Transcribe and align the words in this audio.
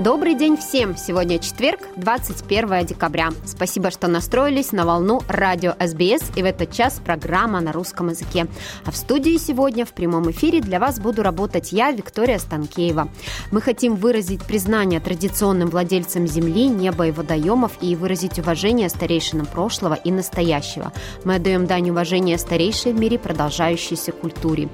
Добрый 0.00 0.34
день 0.34 0.56
всем! 0.56 0.96
Сегодня 0.96 1.38
четверг, 1.38 1.80
21 1.96 2.86
декабря. 2.86 3.32
Спасибо, 3.44 3.90
что 3.90 4.08
настроились 4.08 4.72
на 4.72 4.86
волну 4.86 5.20
радио 5.28 5.74
СБС 5.78 6.34
и 6.36 6.42
в 6.42 6.46
этот 6.46 6.72
час 6.72 7.02
программа 7.04 7.60
на 7.60 7.70
русском 7.70 8.08
языке. 8.08 8.46
А 8.86 8.92
в 8.92 8.96
студии 8.96 9.36
сегодня 9.36 9.84
в 9.84 9.92
прямом 9.92 10.30
эфире 10.30 10.62
для 10.62 10.80
вас 10.80 10.98
буду 10.98 11.22
работать 11.22 11.72
я, 11.72 11.90
Виктория 11.90 12.38
Станкеева. 12.38 13.10
Мы 13.50 13.60
хотим 13.60 13.94
выразить 13.94 14.42
признание 14.42 15.00
традиционным 15.00 15.68
владельцам 15.68 16.26
земли, 16.26 16.68
неба 16.68 17.08
и 17.08 17.10
водоемов 17.10 17.72
и 17.82 17.94
выразить 17.94 18.38
уважение 18.38 18.88
старейшинам 18.88 19.44
прошлого 19.44 19.98
и 20.02 20.10
настоящего. 20.10 20.94
Мы 21.24 21.34
отдаем 21.34 21.66
дань 21.66 21.90
уважения 21.90 22.38
старейшей 22.38 22.94
в 22.94 22.98
мире 22.98 23.18
продолжающейся 23.18 24.12
культуре. 24.12 24.70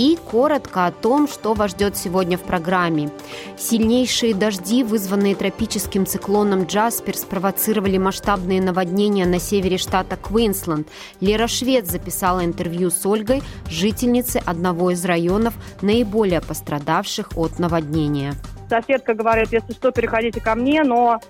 И 0.00 0.16
коротко 0.16 0.86
о 0.86 0.92
том, 0.92 1.28
что 1.28 1.52
вас 1.52 1.72
ждет 1.72 1.94
сегодня 1.94 2.38
в 2.38 2.40
программе. 2.40 3.10
Сильнейшие 3.58 4.34
дожди 4.34 4.82
вызванные 4.82 5.34
тропическим 5.34 6.06
циклоном 6.06 6.62
Джаспер, 6.62 7.14
спровоцировали 7.14 7.98
масштабные 7.98 8.62
наводнения 8.62 9.26
на 9.26 9.38
севере 9.38 9.76
штата 9.76 10.16
Квинсленд. 10.16 10.88
Лера 11.20 11.48
Швед 11.48 11.86
записала 11.86 12.42
интервью 12.46 12.90
с 12.90 13.04
Ольгой, 13.04 13.42
жительницей 13.68 14.40
одного 14.46 14.90
из 14.90 15.04
районов, 15.04 15.52
наиболее 15.82 16.40
пострадавших 16.40 17.36
от 17.36 17.58
наводнения. 17.58 18.32
Соседка 18.70 19.12
говорит, 19.12 19.48
если 19.52 19.74
что, 19.74 19.90
переходите 19.90 20.40
ко 20.40 20.54
мне, 20.54 20.82
но 20.82 21.20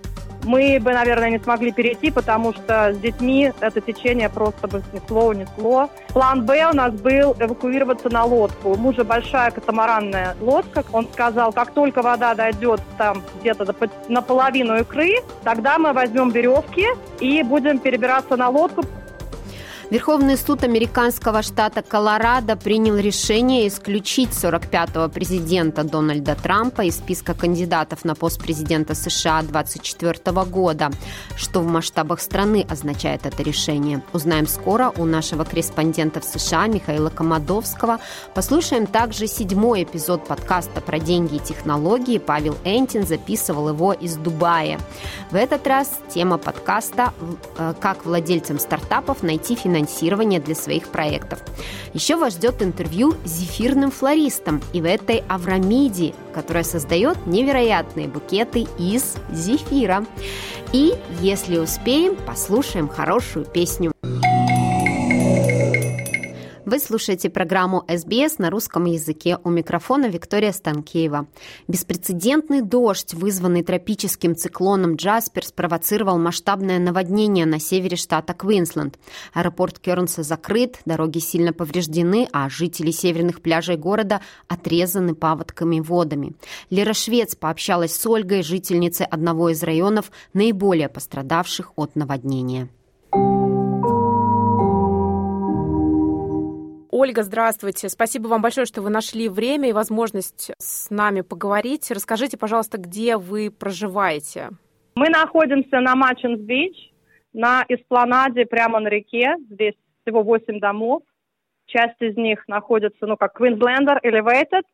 мы 0.44 0.78
бы, 0.80 0.92
наверное, 0.92 1.30
не 1.30 1.38
смогли 1.38 1.72
перейти, 1.72 2.10
потому 2.10 2.52
что 2.52 2.92
с 2.92 2.98
детьми 2.98 3.52
это 3.60 3.80
течение 3.80 4.28
просто 4.28 4.68
бы 4.68 4.82
снесло, 4.90 5.26
унесло. 5.26 5.90
План 6.08 6.44
Б 6.44 6.70
у 6.70 6.74
нас 6.74 6.92
был 6.92 7.36
эвакуироваться 7.38 8.08
на 8.10 8.24
лодку. 8.24 8.70
У 8.70 8.76
мужа 8.76 9.04
большая 9.04 9.50
катамаранная 9.50 10.36
лодка. 10.40 10.84
Он 10.92 11.06
сказал, 11.12 11.52
как 11.52 11.72
только 11.72 12.02
вода 12.02 12.34
дойдет 12.34 12.80
там 12.98 13.22
где-то 13.40 13.74
наполовину 14.08 14.76
икры, 14.80 15.16
тогда 15.44 15.78
мы 15.78 15.92
возьмем 15.92 16.30
веревки 16.30 16.86
и 17.20 17.42
будем 17.42 17.78
перебираться 17.78 18.36
на 18.36 18.48
лодку. 18.48 18.82
Верховный 19.90 20.36
суд 20.36 20.62
американского 20.62 21.42
штата 21.42 21.82
Колорадо 21.82 22.54
принял 22.54 22.96
решение 22.96 23.66
исключить 23.66 24.28
45-го 24.28 25.08
президента 25.08 25.82
Дональда 25.82 26.36
Трампа 26.36 26.82
из 26.82 26.98
списка 26.98 27.34
кандидатов 27.34 28.04
на 28.04 28.14
пост 28.14 28.40
президента 28.40 28.94
США 28.94 29.42
2024 29.42 30.44
года. 30.44 30.92
Что 31.36 31.58
в 31.58 31.66
масштабах 31.66 32.20
страны 32.20 32.64
означает 32.70 33.26
это 33.26 33.42
решение? 33.42 34.00
Узнаем 34.12 34.46
скоро 34.46 34.92
у 34.96 35.04
нашего 35.06 35.42
корреспондента 35.42 36.20
в 36.20 36.24
США 36.24 36.68
Михаила 36.68 37.10
Комадовского. 37.10 37.98
Послушаем 38.32 38.86
также 38.86 39.26
седьмой 39.26 39.82
эпизод 39.82 40.24
подкаста 40.24 40.80
про 40.80 41.00
деньги 41.00 41.34
и 41.34 41.40
технологии. 41.40 42.18
Павел 42.18 42.56
Энтин 42.64 43.04
записывал 43.04 43.70
его 43.70 43.92
из 43.92 44.14
Дубая. 44.14 44.78
В 45.32 45.34
этот 45.34 45.66
раз 45.66 45.98
тема 46.14 46.38
подкаста 46.38 47.12
«Как 47.80 48.06
владельцам 48.06 48.60
стартапов 48.60 49.24
найти 49.24 49.56
финансирование 49.56 49.79
финансирование 49.80 50.40
для 50.40 50.54
своих 50.54 50.88
проектов. 50.88 51.40
Еще 51.94 52.16
вас 52.16 52.34
ждет 52.34 52.62
интервью 52.62 53.14
с 53.24 53.30
зефирным 53.30 53.90
флористом 53.90 54.62
и 54.72 54.80
в 54.80 54.84
этой 54.84 55.22
Аврамиди, 55.28 56.14
которая 56.34 56.64
создает 56.64 57.26
невероятные 57.26 58.08
букеты 58.08 58.66
из 58.78 59.16
зефира. 59.32 60.04
И, 60.72 60.94
если 61.20 61.58
успеем, 61.58 62.16
послушаем 62.26 62.88
хорошую 62.88 63.44
песню. 63.44 63.92
Вы 66.70 66.78
слушаете 66.78 67.30
программу 67.30 67.84
«СБС» 67.88 68.38
на 68.38 68.48
русском 68.48 68.84
языке. 68.84 69.38
У 69.42 69.50
микрофона 69.50 70.06
Виктория 70.06 70.52
Станкеева. 70.52 71.26
Беспрецедентный 71.66 72.62
дождь, 72.62 73.12
вызванный 73.12 73.64
тропическим 73.64 74.36
циклоном 74.36 74.94
Джаспер, 74.94 75.44
спровоцировал 75.44 76.16
масштабное 76.16 76.78
наводнение 76.78 77.44
на 77.44 77.58
севере 77.58 77.96
штата 77.96 78.34
Квинсленд. 78.34 79.00
Аэропорт 79.34 79.80
Кернса 79.80 80.22
закрыт, 80.22 80.78
дороги 80.84 81.18
сильно 81.18 81.52
повреждены, 81.52 82.28
а 82.30 82.48
жители 82.48 82.92
северных 82.92 83.42
пляжей 83.42 83.76
города 83.76 84.20
отрезаны 84.46 85.16
паводками 85.16 85.80
водами. 85.80 86.34
Лера 86.70 86.92
Швец 86.92 87.34
пообщалась 87.34 87.96
с 87.96 88.06
Ольгой, 88.06 88.44
жительницей 88.44 89.06
одного 89.06 89.48
из 89.48 89.60
районов, 89.64 90.12
наиболее 90.34 90.88
пострадавших 90.88 91.72
от 91.74 91.96
наводнения. 91.96 92.68
Ольга, 97.00 97.22
здравствуйте. 97.22 97.88
Спасибо 97.88 98.28
вам 98.28 98.42
большое, 98.42 98.66
что 98.66 98.82
вы 98.82 98.90
нашли 98.90 99.30
время 99.30 99.70
и 99.70 99.72
возможность 99.72 100.50
с 100.58 100.90
нами 100.90 101.22
поговорить. 101.22 101.90
Расскажите, 101.90 102.36
пожалуйста, 102.36 102.76
где 102.76 103.16
вы 103.16 103.50
проживаете? 103.50 104.50
Мы 104.96 105.08
находимся 105.08 105.80
на 105.80 105.94
Мачинс-Бич, 105.96 106.76
на 107.32 107.64
эспланаде 107.70 108.44
прямо 108.44 108.80
на 108.80 108.88
реке. 108.88 109.36
Здесь 109.50 109.72
всего 110.02 110.22
8 110.22 110.60
домов. 110.60 111.02
Часть 111.64 111.96
из 112.00 112.18
них 112.18 112.46
находится, 112.48 113.06
ну, 113.06 113.16
как 113.16 113.40
Queenslander 113.40 113.96
Elevated. 114.04 114.64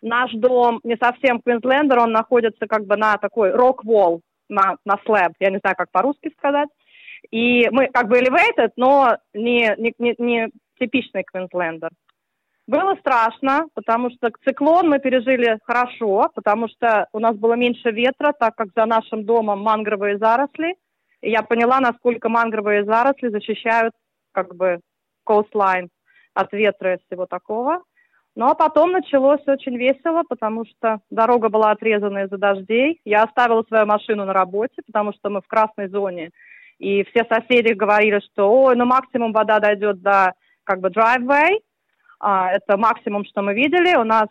Наш 0.00 0.32
дом 0.32 0.80
не 0.82 0.96
совсем 0.96 1.42
Queenslander, 1.44 1.98
он 1.98 2.12
находится 2.12 2.66
как 2.66 2.86
бы 2.86 2.96
на 2.96 3.18
такой 3.18 3.50
rock-wall, 3.50 4.20
на, 4.48 4.76
на 4.86 4.94
slab, 5.06 5.32
я 5.40 5.50
не 5.50 5.58
знаю, 5.58 5.76
как 5.76 5.90
по-русски 5.90 6.32
сказать. 6.38 6.70
И 7.30 7.68
мы 7.70 7.88
как 7.92 8.08
бы 8.08 8.18
elevated, 8.18 8.70
но 8.76 9.18
не, 9.34 9.74
не, 9.76 9.92
не, 9.98 10.14
не 10.16 10.48
типичный 10.78 11.24
Квинслендер. 11.24 11.90
Было 12.66 12.96
страшно, 12.96 13.66
потому 13.74 14.10
что 14.10 14.30
циклон 14.44 14.88
мы 14.88 14.98
пережили 14.98 15.58
хорошо, 15.64 16.30
потому 16.34 16.68
что 16.68 17.06
у 17.12 17.20
нас 17.20 17.36
было 17.36 17.54
меньше 17.54 17.90
ветра, 17.90 18.32
так 18.32 18.56
как 18.56 18.68
за 18.74 18.86
нашим 18.86 19.24
домом 19.24 19.60
мангровые 19.60 20.18
заросли. 20.18 20.74
И 21.20 21.30
я 21.30 21.42
поняла, 21.42 21.78
насколько 21.80 22.28
мангровые 22.28 22.84
заросли 22.84 23.28
защищают 23.28 23.94
как 24.32 24.56
бы 24.56 24.80
coastline 25.26 25.88
от 26.34 26.52
ветра 26.52 26.94
и 26.94 26.98
всего 27.06 27.26
такого. 27.26 27.82
Ну 28.34 28.46
а 28.46 28.54
потом 28.54 28.92
началось 28.92 29.40
очень 29.46 29.78
весело, 29.78 30.22
потому 30.28 30.66
что 30.66 31.00
дорога 31.08 31.48
была 31.48 31.70
отрезана 31.70 32.24
из-за 32.24 32.36
дождей. 32.36 33.00
Я 33.04 33.22
оставила 33.22 33.62
свою 33.62 33.86
машину 33.86 34.26
на 34.26 34.32
работе, 34.32 34.82
потому 34.86 35.12
что 35.14 35.30
мы 35.30 35.40
в 35.40 35.46
красной 35.46 35.88
зоне. 35.88 36.30
И 36.78 37.04
все 37.04 37.24
соседи 37.24 37.72
говорили, 37.72 38.20
что 38.20 38.50
ой, 38.50 38.76
ну 38.76 38.84
максимум 38.84 39.32
вода 39.32 39.58
дойдет 39.58 40.02
до 40.02 40.34
как 40.66 40.80
бы 40.80 40.88
driveway. 40.88 41.60
А, 42.20 42.50
это 42.52 42.76
максимум, 42.76 43.24
что 43.24 43.40
мы 43.42 43.54
видели. 43.54 43.96
У 43.96 44.04
нас 44.04 44.28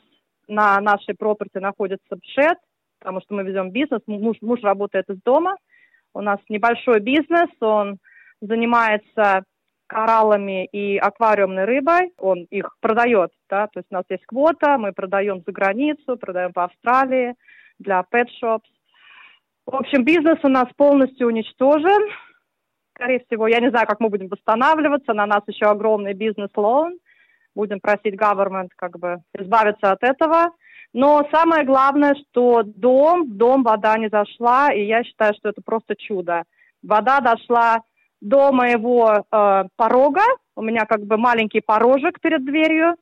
на 0.48 0.80
нашей 0.82 1.16
пропорте 1.16 1.60
находится 1.60 2.18
шед, 2.24 2.58
потому 3.00 3.22
что 3.22 3.34
мы 3.34 3.44
ведем 3.44 3.72
бизнес. 3.72 4.02
Муж, 4.06 4.38
муж 4.42 4.62
работает 4.62 5.10
из 5.10 5.18
дома. 5.24 5.56
У 6.14 6.22
нас 6.22 6.40
небольшой 6.50 7.00
бизнес, 7.00 7.50
он 7.60 7.98
занимается 8.42 9.44
кораллами 9.88 10.66
и 10.66 10.98
аквариумной 10.98 11.66
рыбой. 11.66 12.14
Он 12.18 12.44
их 12.50 12.76
продает, 12.80 13.32
да, 13.50 13.68
то 13.68 13.80
есть 13.80 13.88
у 13.92 13.96
нас 13.96 14.06
есть 14.10 14.26
квота, 14.26 14.78
мы 14.78 14.94
продаем 14.94 15.44
за 15.46 15.52
границу, 15.52 16.18
продаем 16.18 16.54
по 16.54 16.66
Австралии 16.66 17.36
для 17.80 18.04
pet 18.12 18.28
shops. 18.42 18.70
В 19.66 19.76
общем, 19.76 20.04
бизнес 20.04 20.40
у 20.44 20.48
нас 20.48 20.68
полностью 20.78 21.28
уничтожен 21.28 22.10
скорее 22.96 23.24
всего, 23.26 23.48
я 23.48 23.60
не 23.60 23.70
знаю, 23.70 23.86
как 23.88 24.00
мы 24.00 24.10
будем 24.10 24.28
восстанавливаться, 24.28 25.14
на 25.14 25.26
нас 25.26 25.42
еще 25.48 25.66
огромный 25.66 26.14
бизнес-лоун, 26.14 26.98
будем 27.54 27.80
просить 27.80 28.16
government 28.16 28.70
как 28.76 28.98
бы 28.98 29.18
избавиться 29.38 29.92
от 29.92 30.04
этого. 30.04 30.52
Но 30.94 31.28
самое 31.32 31.66
главное, 31.66 32.16
что 32.16 32.64
дом, 32.64 33.38
дом 33.38 33.64
вода 33.64 33.98
не 33.98 34.10
зашла, 34.10 34.72
и 34.74 34.86
я 34.86 35.04
считаю, 35.04 35.34
что 35.36 35.50
это 35.50 35.62
просто 35.64 35.96
чудо. 35.96 36.44
Вода 36.82 37.20
дошла 37.20 37.82
до 38.22 38.52
моего 38.52 39.12
э, 39.12 39.64
порога, 39.76 40.24
у 40.56 40.62
меня 40.62 40.86
как 40.86 41.02
бы 41.02 41.18
маленький 41.18 41.60
порожек 41.60 42.22
перед 42.22 42.46
дверью, 42.46 42.96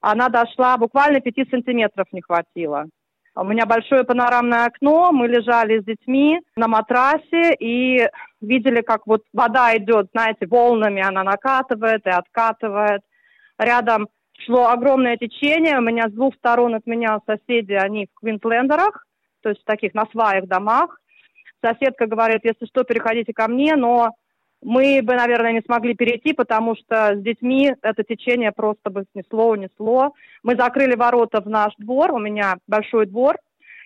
она 0.00 0.28
дошла, 0.28 0.76
буквально 0.78 1.20
5 1.20 1.50
сантиметров 1.50 2.06
не 2.12 2.22
хватило. 2.22 2.86
У 3.36 3.42
меня 3.42 3.66
большое 3.66 4.04
панорамное 4.04 4.66
окно, 4.66 5.10
мы 5.10 5.26
лежали 5.26 5.80
с 5.80 5.84
детьми 5.84 6.38
на 6.54 6.68
матрасе 6.68 7.54
и 7.58 8.06
видели, 8.40 8.80
как 8.80 9.08
вот 9.08 9.24
вода 9.32 9.76
идет, 9.76 10.08
знаете, 10.12 10.46
волнами, 10.46 11.02
она 11.02 11.24
накатывает 11.24 12.06
и 12.06 12.10
откатывает. 12.10 13.02
Рядом 13.58 14.08
шло 14.46 14.68
огромное 14.68 15.16
течение, 15.16 15.78
у 15.78 15.82
меня 15.82 16.08
с 16.08 16.12
двух 16.12 16.36
сторон 16.36 16.76
от 16.76 16.86
меня 16.86 17.18
соседи, 17.26 17.72
они 17.72 18.06
в 18.06 18.20
Квинслендерах, 18.20 19.04
то 19.42 19.48
есть 19.48 19.62
в 19.62 19.64
таких 19.64 19.94
на 19.94 20.06
сваях 20.12 20.46
домах. 20.46 21.00
Соседка 21.60 22.06
говорит, 22.06 22.42
если 22.44 22.66
что, 22.66 22.84
переходите 22.84 23.32
ко 23.32 23.48
мне, 23.48 23.74
но 23.74 24.10
мы 24.64 25.00
бы, 25.02 25.14
наверное, 25.14 25.52
не 25.52 25.60
смогли 25.60 25.94
перейти, 25.94 26.32
потому 26.32 26.74
что 26.74 27.14
с 27.14 27.22
детьми 27.22 27.72
это 27.82 28.02
течение 28.02 28.50
просто 28.50 28.90
бы 28.90 29.04
снесло, 29.12 29.50
унесло. 29.50 30.14
Мы 30.42 30.56
закрыли 30.56 30.96
ворота 30.96 31.40
в 31.40 31.48
наш 31.48 31.74
двор, 31.78 32.12
у 32.12 32.18
меня 32.18 32.56
большой 32.66 33.06
двор, 33.06 33.36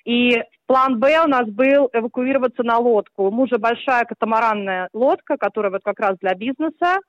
и 0.04 0.42
план 0.66 0.98
Б 1.00 1.20
у 1.24 1.26
нас 1.26 1.46
был 1.48 1.90
эвакуироваться 1.92 2.62
на 2.62 2.78
лодку. 2.78 3.24
У 3.24 3.30
мужа 3.30 3.58
большая 3.58 4.04
катамаранная 4.04 4.88
лодка, 4.92 5.36
которая 5.36 5.72
вот 5.72 5.82
как 5.84 5.98
раз 5.98 6.16
для 6.20 6.34
бизнеса. 6.34 7.00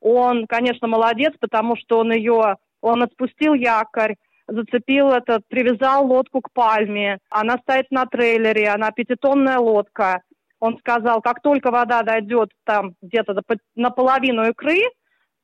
Он, 0.00 0.46
конечно, 0.46 0.86
молодец, 0.86 1.34
потому 1.40 1.76
что 1.76 1.98
он 1.98 2.12
ее, 2.12 2.56
он 2.80 3.02
отпустил 3.02 3.52
якорь, 3.54 4.14
зацепил 4.46 5.10
этот, 5.10 5.46
привязал 5.48 6.06
лодку 6.06 6.40
к 6.40 6.52
пальме. 6.52 7.18
Она 7.30 7.58
стоит 7.58 7.90
на 7.90 8.06
трейлере, 8.06 8.68
она 8.68 8.92
пятитонная 8.92 9.58
лодка. 9.58 10.22
Он 10.60 10.78
сказал, 10.78 11.20
как 11.20 11.40
только 11.40 11.70
вода 11.70 12.02
дойдет 12.02 12.50
там 12.64 12.94
где-то 13.00 13.40
наполовину 13.76 14.48
икры, 14.48 14.80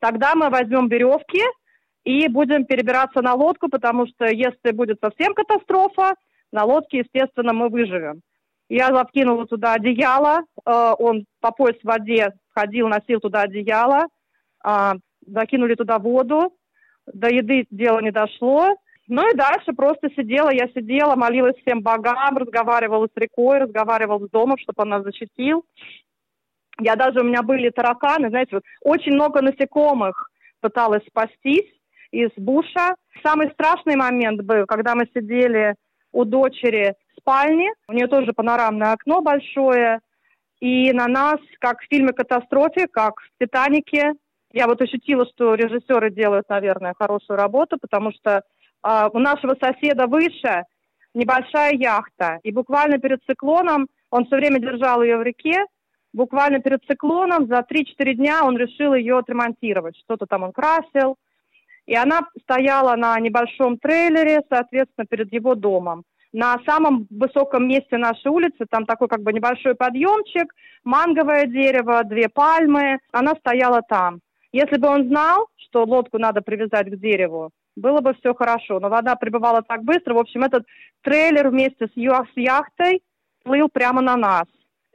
тогда 0.00 0.34
мы 0.34 0.50
возьмем 0.50 0.88
веревки 0.88 1.42
и 2.04 2.28
будем 2.28 2.64
перебираться 2.66 3.22
на 3.22 3.34
лодку, 3.34 3.68
потому 3.68 4.06
что 4.06 4.26
если 4.26 4.72
будет 4.72 4.98
совсем 5.00 5.34
катастрофа, 5.34 6.14
на 6.52 6.64
лодке, 6.64 6.98
естественно, 6.98 7.52
мы 7.52 7.68
выживем. 7.68 8.20
Я 8.68 8.94
закинула 8.94 9.46
туда 9.46 9.74
одеяло, 9.74 10.42
э, 10.64 10.92
он 10.98 11.26
по 11.40 11.50
пояс 11.50 11.76
в 11.82 11.84
воде 11.84 12.32
ходил, 12.50 12.88
носил 12.88 13.20
туда 13.20 13.42
одеяло, 13.42 14.06
э, 14.64 14.92
закинули 15.26 15.74
туда 15.74 15.98
воду, 15.98 16.54
до 17.06 17.28
еды 17.28 17.66
дело 17.70 17.98
не 18.00 18.10
дошло, 18.10 18.76
ну 19.06 19.28
и 19.30 19.36
дальше 19.36 19.72
просто 19.72 20.08
сидела, 20.10 20.50
я 20.50 20.68
сидела, 20.68 21.14
молилась 21.14 21.56
всем 21.58 21.82
богам, 21.82 22.36
разговаривала 22.36 23.06
с 23.06 23.16
рекой, 23.16 23.58
разговаривала 23.58 24.26
с 24.26 24.30
домом, 24.30 24.56
чтобы 24.58 24.82
он 24.82 24.88
нас 24.88 25.02
защитил. 25.02 25.64
Я 26.80 26.96
даже, 26.96 27.20
у 27.20 27.24
меня 27.24 27.42
были 27.42 27.70
тараканы, 27.70 28.30
знаете, 28.30 28.56
вот, 28.56 28.64
очень 28.80 29.12
много 29.12 29.42
насекомых 29.42 30.30
пыталась 30.60 31.04
спастись 31.06 31.70
из 32.10 32.30
буша. 32.36 32.96
Самый 33.22 33.50
страшный 33.50 33.96
момент 33.96 34.42
был, 34.42 34.66
когда 34.66 34.94
мы 34.94 35.06
сидели 35.14 35.74
у 36.12 36.24
дочери 36.24 36.94
в 37.14 37.20
спальне, 37.20 37.70
у 37.88 37.92
нее 37.92 38.06
тоже 38.06 38.32
панорамное 38.32 38.92
окно 38.92 39.20
большое, 39.20 40.00
и 40.60 40.92
на 40.92 41.06
нас, 41.06 41.36
как 41.58 41.80
в 41.80 41.86
фильме 41.90 42.12
«Катастрофе», 42.12 42.86
как 42.86 43.20
в 43.20 43.28
«Титанике», 43.38 44.14
я 44.52 44.66
вот 44.66 44.80
ощутила, 44.80 45.26
что 45.26 45.54
режиссеры 45.54 46.10
делают, 46.10 46.48
наверное, 46.48 46.94
хорошую 46.96 47.36
работу, 47.36 47.76
потому 47.78 48.12
что 48.12 48.42
а, 48.84 49.08
у 49.08 49.18
нашего 49.18 49.56
соседа 49.58 50.06
выше 50.06 50.64
небольшая 51.14 51.72
яхта. 51.72 52.38
И 52.42 52.52
буквально 52.52 52.98
перед 52.98 53.24
циклоном, 53.24 53.88
он 54.10 54.26
все 54.26 54.36
время 54.36 54.60
держал 54.60 55.02
ее 55.02 55.16
в 55.16 55.22
реке, 55.22 55.64
буквально 56.12 56.60
перед 56.60 56.84
циклоном 56.84 57.46
за 57.46 57.60
3-4 57.60 58.12
дня 58.12 58.44
он 58.44 58.58
решил 58.58 58.94
ее 58.94 59.18
отремонтировать. 59.18 59.96
Что-то 59.96 60.26
там 60.26 60.42
он 60.42 60.52
красил. 60.52 61.16
И 61.86 61.94
она 61.94 62.28
стояла 62.42 62.94
на 62.96 63.18
небольшом 63.20 63.78
трейлере, 63.78 64.42
соответственно, 64.50 65.06
перед 65.06 65.32
его 65.32 65.54
домом. 65.54 66.04
На 66.32 66.58
самом 66.66 67.06
высоком 67.10 67.68
месте 67.68 67.96
нашей 67.96 68.28
улицы, 68.28 68.66
там 68.68 68.84
такой 68.84 69.08
как 69.08 69.22
бы 69.22 69.32
небольшой 69.32 69.74
подъемчик, 69.76 70.52
манговое 70.82 71.46
дерево, 71.46 72.04
две 72.04 72.28
пальмы. 72.28 72.98
Она 73.12 73.34
стояла 73.36 73.80
там. 73.82 74.20
Если 74.52 74.76
бы 74.76 74.88
он 74.88 75.08
знал, 75.08 75.46
что 75.56 75.84
лодку 75.84 76.18
надо 76.18 76.42
привязать 76.42 76.90
к 76.90 76.96
дереву, 76.96 77.50
было 77.76 78.00
бы 78.00 78.14
все 78.14 78.34
хорошо. 78.34 78.80
Но 78.80 78.88
вода 78.88 79.16
прибывала 79.16 79.62
так 79.62 79.82
быстро. 79.82 80.14
В 80.14 80.18
общем, 80.18 80.42
этот 80.42 80.64
трейлер 81.02 81.48
вместе 81.48 81.86
с, 81.86 81.92
с 81.92 82.36
яхтой 82.36 83.02
плыл 83.44 83.68
прямо 83.68 84.00
на 84.00 84.16
нас. 84.16 84.46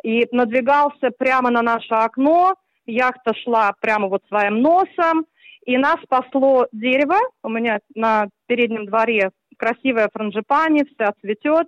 И 0.03 0.27
надвигался 0.31 1.11
прямо 1.17 1.49
на 1.49 1.61
наше 1.61 1.93
окно. 1.93 2.55
Яхта 2.85 3.33
шла 3.43 3.73
прямо 3.79 4.07
вот 4.07 4.23
своим 4.27 4.61
носом. 4.61 5.25
И 5.65 5.77
нас 5.77 5.97
спасло 6.03 6.67
дерево. 6.71 7.17
У 7.43 7.49
меня 7.49 7.79
на 7.95 8.27
переднем 8.47 8.85
дворе 8.85 9.31
красивая 9.57 10.09
франжипани, 10.11 10.85
вся 10.85 11.11
цветет. 11.21 11.67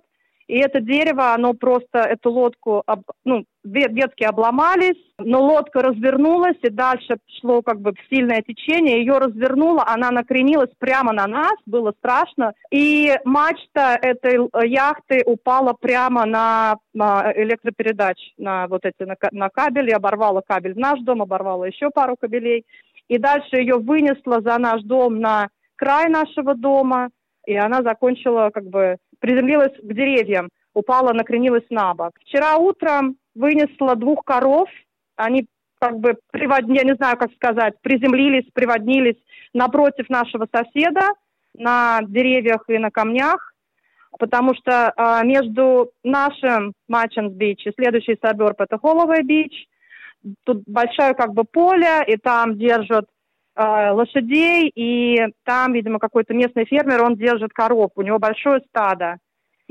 И 0.52 0.58
это 0.58 0.82
дерево, 0.82 1.32
оно 1.32 1.54
просто, 1.54 2.00
эту 2.00 2.30
лодку, 2.30 2.84
ну, 3.24 3.46
ветки 3.64 4.22
обломались, 4.22 5.02
но 5.16 5.40
лодка 5.42 5.80
развернулась, 5.80 6.58
и 6.60 6.68
дальше 6.68 7.16
шло 7.40 7.62
как 7.62 7.80
бы 7.80 7.94
сильное 8.10 8.42
течение, 8.42 8.98
ее 8.98 9.16
развернуло, 9.16 9.82
она 9.86 10.10
накренилась 10.10 10.68
прямо 10.78 11.14
на 11.14 11.26
нас, 11.26 11.54
было 11.64 11.94
страшно, 11.96 12.52
и 12.70 13.14
мачта 13.24 13.98
этой 14.02 14.46
яхты 14.68 15.22
упала 15.24 15.72
прямо 15.72 16.26
на, 16.26 16.76
электропередач, 16.94 18.18
на 18.36 18.68
вот 18.68 18.84
эти, 18.84 19.04
на, 19.04 19.16
на 19.30 19.48
кабель, 19.48 19.88
и 19.88 19.94
оборвала 19.94 20.42
кабель 20.46 20.74
в 20.74 20.78
наш 20.78 21.00
дом, 21.00 21.22
оборвала 21.22 21.64
еще 21.64 21.88
пару 21.88 22.14
кабелей, 22.20 22.66
и 23.08 23.16
дальше 23.16 23.56
ее 23.56 23.78
вынесло 23.78 24.42
за 24.42 24.58
наш 24.58 24.82
дом 24.82 25.18
на 25.18 25.48
край 25.76 26.10
нашего 26.10 26.54
дома, 26.54 27.08
и 27.46 27.56
она 27.56 27.82
закончила 27.82 28.50
как 28.50 28.64
бы 28.66 28.98
приземлилась 29.22 29.72
к 29.80 29.92
деревьям, 29.94 30.50
упала, 30.74 31.12
накренилась 31.12 31.64
на 31.70 31.94
бок. 31.94 32.10
Вчера 32.20 32.56
утром 32.56 33.16
вынесла 33.34 33.94
двух 33.94 34.24
коров, 34.24 34.68
они 35.16 35.46
как 35.80 35.98
бы, 35.98 36.18
привод... 36.32 36.62
я 36.68 36.82
не 36.82 36.94
знаю, 36.96 37.16
как 37.16 37.32
сказать, 37.34 37.74
приземлились, 37.82 38.50
приводнились 38.52 39.16
напротив 39.54 40.08
нашего 40.08 40.46
соседа 40.52 41.08
на 41.54 42.00
деревьях 42.02 42.64
и 42.68 42.78
на 42.78 42.90
камнях, 42.90 43.54
потому 44.18 44.54
что 44.54 44.92
э, 44.96 45.24
между 45.24 45.90
нашим 46.02 46.72
Маченс 46.88 47.32
Бич 47.32 47.64
и 47.66 47.72
следующий 47.76 48.18
саберб 48.20 48.60
это 48.60 48.76
Холловый 48.78 49.22
Бич, 49.22 49.66
тут 50.44 50.62
большое 50.66 51.14
как 51.14 51.32
бы 51.32 51.44
поле, 51.44 52.04
и 52.08 52.16
там 52.16 52.58
держат 52.58 53.06
лошадей, 53.56 54.70
и 54.74 55.18
там, 55.44 55.72
видимо, 55.72 55.98
какой-то 55.98 56.32
местный 56.34 56.64
фермер, 56.64 57.02
он 57.02 57.16
держит 57.16 57.52
коров, 57.52 57.90
у 57.96 58.02
него 58.02 58.18
большое 58.18 58.60
стадо. 58.68 59.18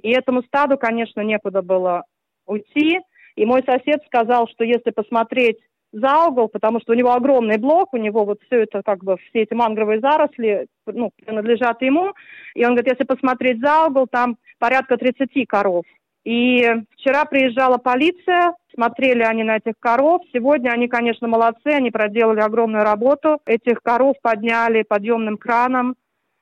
И 0.02 0.12
этому 0.12 0.44
стаду, 0.44 0.78
конечно, 0.78 1.22
некуда 1.22 1.62
было 1.62 2.04
уйти. 2.46 3.00
И 3.36 3.46
мой 3.46 3.64
сосед 3.64 4.04
сказал, 4.06 4.48
что 4.48 4.64
если 4.64 4.92
посмотреть 4.92 5.58
за 5.92 6.26
угол, 6.28 6.48
потому 6.48 6.80
что 6.80 6.94
у 6.94 6.96
него 6.96 7.14
огромный 7.14 7.58
блок, 7.58 7.94
у 7.94 7.98
него 7.98 8.26
вот 8.26 8.40
все 8.46 8.64
это 8.64 8.82
как 8.84 9.04
бы, 9.04 9.18
все 9.18 9.42
эти 9.44 9.54
мангровые 9.54 10.00
заросли, 10.00 10.68
ну, 10.86 11.12
принадлежат 11.26 11.82
ему. 11.82 12.14
И 12.56 12.64
он 12.64 12.76
говорит, 12.76 12.94
если 12.94 13.04
посмотреть 13.04 13.60
за 13.60 13.88
угол, 13.88 14.08
там 14.08 14.38
порядка 14.58 14.98
30 14.98 15.48
коров. 15.48 15.84
И 16.24 16.68
вчера 16.98 17.26
приезжала 17.26 17.78
полиция, 17.78 18.54
смотрели 18.74 19.24
они 19.24 19.44
на 19.44 19.58
этих 19.58 19.74
коров. 19.80 20.22
Сегодня 20.32 20.70
они, 20.70 20.88
конечно, 20.88 21.28
молодцы, 21.28 21.68
они 21.68 21.90
проделали 21.90 22.42
огромную 22.42 22.84
работу. 22.84 23.40
Этих 23.46 23.82
коров 23.82 24.16
подняли 24.22 24.84
подъемным 24.84 25.38
краном, 25.38 25.96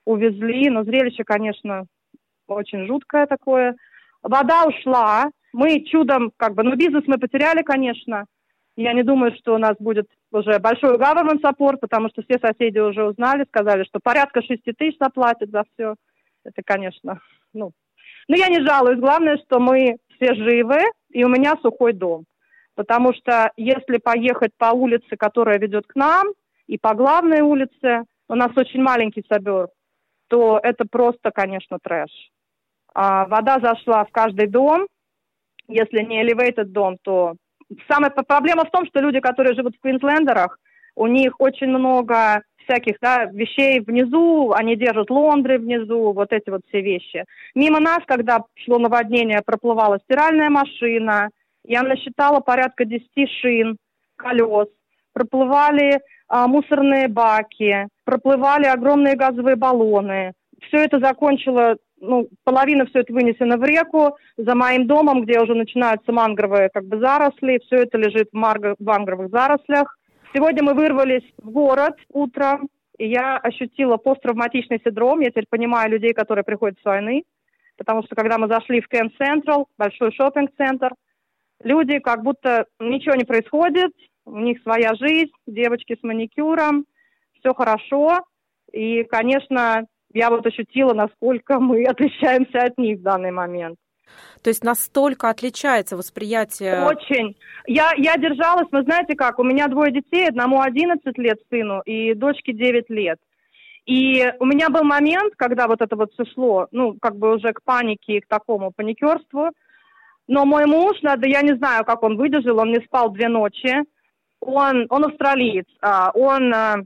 увезли. 0.06 0.70
Но 0.70 0.84
зрелище, 0.84 1.24
конечно, 1.24 1.86
очень 2.48 2.88
жуткое 2.88 3.26
такое. 3.26 3.76
Вода 4.22 4.66
ушла. 4.66 5.30
Мы 5.54 5.86
чудом, 5.86 6.32
как 6.36 6.56
бы, 6.56 6.64
ну, 6.64 6.76
бизнес 6.76 7.04
мы 7.08 7.18
потеряли, 7.18 7.64
конечно. 7.64 8.26
Я 8.76 8.94
не 8.94 9.04
думаю, 9.04 9.34
что 9.36 9.56
у 9.56 9.58
нас 9.58 9.76
будет 9.80 10.08
уже 10.32 10.60
большой 10.60 10.98
government 10.98 11.42
support, 11.42 11.78
потому 11.82 12.10
что 12.10 12.22
все 12.22 12.38
соседи 12.40 12.80
уже 12.80 13.04
узнали, 13.04 13.46
сказали, 13.46 13.84
что 13.84 14.00
порядка 14.02 14.42
6 14.42 14.64
тысяч 14.78 14.98
заплатят 15.00 15.50
за 15.50 15.64
все. 15.74 15.96
Это, 16.44 16.62
конечно, 16.64 17.20
ну, 17.54 17.72
но 18.30 18.38
я 18.38 18.48
не 18.48 18.66
жалуюсь. 18.66 19.00
Главное, 19.00 19.38
что 19.38 19.60
мы 19.60 19.98
все 20.16 20.34
живы, 20.36 20.80
и 21.10 21.24
у 21.26 21.28
меня 21.28 21.56
сухой 21.62 21.94
дом. 21.94 22.26
Потому 22.76 23.14
что 23.14 23.52
если 23.58 23.98
поехать 23.98 24.52
по 24.58 24.68
улице, 24.68 25.18
которая 25.18 25.58
ведет 25.58 25.86
к 25.88 25.96
нам, 25.96 26.28
и 26.68 26.78
по 26.78 26.94
главной 26.94 27.42
улице, 27.42 28.04
у 28.30 28.36
нас 28.36 28.52
очень 28.56 28.82
маленький 28.82 29.26
собер, 29.28 29.70
то 30.28 30.60
это 30.62 30.86
просто, 30.90 31.32
конечно, 31.32 31.80
трэш. 31.82 32.12
А, 32.94 33.26
вода 33.26 33.60
зашла 33.60 34.06
в 34.06 34.12
каждый 34.12 34.48
дом. 34.48 34.88
Если 35.68 36.04
не 36.04 36.24
elevated 36.24 36.66
дом, 36.66 36.98
то 37.02 37.36
самая 37.90 38.12
проблема 38.12 38.66
в 38.66 38.72
том, 38.72 38.86
что 38.86 39.00
люди, 39.00 39.20
которые 39.20 39.56
живут 39.56 39.76
в 39.76 39.82
Квинслендерах, 39.82 40.60
у 40.96 41.08
них 41.08 41.34
очень 41.40 41.68
много 41.68 42.44
всяких 42.70 42.96
да, 43.02 43.26
вещей 43.26 43.80
внизу, 43.80 44.52
они 44.54 44.76
держат 44.76 45.10
лондры 45.10 45.58
внизу, 45.58 46.12
вот 46.14 46.32
эти 46.32 46.50
вот 46.50 46.62
все 46.68 46.82
вещи. 46.82 47.26
Мимо 47.56 47.80
нас, 47.80 48.00
когда 48.06 48.44
шло 48.64 48.78
наводнение, 48.78 49.42
проплывала 49.46 50.00
стиральная 50.00 50.50
машина, 50.50 51.30
я 51.66 51.82
насчитала 51.82 52.40
порядка 52.40 52.86
10 52.86 53.08
шин, 53.42 53.78
колес, 54.16 54.68
проплывали 55.14 56.00
а, 56.28 56.48
мусорные 56.48 57.08
баки, 57.08 57.88
проплывали 58.06 58.66
огромные 58.66 59.16
газовые 59.16 59.56
баллоны. 59.56 60.34
Все 60.68 60.78
это 60.78 61.00
закончило, 61.00 61.78
ну, 62.00 62.28
половина 62.44 62.86
все 62.86 63.00
это 63.00 63.14
вынесено 63.14 63.58
в 63.58 63.64
реку, 63.64 64.18
за 64.38 64.56
моим 64.56 64.88
домом, 64.88 65.24
где 65.24 65.40
уже 65.40 65.56
начинаются 65.56 66.12
мангровые 66.12 66.70
как 66.70 66.86
бы 66.86 67.00
заросли, 67.00 67.60
все 67.66 67.78
это 67.78 67.98
лежит 67.98 68.30
в, 68.32 68.38
марго- 68.38 68.76
мангровых 68.80 69.30
зарослях. 69.30 69.99
Сегодня 70.32 70.64
мы 70.64 70.76
вырвались 70.76 71.24
в 71.40 71.50
город 71.50 71.96
утром, 72.14 72.70
и 73.00 73.08
я 73.08 73.38
ощутила 73.38 73.98
посттравматичный 73.98 74.80
синдром. 74.84 75.22
Я 75.22 75.30
теперь 75.30 75.48
понимаю 75.50 75.90
людей, 75.90 76.14
которые 76.14 76.44
приходят 76.44 76.78
с 76.80 76.86
войны, 76.86 77.24
потому 77.78 78.04
что 78.04 78.16
когда 78.16 78.38
мы 78.38 78.48
зашли 78.48 78.80
в 78.80 78.88
Кен 78.88 79.12
Централ, 79.18 79.68
большой 79.78 80.12
шопинг-центр, 80.12 80.94
люди 81.64 81.98
как 81.98 82.22
будто 82.22 82.66
ничего 82.80 83.16
не 83.16 83.24
происходит, 83.24 83.92
у 84.26 84.38
них 84.38 84.62
своя 84.62 84.94
жизнь, 84.94 85.32
девочки 85.48 85.98
с 86.00 86.04
маникюром, 86.04 86.86
все 87.40 87.56
хорошо. 87.56 88.20
И, 88.72 89.04
конечно, 89.06 89.88
я 90.14 90.30
вот 90.30 90.46
ощутила, 90.46 90.94
насколько 90.94 91.60
мы 91.60 91.84
отличаемся 91.88 92.66
от 92.66 92.78
них 92.78 93.00
в 93.00 93.02
данный 93.02 93.32
момент. 93.32 93.80
То 94.44 94.50
есть 94.50 94.64
настолько 94.64 95.30
отличается 95.30 95.98
восприятие? 95.98 96.86
Очень. 96.86 97.36
Я, 97.68 97.92
я 97.98 98.16
держалась, 98.18 98.68
вы 98.72 98.84
знаете 98.84 99.16
как, 99.16 99.40
у 99.40 99.44
меня 99.44 99.68
двое 99.68 99.92
детей, 99.92 100.28
одному 100.28 100.62
11 100.62 101.18
лет 101.18 101.40
сыну 101.50 101.82
и 101.82 102.14
дочке 102.14 102.54
9 102.54 102.90
лет. 102.90 103.20
И 103.86 104.32
у 104.40 104.46
меня 104.46 104.70
был 104.70 104.84
момент, 104.84 105.34
когда 105.36 105.68
вот 105.68 105.82
это 105.82 105.96
вот 105.96 106.12
все 106.14 106.24
шло, 106.34 106.68
ну, 106.72 106.96
как 107.02 107.18
бы 107.18 107.36
уже 107.36 107.54
к 107.54 107.64
панике 107.64 108.18
и 108.18 108.22
к 108.22 108.28
такому 108.28 108.72
паникерству. 108.72 109.50
Но 110.28 110.46
мой 110.46 110.68
муж, 110.68 111.02
надо, 111.02 111.28
я 111.28 111.42
не 111.42 111.56
знаю, 111.58 111.84
как 111.86 112.04
он 112.04 112.16
выдержал, 112.16 112.60
он 112.60 112.72
не 112.72 112.82
спал 112.86 113.10
две 113.10 113.28
ночи. 113.28 113.84
Он, 114.42 114.86
он 114.90 115.06
австралиец, 115.06 115.66
а, 115.82 116.12
он 116.14 116.54
а, 116.54 116.78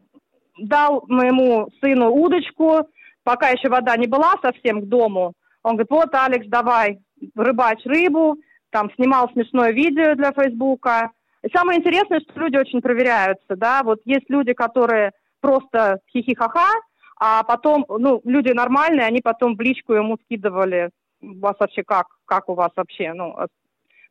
дал 0.57 1.03
моему 1.07 1.69
сыну 1.81 2.09
удочку, 2.09 2.87
пока 3.23 3.49
еще 3.49 3.69
вода 3.69 3.95
не 3.97 4.07
была 4.07 4.35
совсем 4.41 4.81
к 4.81 4.85
дому. 4.85 5.33
Он 5.61 5.75
говорит, 5.75 5.91
вот, 5.91 6.15
Алекс, 6.15 6.47
давай, 6.47 6.99
рыбачь 7.35 7.85
рыбу, 7.85 8.37
там 8.69 8.91
снимал 8.95 9.29
смешное 9.31 9.71
видео 9.71 10.15
для 10.15 10.31
Фейсбука. 10.31 11.11
И 11.43 11.49
самое 11.55 11.79
интересное, 11.79 12.21
что 12.21 12.39
люди 12.39 12.57
очень 12.57 12.81
проверяются, 12.81 13.55
да, 13.55 13.81
вот 13.83 13.99
есть 14.05 14.29
люди, 14.29 14.53
которые 14.53 15.11
просто 15.41 15.99
хихихаха, 16.11 16.69
а 17.19 17.43
потом, 17.43 17.85
ну, 17.87 18.21
люди 18.23 18.51
нормальные, 18.51 19.05
они 19.05 19.21
потом 19.21 19.55
в 19.55 19.61
личку 19.61 19.93
ему 19.93 20.17
скидывали, 20.23 20.89
у 21.21 21.39
вас 21.39 21.55
вообще 21.59 21.83
как, 21.83 22.07
как 22.25 22.49
у 22.49 22.53
вас 22.53 22.71
вообще, 22.75 23.13
ну, 23.13 23.35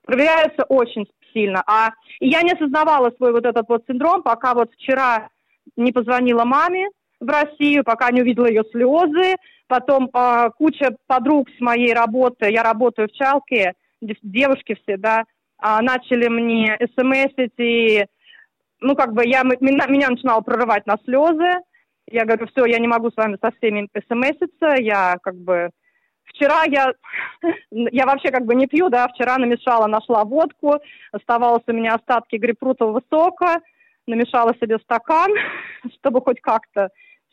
проверяются 0.04 0.64
очень 0.64 1.06
сильно. 1.32 1.62
А 1.66 1.90
и 2.20 2.28
я 2.28 2.42
не 2.42 2.52
осознавала 2.52 3.10
свой 3.12 3.32
вот 3.32 3.46
этот 3.46 3.68
вот 3.68 3.84
синдром, 3.86 4.22
пока 4.22 4.54
вот 4.54 4.72
вчера 4.72 5.28
не 5.76 5.92
позвонила 5.92 6.44
маме 6.44 6.88
в 7.20 7.28
Россию, 7.28 7.84
пока 7.84 8.10
не 8.10 8.22
увидела 8.22 8.46
ее 8.46 8.64
слезы, 8.72 9.36
потом 9.72 10.10
э, 10.12 10.50
куча 10.58 10.94
подруг 11.06 11.48
с 11.56 11.60
моей 11.60 11.94
работы, 11.94 12.50
я 12.50 12.62
работаю 12.62 13.08
в 13.08 13.12
Чалке, 13.12 13.72
девушки 14.02 14.76
все, 14.82 14.98
да, 14.98 15.22
э, 15.22 15.78
начали 15.80 16.28
мне 16.28 16.76
смсить, 16.94 17.54
и, 17.56 18.04
ну, 18.80 18.94
как 18.94 19.14
бы 19.14 19.26
я, 19.26 19.42
меня, 19.44 19.86
меня 19.86 20.10
начинало 20.10 20.42
прорывать 20.42 20.86
на 20.86 20.98
слезы, 21.06 21.62
я 22.10 22.26
говорю, 22.26 22.48
все, 22.48 22.66
я 22.66 22.78
не 22.80 22.86
могу 22.86 23.10
с 23.10 23.16
вами 23.16 23.38
со 23.40 23.50
всеми 23.52 23.88
смситься, 24.08 24.74
я 24.78 25.16
как 25.22 25.36
бы... 25.36 25.70
Вчера 26.24 26.64
я, 26.64 26.92
я 27.70 28.04
вообще 28.04 28.28
как 28.28 28.44
бы 28.44 28.54
не 28.54 28.66
пью, 28.66 28.90
да, 28.90 29.08
вчера 29.08 29.38
намешала, 29.38 29.86
нашла 29.86 30.24
водку, 30.24 30.80
оставалось 31.12 31.64
у 31.66 31.72
меня 31.72 31.94
остатки 31.94 32.36
грейпфрутового 32.36 33.00
сока, 33.08 33.62
намешала 34.06 34.54
себе 34.60 34.78
стакан, 34.80 35.30
чтобы 35.94 36.20
хоть 36.20 36.42
как-то 36.42 36.90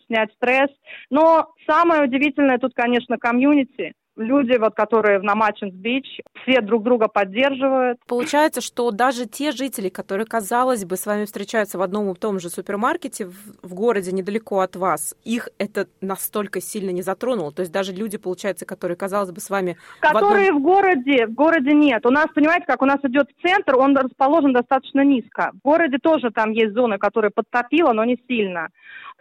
снять 0.10 0.34
стресс. 0.34 0.70
Но 1.10 1.54
самое 1.66 2.04
удивительное 2.04 2.58
тут, 2.58 2.74
конечно, 2.74 3.18
комьюнити 3.18 3.94
люди, 4.20 4.58
вот, 4.58 4.76
которые 4.76 5.20
на 5.20 5.34
Machans 5.36 5.82
Beach, 5.82 6.22
все 6.42 6.62
друг 6.62 6.84
друга 6.84 7.08
поддерживают. 7.08 8.00
Получается, 8.06 8.62
что 8.62 8.92
даже 8.92 9.26
те 9.26 9.52
жители, 9.52 9.90
которые, 9.90 10.26
казалось 10.26 10.86
бы, 10.86 10.96
с 10.96 11.06
вами 11.06 11.26
встречаются 11.26 11.78
в 11.78 11.82
одном 11.82 12.12
и 12.12 12.16
том 12.16 12.40
же 12.40 12.50
супермаркете 12.50 13.26
в, 13.26 13.34
в 13.64 13.74
городе 13.74 14.12
недалеко 14.12 14.60
от 14.60 14.76
вас, 14.76 15.16
их 15.24 15.50
это 15.58 15.88
настолько 16.02 16.62
сильно 16.62 16.92
не 16.92 17.02
затронуло. 17.02 17.52
То 17.52 17.62
есть 17.62 17.72
даже 17.72 17.94
люди, 17.94 18.18
получается, 18.18 18.66
которые, 18.66 18.98
казалось 18.98 19.32
бы, 19.32 19.40
с 19.40 19.50
вами... 19.50 19.78
Которые 20.02 20.52
в, 20.52 20.58
одном... 20.58 20.62
в 20.62 20.64
городе, 20.64 21.26
в 21.28 21.34
городе 21.34 21.74
нет. 21.74 22.06
У 22.06 22.12
нас, 22.12 22.28
понимаете, 22.36 22.66
как 22.66 22.82
у 22.82 22.86
нас 22.86 23.00
идет 23.04 23.28
центр, 23.42 23.76
он 23.78 23.96
расположен 23.96 24.54
достаточно 24.54 25.04
низко. 25.04 25.52
В 25.54 25.68
городе 25.68 25.98
тоже 26.02 26.32
там 26.32 26.52
есть 26.52 26.74
зоны, 26.74 26.98
которые 26.98 27.32
подтопило, 27.32 27.94
но 27.94 28.04
не 28.04 28.20
сильно. 28.28 28.70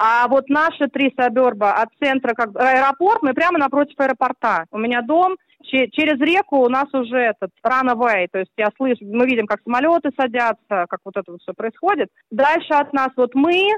А 0.01 0.29
вот 0.29 0.49
наши 0.49 0.87
три 0.89 1.13
саберба 1.17 1.73
от 1.73 1.89
центра, 2.01 2.33
как 2.33 2.51
аэропорт, 2.55 3.23
мы 3.23 3.35
прямо 3.35 3.59
напротив 3.59 3.99
аэропорта. 3.99 4.65
У 4.71 4.79
меня 4.79 4.88
дом, 5.03 5.37
через 5.63 6.21
реку 6.21 6.59
у 6.59 6.69
нас 6.69 6.93
уже 6.93 7.17
этот 7.17 7.51
runaway, 7.65 8.29
то 8.31 8.39
есть 8.39 8.53
я 8.57 8.69
слышу, 8.77 9.05
мы 9.05 9.27
видим, 9.27 9.47
как 9.47 9.61
самолеты 9.63 10.11
садятся, 10.19 10.87
как 10.89 11.01
вот 11.05 11.17
это 11.17 11.33
вот 11.33 11.43
все 11.43 11.53
происходит. 11.53 12.09
Дальше 12.31 12.75
от 12.75 12.93
нас 12.93 13.11
вот 13.17 13.35
мы, 13.35 13.69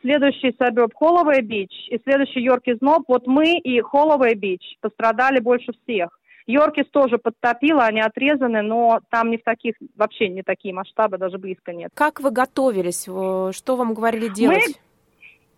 следующий 0.00 0.54
саберб 0.58 0.94
Холловый 0.94 1.42
Бич 1.42 1.72
и 1.88 2.00
следующий 2.04 2.40
Йоркис 2.40 2.80
Ноб, 2.80 3.04
вот 3.08 3.26
мы 3.26 3.58
и 3.58 3.80
Холловый 3.80 4.34
Бич 4.34 4.62
пострадали 4.80 5.40
больше 5.40 5.72
всех. 5.82 6.18
Йоркис 6.46 6.86
тоже 6.90 7.16
подтопило, 7.16 7.84
они 7.84 8.02
отрезаны, 8.02 8.60
но 8.60 9.00
там 9.10 9.30
не 9.30 9.38
в 9.38 9.42
таких, 9.42 9.76
вообще 9.96 10.28
не 10.28 10.42
такие 10.42 10.74
масштабы, 10.74 11.16
даже 11.16 11.38
близко 11.38 11.72
нет. 11.72 11.90
Как 11.94 12.20
вы 12.20 12.30
готовились? 12.30 13.04
Что 13.04 13.76
вам 13.76 13.94
говорили 13.94 14.28
делать? 14.28 14.62
Мы 14.66 14.74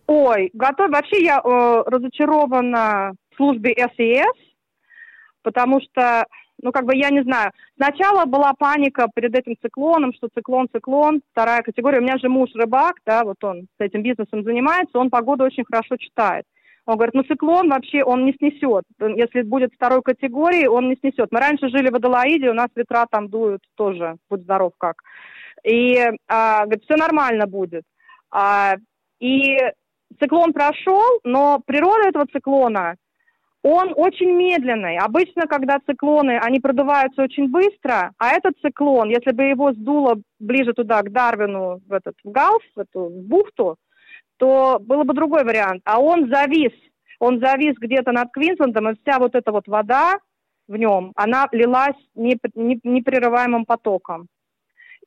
Ой, 0.07 0.49
готов. 0.53 0.89
Вообще 0.89 1.21
я 1.21 1.41
э, 1.43 1.83
разочарована 1.85 3.11
в 3.31 3.35
службе 3.35 3.73
СИС, 3.97 4.46
потому 5.47 5.79
что, 5.79 6.25
ну, 6.61 6.73
как 6.73 6.83
бы, 6.83 6.93
я 6.93 7.09
не 7.09 7.23
знаю. 7.23 7.51
Сначала 7.77 8.25
была 8.25 8.51
паника 8.51 9.07
перед 9.15 9.33
этим 9.33 9.55
циклоном, 9.61 10.11
что 10.13 10.27
циклон, 10.35 10.67
циклон, 10.73 11.21
вторая 11.31 11.61
категория. 11.61 11.99
У 11.99 12.01
меня 12.01 12.17
же 12.17 12.27
муж 12.27 12.49
рыбак, 12.53 12.95
да, 13.05 13.23
вот 13.23 13.41
он 13.45 13.61
с 13.61 13.79
этим 13.79 14.03
бизнесом 14.03 14.43
занимается, 14.43 14.99
он 14.99 15.09
погоду 15.09 15.45
очень 15.45 15.63
хорошо 15.63 15.95
читает. 15.95 16.43
Он 16.85 16.95
говорит, 16.95 17.15
ну 17.15 17.23
циклон 17.23 17.69
вообще 17.69 18.03
он 18.03 18.25
не 18.25 18.33
снесет. 18.33 18.83
Если 18.99 19.43
будет 19.43 19.73
второй 19.73 20.01
категории, 20.01 20.67
он 20.67 20.89
не 20.89 20.95
снесет. 20.97 21.31
Мы 21.31 21.39
раньше 21.39 21.69
жили 21.69 21.89
в 21.89 21.95
Адалаиде, 21.95 22.49
у 22.49 22.53
нас 22.53 22.67
ветра 22.75 23.05
там 23.09 23.29
дуют 23.29 23.61
тоже, 23.75 24.15
будь 24.29 24.41
здоров 24.41 24.73
как. 24.77 24.95
И 25.63 25.97
а, 26.27 26.65
говорит, 26.65 26.83
все 26.83 26.95
нормально 26.97 27.47
будет. 27.47 27.83
А, 28.31 28.75
и 29.19 29.57
циклон 30.19 30.51
прошел, 30.51 31.19
но 31.23 31.61
природа 31.65 32.09
этого 32.09 32.25
циклона, 32.27 32.95
он 33.63 33.93
очень 33.95 34.31
медленный. 34.31 34.97
Обычно, 34.97 35.47
когда 35.47 35.79
циклоны, 35.85 36.37
они 36.39 36.59
продуваются 36.59 37.23
очень 37.23 37.49
быстро, 37.49 38.11
а 38.17 38.29
этот 38.29 38.53
циклон, 38.61 39.09
если 39.09 39.31
бы 39.31 39.43
его 39.43 39.73
сдуло 39.73 40.21
ближе 40.39 40.73
туда, 40.73 41.01
к 41.01 41.11
Дарвину, 41.11 41.81
в 41.87 41.93
этот 41.93 42.15
в 42.23 42.31
Галф, 42.31 42.63
в 42.75 42.79
эту 42.79 43.05
в 43.05 43.27
бухту, 43.27 43.77
то 44.37 44.79
было 44.79 45.03
бы 45.03 45.13
другой 45.13 45.43
вариант. 45.43 45.81
А 45.85 45.99
он 45.99 46.29
завис, 46.29 46.73
он 47.19 47.39
завис 47.39 47.75
где-то 47.77 48.11
над 48.11 48.31
Квинслендом, 48.31 48.89
и 48.89 48.95
вся 49.01 49.19
вот 49.19 49.35
эта 49.35 49.51
вот 49.51 49.67
вода 49.67 50.19
в 50.67 50.77
нем, 50.77 51.11
она 51.15 51.47
лилась 51.51 51.97
непрерываемым 52.15 53.65
потоком. 53.65 54.27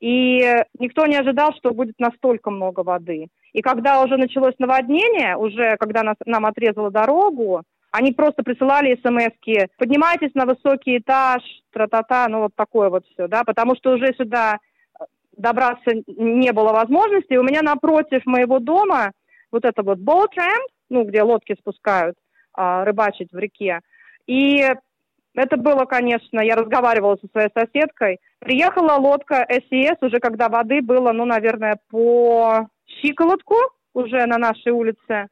И 0.01 0.41
никто 0.79 1.07
не 1.07 1.17
ожидал, 1.17 1.53
что 1.55 1.73
будет 1.73 1.99
настолько 1.99 2.51
много 2.51 2.81
воды. 2.81 3.29
И 3.53 3.61
когда 3.61 4.03
уже 4.03 4.17
началось 4.17 4.55
наводнение, 4.59 5.37
уже 5.37 5.77
когда 5.77 6.03
нас, 6.03 6.17
нам 6.25 6.47
отрезала 6.47 6.91
дорогу, 6.91 7.63
они 7.91 8.13
просто 8.13 8.43
присылали 8.43 8.99
смс 9.03 9.35
поднимайтесь 9.77 10.35
на 10.35 10.47
высокий 10.47 10.99
этаж, 10.99 11.43
тра-та-та, 11.73 12.29
ну 12.29 12.41
вот 12.41 12.55
такое 12.55 12.89
вот 12.89 13.05
все, 13.07 13.27
да, 13.27 13.45
потому 13.45 13.75
что 13.77 13.93
уже 13.93 14.15
сюда 14.15 14.59
добраться 15.37 15.91
не 16.07 16.53
было 16.53 16.73
возможности. 16.73 17.35
У 17.35 17.43
меня 17.43 17.63
напротив 17.63 18.27
моего 18.27 18.59
дома 18.59 19.13
вот 19.51 19.65
это 19.65 19.83
вот 19.83 19.99
boat 19.99 20.37
ну, 20.89 21.05
где 21.05 21.23
лодки 21.23 21.57
спускают, 21.59 22.17
а, 22.53 22.85
рыбачить 22.85 23.33
в 23.33 23.39
реке. 23.39 23.81
И 24.27 24.67
это 25.35 25.57
было, 25.57 25.85
конечно, 25.85 26.41
я 26.41 26.57
разговаривала 26.57 27.17
со 27.21 27.29
своей 27.29 27.49
соседкой. 27.55 28.19
Приехала 28.41 28.95
лодка 28.95 29.47
СИС 29.71 29.97
уже 30.01 30.19
когда 30.19 30.49
воды 30.49 30.83
было, 30.83 31.13
ну, 31.13 31.25
наверное, 31.25 31.79
по 31.91 32.69
щиколотку 33.01 33.57
уже 33.95 34.27
на 34.27 34.39
нашей 34.39 34.73
улице. 34.73 35.29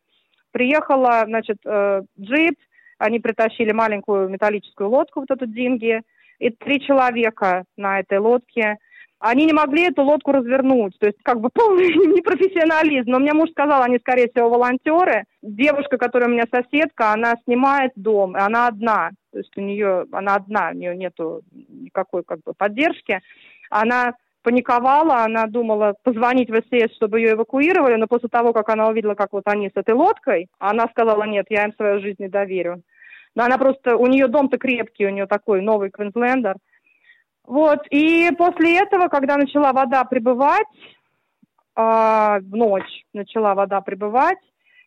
Приехала, 0.59 1.23
значит, 1.25 1.59
э, 1.65 2.03
джип, 2.21 2.57
они 2.99 3.21
притащили 3.21 3.71
маленькую 3.71 4.29
металлическую 4.29 4.91
лодку, 4.91 5.21
вот 5.21 5.31
эту 5.31 5.47
деньги, 5.47 6.03
и 6.41 6.51
три 6.51 6.81
человека 6.81 7.63
на 7.77 8.01
этой 8.01 8.19
лодке. 8.19 8.79
Они 9.21 9.47
не 9.47 9.53
могли 9.53 9.85
эту 9.85 10.03
лодку 10.03 10.33
развернуть, 10.33 10.99
то 10.99 11.07
есть 11.07 11.19
как 11.23 11.39
бы 11.41 11.51
полный 11.55 11.87
непрофессионализм. 11.87 13.09
Но 13.09 13.21
мне 13.21 13.35
муж 13.35 13.51
сказал, 13.51 13.83
они, 13.83 13.99
скорее 14.01 14.29
всего, 14.35 14.51
волонтеры. 14.51 15.27
Девушка, 15.43 15.97
которая 15.97 16.29
у 16.29 16.33
меня 16.33 16.47
соседка, 16.53 17.13
она 17.13 17.35
снимает 17.45 17.93
дом, 17.95 18.37
и 18.37 18.41
она 18.41 18.67
одна. 18.67 19.11
То 19.31 19.39
есть 19.39 19.57
у 19.57 19.61
нее, 19.61 20.07
она 20.11 20.35
одна, 20.35 20.71
у 20.73 20.75
нее 20.75 20.97
нету 20.97 21.43
никакой 21.53 22.25
как 22.25 22.41
бы 22.41 22.53
поддержки. 22.53 23.21
Она 23.71 24.15
паниковала, 24.49 25.25
она 25.25 25.47
думала 25.47 25.95
позвонить 26.03 26.49
в 26.49 26.55
СС, 26.55 26.95
чтобы 26.97 27.21
ее 27.21 27.33
эвакуировали, 27.33 27.97
но 27.97 28.07
после 28.07 28.31
того, 28.31 28.55
как 28.55 28.71
она 28.71 28.89
увидела, 28.89 29.15
как 29.15 29.35
вот 29.35 29.43
они 29.45 29.69
с 29.69 29.77
этой 29.77 29.95
лодкой, 29.95 30.49
она 30.59 30.87
сказала, 30.89 31.25
нет, 31.25 31.45
я 31.51 31.65
им 31.65 31.75
свою 31.75 32.01
жизнь 32.01 32.17
не 32.19 32.29
доверю. 32.29 32.81
Но 33.35 33.45
она 33.45 33.59
просто, 33.59 33.99
у 33.99 34.07
нее 34.07 34.27
дом-то 34.27 34.57
крепкий, 34.57 35.05
у 35.05 35.11
нее 35.11 35.27
такой 35.27 35.61
новый 35.61 35.91
Квинслендер. 35.91 36.55
Вот, 37.45 37.81
и 37.91 38.31
после 38.39 38.79
этого, 38.79 39.09
когда 39.09 39.37
начала 39.37 39.75
вода 39.75 40.03
прибывать, 40.05 40.67
э, 41.77 41.83
в 42.41 42.57
ночь 42.57 43.05
начала 43.13 43.55
вода 43.55 43.83
прибывать, 43.83 44.39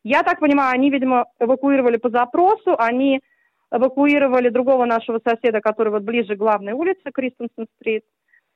я 0.03 0.23
так 0.23 0.39
понимаю, 0.39 0.73
они, 0.73 0.89
видимо, 0.89 1.25
эвакуировали 1.39 1.97
по 1.97 2.09
запросу, 2.09 2.75
они 2.79 3.21
эвакуировали 3.71 4.49
другого 4.49 4.85
нашего 4.85 5.19
соседа, 5.23 5.61
который 5.61 5.89
вот 5.89 6.01
ближе 6.01 6.35
к 6.35 6.39
главной 6.39 6.73
улице, 6.73 7.11
Кристенсен-стрит, 7.13 8.01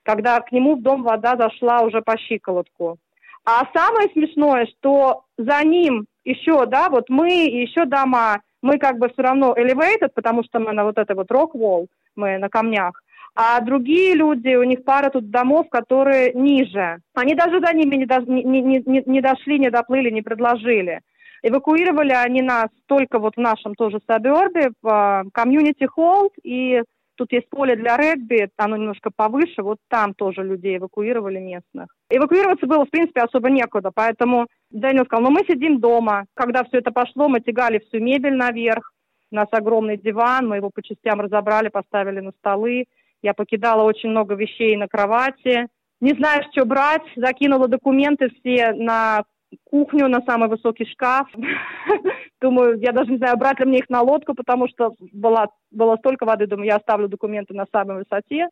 когда 0.05 0.39
к 0.39 0.51
нему 0.51 0.75
в 0.75 0.81
дом 0.81 1.03
вода 1.03 1.35
зашла 1.35 1.81
уже 1.81 2.01
по 2.01 2.17
щиколотку. 2.17 2.97
А 3.43 3.67
самое 3.74 4.09
смешное, 4.13 4.67
что 4.67 5.24
за 5.38 5.63
ним 5.63 6.05
еще, 6.24 6.65
да, 6.65 6.89
вот 6.89 7.09
мы 7.09 7.45
и 7.45 7.62
еще 7.62 7.85
дома, 7.85 8.41
мы 8.62 8.77
как 8.77 8.97
бы 8.97 9.09
все 9.09 9.21
равно 9.24 9.53
elevated, 9.53 10.09
потому 10.13 10.43
что 10.43 10.59
мы 10.59 10.71
на 10.74 10.83
вот 10.83 10.97
этой 10.97 11.15
вот 11.15 11.29
wall, 11.29 11.88
мы 12.15 12.38
на 12.38 12.50
камнях. 12.50 13.01
А 13.35 13.59
другие 13.59 14.15
люди, 14.15 14.55
у 14.55 14.63
них 14.63 14.83
пара 14.85 15.09
тут 15.09 15.29
домов, 15.29 15.67
которые 15.69 16.33
ниже. 16.33 17.00
Они 17.13 17.35
даже 17.35 17.59
за 17.59 17.74
ними 17.74 17.97
не, 17.97 18.05
до, 18.05 18.21
не, 18.21 18.43
не, 18.43 18.62
не, 18.62 19.03
не 19.05 19.21
дошли, 19.21 19.59
не 19.59 19.69
доплыли, 19.69 20.09
не 20.09 20.21
предложили. 20.21 21.01
Эвакуировали 21.43 22.13
они 22.13 22.41
нас 22.41 22.69
только 22.88 23.19
вот 23.19 23.35
в 23.35 23.39
нашем 23.39 23.75
тоже 23.75 24.00
сабербе, 24.07 24.71
в 24.81 25.25
комьюнити 25.33 25.85
холл, 25.85 26.31
и 26.43 26.81
тут 27.15 27.31
есть 27.31 27.50
поле 27.50 27.75
для 27.75 27.98
регби, 27.98 28.50
оно 28.57 28.77
немножко 28.77 29.10
повыше, 29.15 29.62
вот 29.62 29.77
там 29.89 30.13
тоже 30.13 30.43
людей 30.43 30.77
эвакуировали 30.77 31.39
местных. 31.39 31.88
Эвакуироваться 32.10 32.67
было, 32.67 32.86
в 32.86 32.89
принципе, 32.89 33.22
особо 33.22 33.50
некуда, 33.50 33.91
поэтому 33.93 34.48
Дэниел 34.69 35.05
сказал, 35.05 35.24
ну 35.25 35.31
мы 35.31 35.41
сидим 35.48 35.79
дома. 35.79 36.25
Когда 36.34 36.63
все 36.63 36.77
это 36.77 36.91
пошло, 36.91 37.27
мы 37.27 37.39
тягали 37.39 37.79
всю 37.79 38.00
мебель 38.00 38.36
наверх, 38.36 38.91
у 39.31 39.36
нас 39.36 39.48
огромный 39.51 39.98
диван, 39.98 40.48
мы 40.48 40.57
его 40.57 40.69
по 40.69 40.84
частям 40.84 41.19
разобрали, 41.19 41.69
поставили 41.69 42.19
на 42.19 42.31
столы, 42.31 42.86
я 43.22 43.34
покидала 43.34 43.84
очень 43.84 44.10
много 44.10 44.36
вещей 44.36 44.75
на 44.77 44.88
кровати. 44.88 45.67
Не 46.00 46.13
знаю, 46.13 46.43
что 46.51 46.65
брать. 46.65 47.01
Закинула 47.15 47.67
документы 47.67 48.29
все 48.29 48.74
на 48.74 49.24
кухню, 49.63 50.07
на 50.07 50.21
самый 50.21 50.50
высокий 50.50 50.85
шкаф. 50.85 51.27
Думаю, 52.41 52.79
я 52.79 52.91
даже 52.91 53.12
не 53.12 53.17
знаю, 53.17 53.38
брать 53.38 53.59
ли 53.59 53.65
мне 53.65 53.79
их 53.79 53.89
на 53.89 54.01
лодку, 54.01 54.33
потому 54.33 54.67
что 54.67 54.93
была, 55.12 55.47
было 55.71 55.95
столько 55.97 56.25
воды. 56.25 56.47
Думаю, 56.47 56.67
я 56.67 56.77
оставлю 56.77 57.07
документы 57.07 57.53
на 57.53 57.65
самой 57.71 57.97
высоте. 57.97 58.50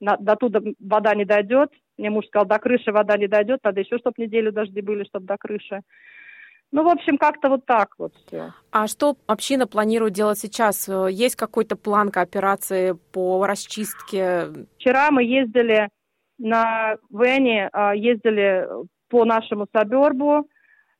На, 0.00 0.16
до 0.16 0.36
туда 0.36 0.60
вода 0.80 1.14
не 1.14 1.24
дойдет. 1.24 1.70
Мне 1.98 2.10
муж 2.10 2.26
сказал, 2.26 2.46
до 2.46 2.58
крыши 2.58 2.92
вода 2.92 3.16
не 3.16 3.28
дойдет. 3.28 3.60
Надо 3.62 3.80
еще, 3.80 3.98
чтобы 3.98 4.14
неделю 4.18 4.52
дожди 4.52 4.80
были, 4.80 5.04
чтобы 5.04 5.26
до 5.26 5.36
крыши. 5.36 5.80
Ну, 6.72 6.82
в 6.82 6.88
общем, 6.88 7.18
как-то 7.18 7.48
вот 7.50 7.66
так 7.66 7.94
вот 7.98 8.12
все. 8.26 8.52
А 8.72 8.88
что 8.88 9.16
община 9.26 9.68
планирует 9.68 10.12
делать 10.12 10.38
сейчас? 10.38 10.88
Есть 11.08 11.36
какой-то 11.36 11.76
план 11.76 12.10
кооперации 12.10 12.96
по 13.12 13.46
расчистке? 13.46 14.48
Вчера 14.78 15.12
мы 15.12 15.22
ездили 15.22 15.88
на 16.38 16.96
Вене, 17.10 17.68
а, 17.72 17.94
ездили 17.94 18.66
по 19.14 19.24
нашему 19.24 19.68
сабербу, 19.72 20.48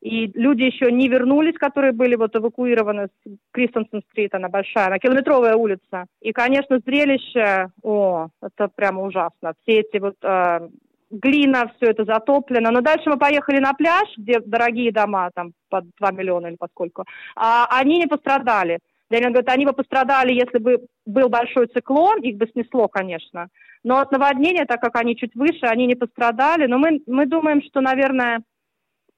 и 0.01 0.31
люди 0.35 0.63
еще 0.63 0.93
не 0.93 1.09
вернулись, 1.09 1.59
которые 1.59 1.93
были 1.93 2.15
вот 2.15 2.37
эвакуированы 2.37 3.07
с 3.07 3.31
Кристенсен-стрит, 3.53 4.35
она 4.35 4.49
большая, 4.49 4.87
она 4.87 4.99
километровая 4.99 5.57
улица. 5.57 6.07
И, 6.21 6.33
конечно, 6.33 6.79
зрелище, 6.79 7.71
о, 7.83 8.29
это 8.41 8.69
прямо 8.69 9.03
ужасно. 9.03 9.55
Все 9.63 9.81
эти 9.81 9.99
вот 9.99 10.15
э, 10.23 10.69
глина, 11.11 11.73
все 11.77 11.91
это 11.91 12.05
затоплено. 12.05 12.71
Но 12.71 12.83
дальше 12.83 13.11
мы 13.11 13.19
поехали 13.19 13.59
на 13.59 13.73
пляж, 13.73 14.09
где 14.17 14.39
дорогие 14.39 14.93
дома, 14.93 15.31
там, 15.35 15.53
по 15.71 15.83
2 15.99 16.13
миллиона 16.13 16.47
или 16.49 16.57
поскольку. 16.57 17.05
А 17.35 17.67
они 17.81 17.99
не 17.99 18.07
пострадали. 18.07 18.79
Дэниел 19.15 19.31
говорит, 19.31 19.49
они 19.49 19.67
бы 19.67 19.73
пострадали, 19.73 20.33
если 20.33 20.59
бы 20.59 20.87
был 21.07 21.29
большой 21.29 21.69
циклон, 21.69 22.21
их 22.21 22.37
бы 22.37 22.49
снесло, 22.53 22.89
конечно. 22.89 23.49
Но 23.85 23.99
от 23.99 24.11
наводнения, 24.11 24.65
так 24.65 24.81
как 24.81 24.97
они 24.97 25.17
чуть 25.17 25.35
выше, 25.35 25.67
они 25.67 25.87
не 25.87 25.95
пострадали. 25.95 26.67
Но 26.67 26.79
мы, 26.79 27.01
мы 27.07 27.27
думаем, 27.27 27.63
что, 27.63 27.81
наверное, 27.81 28.43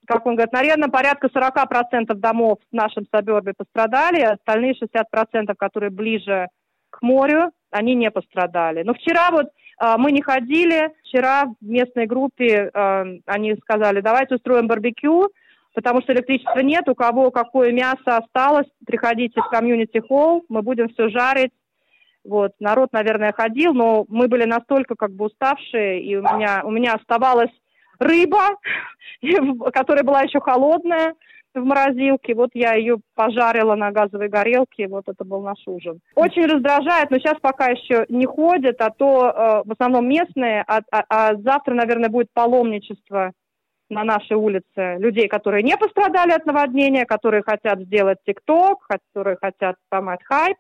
как 0.07 0.26
он 0.26 0.35
говорит, 0.35 0.53
наверное, 0.53 0.88
порядка 0.88 1.29
40% 1.29 2.15
домов 2.15 2.59
в 2.71 2.75
нашем 2.75 3.07
сабербе 3.11 3.55
пострадали, 3.57 4.21
а 4.21 4.35
остальные 4.35 4.75
60%, 4.75 5.55
которые 5.57 5.91
ближе 5.91 6.49
к 6.91 7.03
морю, 7.03 7.50
они 7.71 7.95
не 7.95 8.11
пострадали. 8.11 8.83
Но 8.83 8.95
вчера 8.95 9.31
вот 9.31 9.47
э, 9.47 9.95
мы 9.99 10.12
не 10.12 10.23
ходили, 10.23 10.91
вчера 11.05 11.47
в 11.47 11.65
местной 11.65 12.07
группе 12.07 12.71
э, 12.73 13.05
они 13.26 13.55
сказали, 13.62 14.00
давайте 14.00 14.37
устроим 14.37 14.69
барбекю, 14.69 15.31
потому 15.76 16.00
что 16.00 16.14
электричества 16.14 16.61
нет, 16.61 16.88
у 16.88 16.95
кого 16.95 17.30
какое 17.30 17.71
мясо 17.71 18.16
осталось, 18.16 18.66
приходите 18.87 19.40
в 19.42 19.50
комьюнити-холл, 19.50 20.47
мы 20.49 20.62
будем 20.62 20.89
все 20.89 21.10
жарить. 21.10 21.52
Вот, 22.25 22.52
народ, 22.58 22.93
наверное, 22.93 23.32
ходил, 23.32 23.75
но 23.75 24.06
мы 24.08 24.26
были 24.26 24.45
настолько 24.47 24.97
как 24.97 25.12
бы 25.12 25.26
уставшие, 25.26 26.02
и 26.02 26.17
у 26.17 26.23
меня, 26.23 26.62
у 26.65 26.71
меня 26.71 26.95
оставалась 26.95 27.52
рыба, 27.99 28.56
которая 29.73 30.02
была 30.02 30.23
еще 30.23 30.41
холодная, 30.41 31.15
в 31.54 31.65
морозилке. 31.65 32.34
Вот 32.34 32.50
я 32.54 32.75
ее 32.75 32.99
пожарила 33.15 33.75
на 33.76 33.91
газовой 33.91 34.28
горелке. 34.28 34.89
Вот 34.89 35.04
это 35.06 35.25
был 35.25 35.41
наш 35.41 35.58
ужин. 35.67 36.00
Очень 36.15 36.45
раздражает, 36.47 37.10
но 37.10 37.19
сейчас 37.19 37.36
пока 37.41 37.69
еще 37.69 38.04
не 38.10 38.26
ходят, 38.26 38.80
а 38.80 38.91
то 38.91 39.30
э, 39.30 39.62
в 39.69 39.73
основном 39.73 40.06
местные. 40.06 40.65
А, 40.67 40.80
а, 40.91 41.04
а 41.08 41.34
завтра, 41.36 41.73
наверное, 41.75 42.10
будет 42.10 42.28
паломничество 42.34 43.32
на 43.89 44.05
нашей 44.05 44.37
улице 44.37 44.97
людей, 44.99 45.29
которые 45.29 45.63
не 45.63 45.77
пострадали 45.77 46.33
от 46.33 46.45
наводнения, 46.47 47.07
которые 47.07 47.43
хотят 47.43 47.81
сделать 47.81 48.19
ТикТок, 48.27 48.87
которые 48.87 49.37
хотят 49.41 49.77
поймать 49.89 50.21
хайп 50.25 50.57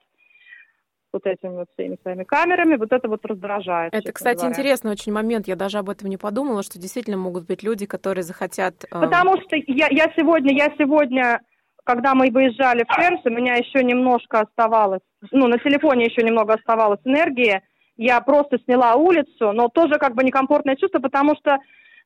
вот 1.16 1.26
этими 1.26 1.56
вот 1.56 1.68
всеми 1.74 1.98
своими 2.02 2.24
камерами, 2.24 2.76
вот 2.76 2.92
это 2.92 3.08
вот 3.08 3.24
раздражает. 3.24 3.94
Это, 3.94 4.12
кстати, 4.12 4.40
говоря. 4.40 4.52
интересный 4.52 4.92
очень 4.92 5.12
момент. 5.12 5.48
Я 5.48 5.56
даже 5.56 5.78
об 5.78 5.88
этом 5.88 6.08
не 6.08 6.18
подумала, 6.18 6.62
что 6.62 6.78
действительно 6.78 7.16
могут 7.16 7.46
быть 7.46 7.62
люди, 7.62 7.86
которые 7.86 8.22
захотят... 8.22 8.84
Э... 8.84 9.00
Потому 9.00 9.40
что 9.40 9.56
я, 9.56 9.88
я 9.90 10.12
сегодня, 10.16 10.54
я 10.54 10.70
сегодня, 10.78 11.40
когда 11.84 12.14
мы 12.14 12.30
выезжали 12.30 12.84
в 12.84 12.94
Ферс, 12.94 13.20
у 13.24 13.30
меня 13.30 13.54
еще 13.54 13.82
немножко 13.82 14.40
оставалось, 14.40 15.00
ну, 15.30 15.46
на 15.46 15.58
телефоне 15.58 16.06
еще 16.06 16.22
немного 16.22 16.54
оставалось 16.54 17.00
энергии, 17.04 17.62
я 17.96 18.20
просто 18.20 18.58
сняла 18.64 18.94
улицу, 18.96 19.52
но 19.52 19.68
тоже 19.68 19.94
как 19.98 20.14
бы 20.14 20.22
некомфортное 20.22 20.76
чувство, 20.76 20.98
потому 20.98 21.34
что, 21.36 21.56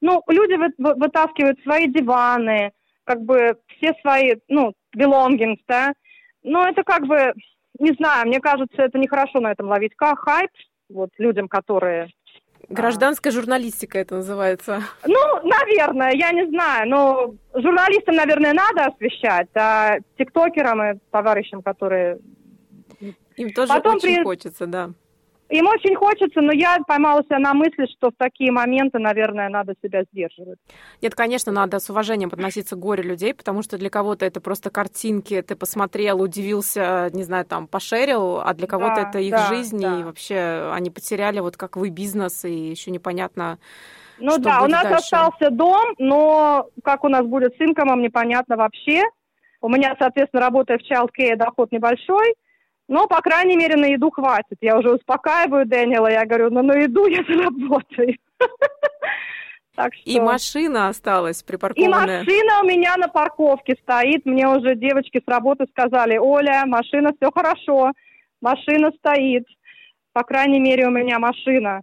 ну, 0.01 0.23
люди 0.29 0.55
вы, 0.55 0.95
вытаскивают 0.95 1.61
свои 1.63 1.87
диваны, 1.87 2.73
как 3.05 3.23
бы 3.23 3.57
все 3.77 3.95
свои, 4.01 4.37
ну, 4.49 4.75
belongings, 4.97 5.59
да, 5.67 5.93
но 6.43 6.69
это 6.69 6.83
как 6.83 7.07
бы 7.07 7.33
не 7.79 7.93
знаю, 7.95 8.27
мне 8.27 8.41
кажется, 8.41 8.83
это 8.83 8.99
нехорошо 8.99 9.41
на 9.41 9.53
этом 9.53 9.69
ловить 9.69 9.95
как 9.97 10.21
хайп, 10.21 10.51
вот 10.89 11.11
людям, 11.19 11.49
которые 11.49 12.11
Гражданская 12.69 13.33
журналистика 13.33 13.99
это 13.99 14.17
называется. 14.17 14.83
Ну, 15.05 15.19
наверное, 15.43 16.13
я 16.13 16.31
не 16.31 16.47
знаю. 16.47 16.89
Но 16.89 17.35
журналистам, 17.53 18.15
наверное, 18.15 18.53
надо 18.53 18.87
освещать, 18.87 19.49
а 19.55 19.99
тиктокерам 20.17 20.83
и 20.83 20.99
товарищам, 21.11 21.63
которые... 21.63 22.19
Им 23.37 23.53
тоже 23.53 23.73
Потом 23.73 23.97
очень 23.97 24.17
при... 24.17 24.23
хочется, 24.23 24.67
да. 24.67 24.91
Им 25.51 25.67
очень 25.67 25.97
хочется, 25.97 26.41
но 26.41 26.53
я 26.53 26.79
поймала 26.87 27.25
себя 27.25 27.41
на 27.41 27.55
мысли, 27.55 27.87
что 27.97 28.11
в 28.11 28.15
такие 28.17 28.53
моменты, 28.53 29.01
наверное, 29.01 29.49
надо 29.49 29.75
себя 29.83 30.05
сдерживать. 30.05 30.61
Нет, 31.03 31.17
конечно, 31.17 31.51
надо 31.51 31.81
с 31.81 31.91
уважением 31.91 32.31
относиться 32.33 32.77
к 32.77 32.79
горе 32.79 33.03
людей, 33.03 33.35
потому 33.35 33.63
что 33.63 33.77
для 33.77 33.91
кого-то 33.91 34.25
это 34.25 34.41
просто 34.41 34.71
картинки, 34.71 35.43
ты 35.43 35.57
посмотрел, 35.57 36.23
удивился, 36.23 37.11
не 37.13 37.25
знаю, 37.25 37.45
там, 37.47 37.67
пошерил, 37.67 38.41
а 38.41 38.55
для 38.55 38.69
кого-то 38.69 39.03
да, 39.03 39.09
это 39.09 39.19
их 39.19 39.33
да, 39.33 39.47
жизнь, 39.49 39.81
да. 39.81 39.99
и 39.99 40.05
вообще 40.05 40.71
они 40.73 40.91
потеряли 40.91 41.41
вот 41.41 41.57
как 41.57 41.77
вы 41.77 41.91
бизнес, 41.91 42.45
и 42.45 42.71
еще 42.71 42.93
непонятно, 42.93 43.59
ну 44.21 44.33
что 44.33 44.43
да, 44.43 44.63
у 44.63 44.69
нас 44.69 44.83
дальше. 44.85 44.99
остался 44.99 45.51
дом, 45.51 45.95
но 45.99 46.69
как 46.85 47.03
у 47.03 47.09
нас 47.09 47.27
будет 47.27 47.57
с 47.57 47.61
инкомом, 47.61 48.03
непонятно 48.03 48.57
вообще. 48.57 49.03
У 49.63 49.69
меня, 49.69 49.97
соответственно, 49.99 50.43
работая 50.43 50.79
в 50.79 50.83
Child 50.83 51.37
доход 51.37 51.73
небольшой, 51.73 52.35
но, 52.91 53.07
по 53.07 53.23
крайней 53.23 53.57
мере, 53.57 53.77
на 53.77 53.87
еду 53.87 54.11
хватит. 54.11 54.59
Я 54.61 54.77
уже 54.77 54.93
успокаиваю 54.93 55.65
Дэниела, 55.65 56.11
я 56.11 56.27
говорю, 56.27 56.51
ну 56.51 56.61
на 56.63 56.75
еду 56.75 57.07
я 57.07 57.23
заработаю. 57.25 58.17
Так 59.77 59.95
что... 59.95 60.11
И 60.11 60.21
машина 60.21 60.89
осталась 60.89 61.43
припаркованная. 61.43 62.23
И 62.23 62.27
машина 62.27 62.61
у 62.61 62.67
меня 62.67 62.97
на 62.99 63.09
парковке 63.09 63.77
стоит. 63.81 64.27
Мне 64.27 64.47
уже 64.47 64.75
девочки 64.75 65.23
с 65.25 65.29
работы 65.31 65.65
сказали, 65.71 66.19
Оля, 66.19 66.65
машина, 66.67 67.13
все 67.19 67.31
хорошо, 67.31 67.93
машина 68.43 68.91
стоит. 68.99 69.47
По 70.13 70.23
крайней 70.23 70.61
мере, 70.61 70.87
у 70.87 70.91
меня 70.91 71.19
машина. 71.19 71.81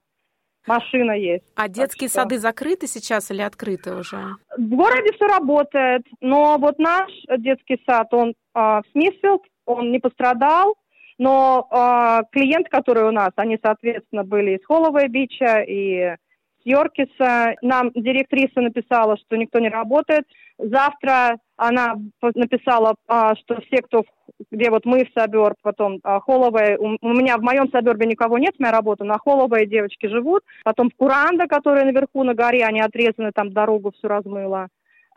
Машина 0.67 1.13
есть. 1.13 1.45
А 1.55 1.69
детские 1.69 2.09
что... 2.09 2.21
сады 2.21 2.37
закрыты 2.37 2.85
сейчас 2.85 3.31
или 3.31 3.41
открыты 3.41 3.95
уже? 3.95 4.35
В 4.57 4.75
городе 4.75 5.13
все 5.13 5.25
работает, 5.25 6.05
но 6.19 6.57
вот 6.59 6.77
наш 6.77 7.09
детский 7.39 7.81
сад, 7.89 8.13
он 8.13 8.29
э, 8.29 8.33
в 8.53 8.83
Смитфилд, 8.91 9.41
он 9.65 9.91
не 9.91 9.99
пострадал, 9.99 10.75
но 11.17 11.67
э, 11.69 12.23
клиенты, 12.32 12.69
которые 12.69 13.08
у 13.08 13.12
нас, 13.12 13.32
они, 13.36 13.58
соответственно, 13.63 14.23
были 14.23 14.58
из 14.58 14.65
Холловой 14.65 15.08
Бича 15.08 15.62
и 15.62 16.15
с 16.62 16.65
Йоркиса. 16.65 17.56
Нам 17.62 17.91
директриса 17.91 18.62
написала, 18.62 19.17
что 19.17 19.36
никто 19.36 19.60
не 19.60 19.69
работает. 19.69 20.25
Завтра 20.58 21.38
она 21.56 21.95
написала, 22.36 22.95
а, 23.08 23.36
что 23.36 23.60
все, 23.62 23.82
кто, 23.82 24.03
где 24.51 24.69
вот 24.69 24.86
мы 24.86 25.06
в 25.06 25.19
Сабер, 25.19 25.56
потом 25.63 25.99
а, 26.03 26.19
Холловой, 26.19 26.77
у, 26.77 26.97
у 27.01 27.13
меня 27.13 27.38
в 27.38 27.41
моем 27.41 27.69
Сабербе 27.71 28.06
никого 28.06 28.38
нет, 28.38 28.53
моя 28.60 28.71
работа, 28.71 29.03
на 29.03 29.17
Холловой 29.17 29.65
девочки 29.65 30.08
живут, 30.08 30.43
потом 30.63 30.89
в 30.89 30.95
Куранда, 30.95 31.47
которая 31.47 31.86
наверху 31.86 32.23
на 32.23 32.36
горе, 32.36 32.63
они 32.63 32.80
отрезаны, 32.80 33.32
там 33.32 33.51
дорогу 33.51 33.91
всю 33.91 34.08
размыла 34.08 34.67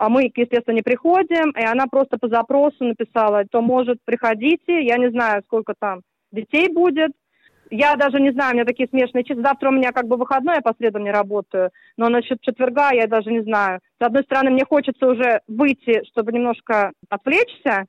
а 0.00 0.08
мы, 0.08 0.32
естественно, 0.34 0.76
не 0.76 0.80
приходим, 0.80 1.50
и 1.50 1.62
она 1.62 1.84
просто 1.86 2.16
по 2.16 2.26
запросу 2.26 2.84
написала, 2.84 3.44
то 3.44 3.60
может 3.60 3.98
приходите, 4.02 4.82
я 4.82 4.96
не 4.96 5.10
знаю, 5.10 5.42
сколько 5.44 5.74
там 5.78 6.00
детей 6.32 6.72
будет, 6.72 7.10
я 7.70 7.96
даже 7.96 8.18
не 8.18 8.32
знаю, 8.32 8.52
у 8.52 8.54
меня 8.54 8.64
такие 8.64 8.88
смешные 8.88 9.24
числа. 9.24 9.42
Завтра 9.42 9.68
у 9.68 9.72
меня 9.72 9.92
как 9.92 10.08
бы 10.08 10.16
выходной, 10.16 10.54
я 10.54 10.62
по 10.62 10.74
средам 10.78 11.04
не 11.04 11.10
работаю. 11.10 11.70
Но 11.98 12.08
насчет 12.08 12.40
четверга 12.40 12.92
я 12.92 13.06
даже 13.08 13.30
не 13.30 13.42
знаю. 13.42 13.80
С 14.00 14.06
одной 14.06 14.22
стороны, 14.22 14.50
мне 14.50 14.64
хочется 14.64 15.06
уже 15.06 15.42
выйти, 15.46 16.02
чтобы 16.08 16.32
немножко 16.32 16.92
отвлечься. 17.10 17.84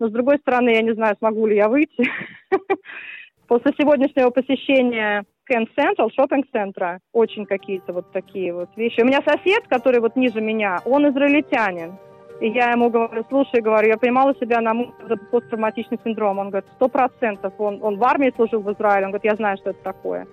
Но 0.00 0.08
с 0.08 0.12
другой 0.12 0.38
стороны, 0.38 0.70
я 0.70 0.82
не 0.82 0.94
знаю, 0.94 1.14
смогу 1.18 1.46
ли 1.46 1.56
я 1.56 1.68
выйти. 1.68 2.10
После 3.46 3.72
сегодняшнего 3.78 4.30
посещения 4.30 5.24
Кен 5.52 5.68
Централ, 5.76 6.10
шопинг-центра, 6.10 7.00
очень 7.12 7.44
какие-то 7.44 7.92
вот 7.92 8.10
такие 8.10 8.54
вот 8.54 8.70
вещи. 8.74 9.02
У 9.02 9.04
меня 9.04 9.20
сосед, 9.22 9.68
который 9.68 10.00
вот 10.00 10.16
ниже 10.16 10.40
меня, 10.40 10.80
он 10.86 11.06
израильтянин. 11.10 11.98
И 12.40 12.48
я 12.48 12.70
ему 12.70 12.88
говорю, 12.88 13.22
слушай, 13.28 13.60
говорю, 13.60 13.88
я 13.88 13.98
поймала 13.98 14.34
себя 14.36 14.62
на 14.62 14.72
посттравматичный 15.30 15.98
синдром. 16.02 16.38
Он 16.38 16.48
говорит, 16.48 16.70
сто 16.76 16.88
процентов. 16.88 17.52
Он, 17.58 17.80
он 17.82 17.98
в 17.98 18.04
армии 18.04 18.32
служил 18.34 18.62
в 18.62 18.72
Израиле. 18.72 19.04
Он 19.04 19.12
говорит, 19.12 19.30
я 19.30 19.36
знаю, 19.36 19.58
что 19.58 19.70
это 19.70 19.82
такое. 19.82 20.26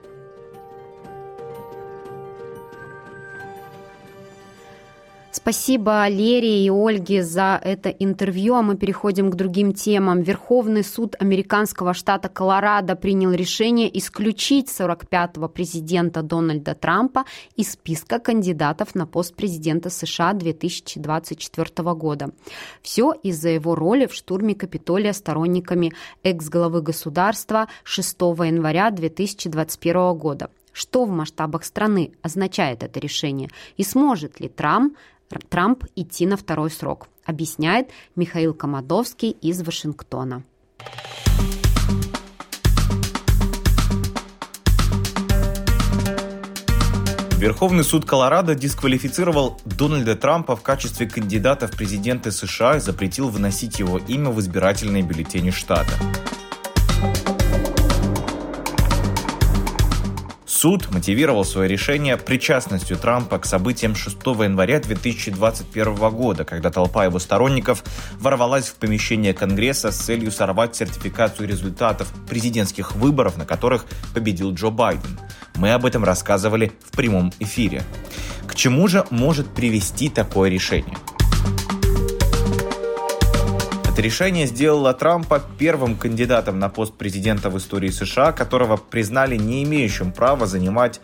Спасибо 5.41 6.05
Лере 6.09 6.65
и 6.65 6.69
Ольге 6.69 7.23
за 7.23 7.61
это 7.63 7.89
интервью, 7.89 8.55
а 8.55 8.61
мы 8.61 8.75
переходим 8.75 9.31
к 9.31 9.35
другим 9.35 9.71
темам. 9.71 10.21
Верховный 10.21 10.83
суд 10.83 11.15
американского 11.17 11.93
штата 11.93 12.27
Колорадо 12.27 12.97
принял 12.97 13.31
решение 13.31 13.89
исключить 13.97 14.67
45-го 14.67 15.47
президента 15.47 16.23
Дональда 16.23 16.75
Трампа 16.75 17.23
из 17.55 17.71
списка 17.71 18.19
кандидатов 18.19 18.95
на 18.95 19.07
пост 19.07 19.33
президента 19.33 19.89
США 19.89 20.33
2024 20.33 21.93
года. 21.93 22.31
Все 22.81 23.13
из-за 23.23 23.47
его 23.47 23.75
роли 23.75 24.07
в 24.07 24.13
штурме 24.13 24.55
Капитолия 24.55 25.13
сторонниками 25.13 25.93
экс-главы 26.21 26.81
государства 26.81 27.69
6 27.85 28.19
января 28.19 28.91
2021 28.91 30.17
года. 30.17 30.49
Что 30.73 31.05
в 31.05 31.09
масштабах 31.09 31.63
страны 31.63 32.11
означает 32.21 32.83
это 32.83 32.99
решение? 32.99 33.49
И 33.77 33.83
сможет 33.83 34.39
ли 34.41 34.49
Трамп 34.49 34.97
Трамп 35.49 35.83
идти 35.95 36.25
на 36.25 36.37
второй 36.37 36.71
срок, 36.71 37.07
объясняет 37.25 37.89
Михаил 38.15 38.53
Комадовский 38.53 39.31
из 39.31 39.61
Вашингтона. 39.61 40.43
Верховный 47.39 47.85
суд 47.85 48.03
Колорадо 48.03 48.53
дисквалифицировал 48.53 49.61
Дональда 49.63 50.17
Трампа 50.17 50.57
в 50.57 50.61
качестве 50.61 51.07
кандидата 51.07 51.67
в 51.67 51.71
президенты 51.71 52.31
США 52.31 52.75
и 52.75 52.79
запретил 52.81 53.29
выносить 53.29 53.79
его 53.79 53.97
имя 53.97 54.29
в 54.29 54.41
избирательные 54.41 55.03
бюллетени 55.03 55.51
штата. 55.51 55.93
Суд 60.59 60.91
мотивировал 60.91 61.45
свое 61.45 61.69
решение 61.69 62.17
причастностью 62.17 62.97
Трампа 62.97 63.39
к 63.39 63.45
событиям 63.45 63.95
6 63.95 64.17
января 64.25 64.81
2021 64.81 65.95
года, 66.09 66.43
когда 66.43 66.69
толпа 66.69 67.05
его 67.05 67.17
сторонников 67.17 67.81
ворвалась 68.19 68.67
в 68.67 68.75
помещение 68.75 69.33
Конгресса 69.33 69.93
с 69.93 69.95
целью 69.95 70.33
сорвать 70.33 70.75
сертификацию 70.75 71.47
результатов 71.47 72.11
президентских 72.27 72.93
выборов, 72.95 73.37
на 73.37 73.45
которых 73.45 73.85
победил 74.13 74.53
Джо 74.53 74.69
Байден. 74.69 75.17
Мы 75.55 75.71
об 75.71 75.85
этом 75.85 76.03
рассказывали 76.03 76.73
в 76.83 76.91
прямом 76.91 77.31
эфире. 77.39 77.83
К 78.45 78.53
чему 78.53 78.89
же 78.89 79.05
может 79.11 79.47
привести 79.47 80.09
такое 80.09 80.49
решение? 80.49 80.97
Это 83.99 84.05
решение 84.05 84.47
сделало 84.47 84.93
Трампа 84.93 85.43
первым 85.57 85.97
кандидатом 85.97 86.57
на 86.57 86.69
пост 86.69 86.93
президента 86.93 87.49
в 87.49 87.57
истории 87.57 87.89
США, 87.89 88.31
которого 88.31 88.77
признали 88.77 89.35
не 89.35 89.61
имеющим 89.65 90.13
права 90.13 90.45
занимать 90.45 91.01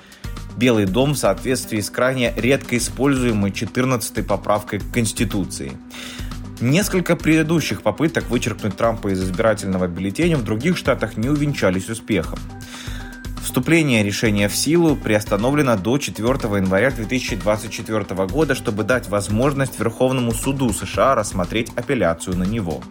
Белый 0.55 0.85
дом 0.85 1.11
в 1.11 1.17
соответствии 1.17 1.81
с 1.81 1.89
крайне 1.89 2.33
редко 2.37 2.77
используемой 2.77 3.51
14-й 3.51 4.23
поправкой 4.23 4.79
к 4.79 4.93
Конституции. 4.93 5.73
Несколько 6.61 7.17
предыдущих 7.17 7.81
попыток 7.81 8.29
вычеркнуть 8.29 8.77
Трампа 8.77 9.09
из 9.09 9.21
избирательного 9.21 9.87
бюллетеня 9.87 10.37
в 10.37 10.45
других 10.45 10.77
штатах 10.77 11.17
не 11.17 11.27
увенчались 11.27 11.89
успехом. 11.89 12.39
Вступление 13.55 14.03
решения 14.03 14.49
в 14.49 14.55
силу 14.57 14.97
приостановлено 14.97 15.77
до 15.77 15.97
4 15.97 16.27
января 16.27 16.91
2024 16.91 18.27
года, 18.27 18.53
чтобы 18.53 18.83
дать 18.83 19.07
возможность 19.07 19.79
Верховному 19.79 20.33
суду 20.33 20.73
США 20.73 21.15
рассмотреть 21.15 21.71
апелляцию 21.77 22.35
на 22.35 22.43
него. 22.43 22.83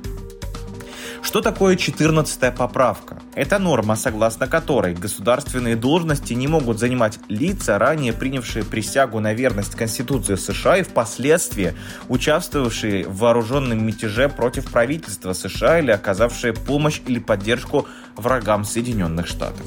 Что 1.20 1.42
такое 1.42 1.77
14-я 1.77 2.50
поправка? 2.50 3.20
Это 3.35 3.59
норма, 3.59 3.94
согласно 3.94 4.46
которой 4.46 4.94
государственные 4.94 5.77
должности 5.77 6.33
не 6.33 6.48
могут 6.48 6.79
занимать 6.79 7.18
лица, 7.29 7.79
ранее 7.79 8.14
принявшие 8.14 8.64
присягу 8.64 9.20
на 9.20 9.35
верность 9.35 9.74
Конституции 9.74 10.37
США 10.37 10.79
и 10.79 10.83
впоследствии 10.83 11.74
участвовавшие 12.09 13.07
в 13.07 13.18
вооруженном 13.18 13.87
мятеже 13.87 14.31
против 14.31 14.72
правительства 14.72 15.35
США 15.35 15.81
или 15.81 15.90
оказавшие 15.90 16.55
помощь 16.55 17.03
или 17.07 17.18
поддержку 17.18 17.87
врагам 18.16 18.64
Соединенных 18.64 19.27
Штатов. 19.27 19.66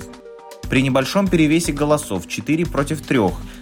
При 0.70 0.82
небольшом 0.82 1.28
перевесе 1.28 1.72
голосов 1.72 2.28
4 2.28 2.66
против 2.66 3.02
3 3.02 3.20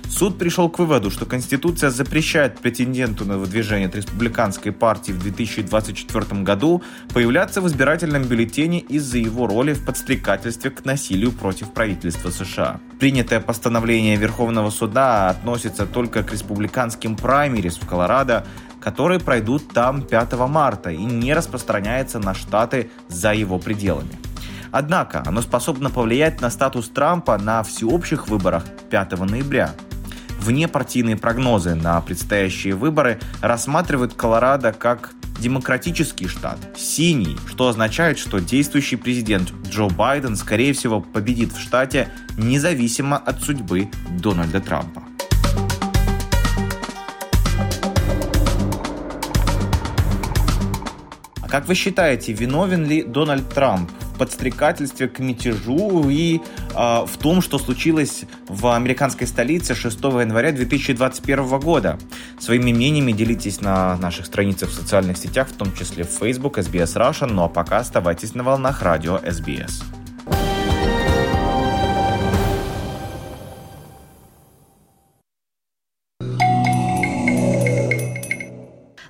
суд 0.10 0.38
пришел 0.38 0.70
к 0.70 0.80
выводу, 0.80 1.12
что 1.12 1.26
Конституция 1.26 1.92
запрещает 1.92 2.60
претенденту 2.60 3.26
на 3.26 3.38
выдвижение 3.38 3.88
от 3.88 3.96
республиканской 3.96 4.72
партии 4.72 5.12
в 5.12 5.20
2024 5.20 6.42
году 6.42 6.82
появляться 7.14 7.62
в 7.62 7.68
избирательном 7.68 8.24
бюллетене 8.24 8.80
из-за 8.80 9.20
его 9.20 9.46
роли 9.46 9.74
в 9.74 9.86
подстрекательстве 9.86 10.72
к 10.72 10.84
насилию 10.84 11.32
против 11.32 11.72
правительства 11.74 12.32
США. 12.32 12.80
Принятое 13.00 13.40
постановление 13.40 14.16
Верховного 14.16 14.72
суда 14.72 15.30
относится 15.30 15.86
только 15.86 16.24
к 16.24 16.32
республиканским 16.32 17.16
праймерис 17.16 17.78
в 17.78 17.86
Колорадо, 17.88 18.48
которые 18.80 19.20
пройдут 19.20 19.74
там 19.74 20.02
5 20.02 20.34
марта 20.48 20.90
и 20.90 21.04
не 21.04 21.34
распространяется 21.34 22.20
на 22.20 22.34
штаты 22.34 22.90
за 23.08 23.34
его 23.34 23.60
пределами. 23.60 24.25
Однако 24.76 25.24
оно 25.26 25.42
способно 25.42 25.90
повлиять 25.90 26.42
на 26.42 26.50
статус 26.50 26.90
Трампа 26.90 27.38
на 27.38 27.64
всеобщих 27.64 28.28
выборах 28.28 28.66
5 28.90 29.18
ноября. 29.20 29.74
Внепартийные 30.42 31.16
прогнозы 31.16 31.76
на 31.76 32.02
предстоящие 32.02 32.76
выборы 32.76 33.22
рассматривают 33.42 34.16
Колорадо 34.16 34.74
как 34.74 35.12
демократический 35.40 36.28
штат, 36.28 36.60
синий, 36.76 37.38
что 37.48 37.70
означает, 37.70 38.20
что 38.20 38.40
действующий 38.40 38.98
президент 38.98 39.54
Джо 39.70 39.88
Байден, 39.88 40.36
скорее 40.36 40.74
всего, 40.74 41.00
победит 41.00 41.54
в 41.54 41.62
штате 41.62 42.10
независимо 42.38 43.16
от 43.16 43.42
судьбы 43.42 43.90
Дональда 44.22 44.60
Трампа. 44.60 45.04
А 51.46 51.48
как 51.48 51.68
вы 51.68 51.76
считаете, 51.76 52.34
виновен 52.34 52.86
ли 52.88 53.04
Дональд 53.04 53.48
Трамп 53.50 53.92
подстрекательстве 54.18 55.08
к 55.08 55.20
мятежу 55.20 56.10
и 56.10 56.40
э, 56.40 56.74
в 56.74 57.18
том, 57.20 57.42
что 57.42 57.60
случилось 57.60 58.24
в 58.48 58.74
американской 58.74 59.28
столице 59.28 59.76
6 59.76 59.96
января 60.04 60.52
2021 60.52 61.60
года. 61.60 62.00
Своими 62.40 62.74
мнениями 62.74 63.12
делитесь 63.12 63.62
на 63.62 63.96
наших 63.98 64.26
страницах 64.26 64.70
в 64.70 64.74
социальных 64.74 65.18
сетях, 65.18 65.50
в 65.50 65.54
том 65.54 65.72
числе 65.76 66.04
в 66.04 66.10
Facebook, 66.10 66.58
SBS 66.58 66.96
Russian, 66.96 67.32
ну 67.32 67.44
а 67.44 67.48
пока 67.48 67.78
оставайтесь 67.78 68.34
на 68.34 68.44
волнах 68.44 68.82
радио 68.82 69.18
SBS. 69.18 69.84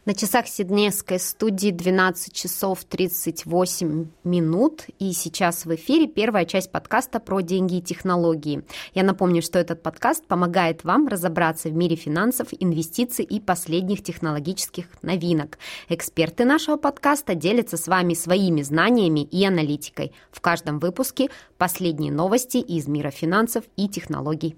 На 0.05 0.13
часах 0.13 0.45
Сиднейской 0.47 1.19
студии 1.19 1.71
12 1.71 2.31
часов 2.31 2.83
38 2.83 4.05
минут. 4.23 4.83
И 4.99 5.11
сейчас 5.13 5.65
в 5.65 5.73
эфире 5.73 6.05
первая 6.05 6.45
часть 6.45 6.71
подкаста 6.71 7.19
про 7.19 7.41
деньги 7.41 7.77
и 7.77 7.81
технологии. 7.81 8.63
Я 8.93 9.01
напомню, 9.01 9.41
что 9.41 9.57
этот 9.57 9.81
подкаст 9.81 10.23
помогает 10.27 10.83
вам 10.83 11.07
разобраться 11.07 11.69
в 11.69 11.73
мире 11.73 11.95
финансов, 11.95 12.49
инвестиций 12.51 13.25
и 13.25 13.39
последних 13.39 14.03
технологических 14.03 14.85
новинок. 15.01 15.57
Эксперты 15.89 16.45
нашего 16.45 16.77
подкаста 16.77 17.33
делятся 17.33 17.75
с 17.75 17.87
вами 17.87 18.13
своими 18.13 18.61
знаниями 18.61 19.21
и 19.21 19.43
аналитикой. 19.43 20.11
В 20.29 20.39
каждом 20.39 20.77
выпуске 20.77 21.31
последние 21.57 22.11
новости 22.11 22.57
из 22.57 22.87
мира 22.87 23.09
финансов 23.09 23.63
и 23.75 23.89
технологий. 23.89 24.55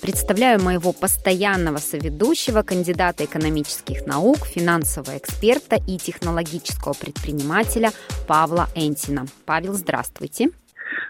Представляю 0.00 0.62
моего 0.62 0.92
постоянного 0.92 1.78
соведущего, 1.78 2.62
кандидата 2.62 3.24
экономических 3.24 4.06
наук, 4.06 4.46
финансового 4.46 5.18
эксперта 5.18 5.74
и 5.74 5.98
технологического 5.98 6.92
предпринимателя 6.92 7.90
Павла 8.28 8.68
Энтина. 8.76 9.26
Павел, 9.44 9.74
здравствуйте. 9.74 10.50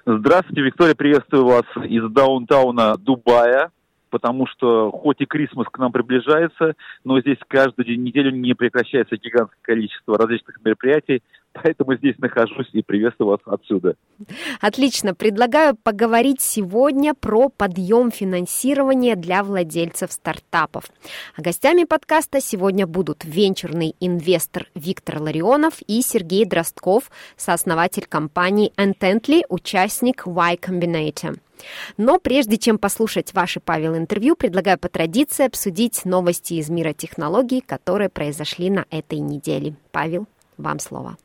Здравствуйте, 0.06 0.62
Виктория, 0.62 0.94
приветствую 0.94 1.44
вас 1.44 1.64
из 1.84 2.10
даунтауна 2.10 2.96
Дубая, 2.96 3.70
потому 4.08 4.46
что 4.46 4.90
хоть 4.90 5.20
и 5.20 5.26
Крисмас 5.26 5.66
к 5.70 5.78
нам 5.78 5.92
приближается, 5.92 6.74
но 7.04 7.20
здесь 7.20 7.38
каждую 7.46 8.00
неделю 8.00 8.30
не 8.30 8.54
прекращается 8.54 9.16
гигантское 9.16 9.60
количество 9.60 10.16
различных 10.16 10.64
мероприятий, 10.64 11.22
поэтому 11.52 11.96
здесь 11.96 12.16
нахожусь 12.18 12.68
и 12.72 12.82
приветствую 12.82 13.30
вас 13.30 13.40
отсюда. 13.46 13.94
Отлично. 14.60 15.14
Предлагаю 15.14 15.76
поговорить 15.76 16.40
сегодня 16.40 17.14
про 17.14 17.48
подъем 17.48 18.10
финансирования 18.10 19.16
для 19.16 19.42
владельцев 19.42 20.12
стартапов. 20.12 20.84
А 21.36 21.42
гостями 21.42 21.84
подкаста 21.84 22.40
сегодня 22.40 22.86
будут 22.86 23.24
венчурный 23.24 23.94
инвестор 24.00 24.66
Виктор 24.74 25.20
Ларионов 25.20 25.74
и 25.86 26.00
Сергей 26.02 26.44
Дростков, 26.44 27.10
сооснователь 27.36 28.06
компании 28.08 28.72
Intently, 28.76 29.42
участник 29.48 30.26
Y 30.26 30.56
Combinator. 30.56 31.38
Но 31.96 32.18
прежде 32.20 32.56
чем 32.56 32.78
послушать 32.78 33.34
ваши, 33.34 33.58
Павел, 33.60 33.96
интервью, 33.96 34.36
предлагаю 34.36 34.78
по 34.78 34.88
традиции 34.88 35.44
обсудить 35.44 36.04
новости 36.04 36.54
из 36.54 36.68
мира 36.70 36.92
технологий, 36.92 37.60
которые 37.60 38.08
произошли 38.08 38.70
на 38.70 38.86
этой 38.90 39.18
неделе. 39.18 39.74
Павел, 39.90 40.26
вам 40.56 40.78
слово. 40.78 41.16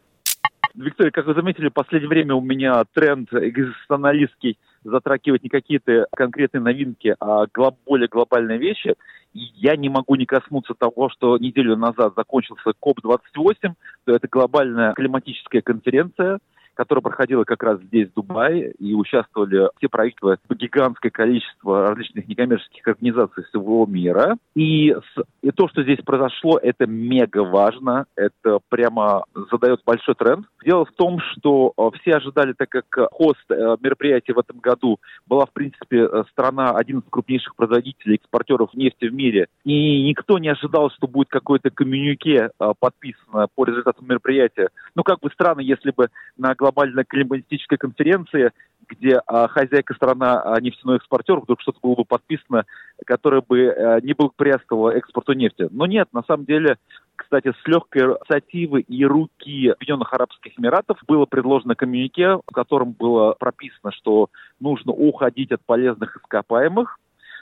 Виктория, 0.76 1.12
как 1.12 1.28
вы 1.28 1.36
заметили, 1.36 1.70
в 1.70 1.74
последнее 1.74 2.10
время 2.10 2.34
у 2.34 2.42
меня 2.42 2.84
тренд 2.94 3.32
экзистенциалистский 3.32 4.58
затрагивать 4.84 5.44
не 5.44 5.50
какие-то 5.50 6.08
конкретные 6.16 6.62
новинки, 6.62 7.16
а 7.20 7.46
глоб, 7.54 7.78
более 7.86 8.08
глобальные 8.08 8.58
вещи. 8.58 8.96
И 9.34 9.40
я 9.56 9.76
не 9.76 9.90
могу 9.90 10.16
не 10.16 10.26
коснуться 10.26 10.74
того, 10.74 11.10
что 11.10 11.38
неделю 11.38 11.76
назад 11.76 12.14
закончился 12.16 12.74
COP-28, 12.80 13.74
то 14.06 14.16
это 14.16 14.28
глобальная 14.28 14.94
климатическая 14.94 15.62
конференция, 15.62 16.40
которая 16.74 17.02
проходила 17.02 17.44
как 17.44 17.64
раз 17.64 17.80
здесь, 17.82 18.10
в 18.10 18.14
Дубае, 18.14 18.72
и 18.80 18.94
участвовали 18.94 19.70
все 19.78 19.90
правительства, 19.90 20.38
гигантское 20.50 21.12
количество 21.12 21.90
различных 21.90 22.28
некоммерческих 22.28 22.88
организаций 22.88 23.44
всего 23.46 23.86
мира. 23.86 24.38
И, 24.56 24.96
и 25.42 25.52
то, 25.52 25.68
что 25.68 25.84
здесь 25.84 26.00
произошло, 26.06 26.60
это 26.62 26.86
мега 26.86 27.44
важно, 27.44 28.06
это 28.16 28.60
прямо 28.70 29.26
задает 29.52 29.82
большой 29.86 30.16
тренд. 30.16 30.46
Дело 30.66 30.86
в 30.86 30.92
том, 30.92 31.20
что 31.20 31.74
э, 31.78 31.90
все 32.00 32.16
ожидали, 32.16 32.54
так 32.54 32.70
как 32.70 32.86
хост 33.12 33.44
э, 33.50 33.78
мероприятия 33.82 34.34
в 34.34 34.40
этом 34.40 34.60
году 34.60 35.00
была, 35.28 35.46
в 35.46 35.52
принципе, 35.52 36.06
э, 36.06 36.24
страна, 36.32 36.72
один 36.72 37.00
из 37.00 37.04
крупнейших 37.10 37.56
производителей, 37.56 38.16
экспортеров 38.16 38.74
нефти 38.74 39.06
в 39.06 39.14
мире, 39.14 39.48
и 39.64 40.04
никто 40.04 40.38
не 40.38 40.50
ожидал, 40.50 40.90
что 40.92 41.08
будет 41.08 41.30
какое-то 41.30 41.70
коммюнике 41.70 42.52
подписано 42.80 43.48
по 43.56 43.66
результатам 43.66 44.08
мероприятия. 44.08 44.70
Ну, 44.96 45.04
как 45.04 45.20
бы 45.20 45.30
странно, 45.34 45.62
если 45.62 45.92
бы 45.92 46.10
на 46.38 46.56
глобальной 46.64 47.04
климатической 47.04 47.78
конференции, 47.78 48.52
где 48.88 49.22
а, 49.28 49.48
хозяйка 49.50 49.94
страна 49.94 50.42
а, 50.42 50.62
нефтяной 50.62 50.98
экспортер, 50.98 51.40
вдруг 51.40 51.60
что-то 51.62 51.80
было 51.82 51.96
бы 51.96 52.06
подписано, 52.06 52.66
которое 53.06 53.42
бы 53.42 53.68
а, 53.70 54.00
не 54.00 54.14
благоприятствовало 54.14 54.92
экспорту 54.92 55.34
нефти. 55.34 55.68
Но 55.72 55.86
нет, 55.86 56.08
на 56.14 56.24
самом 56.24 56.46
деле, 56.46 56.78
кстати, 57.16 57.52
с 57.52 57.68
легкой 57.68 58.04
инициативы 58.04 58.82
и 58.82 59.06
руки 59.06 59.70
Объединенных 59.70 60.14
Арабских 60.14 60.58
Эмиратов 60.58 60.98
было 61.08 61.26
предложено 61.26 61.76
коммюнике, 61.76 62.36
в 62.36 62.54
котором 62.54 62.92
было 62.92 63.34
прописано, 63.34 63.92
что 63.92 64.30
нужно 64.60 64.94
уходить 64.94 65.52
от 65.52 65.62
полезных 65.66 66.16
ископаемых, 66.18 66.98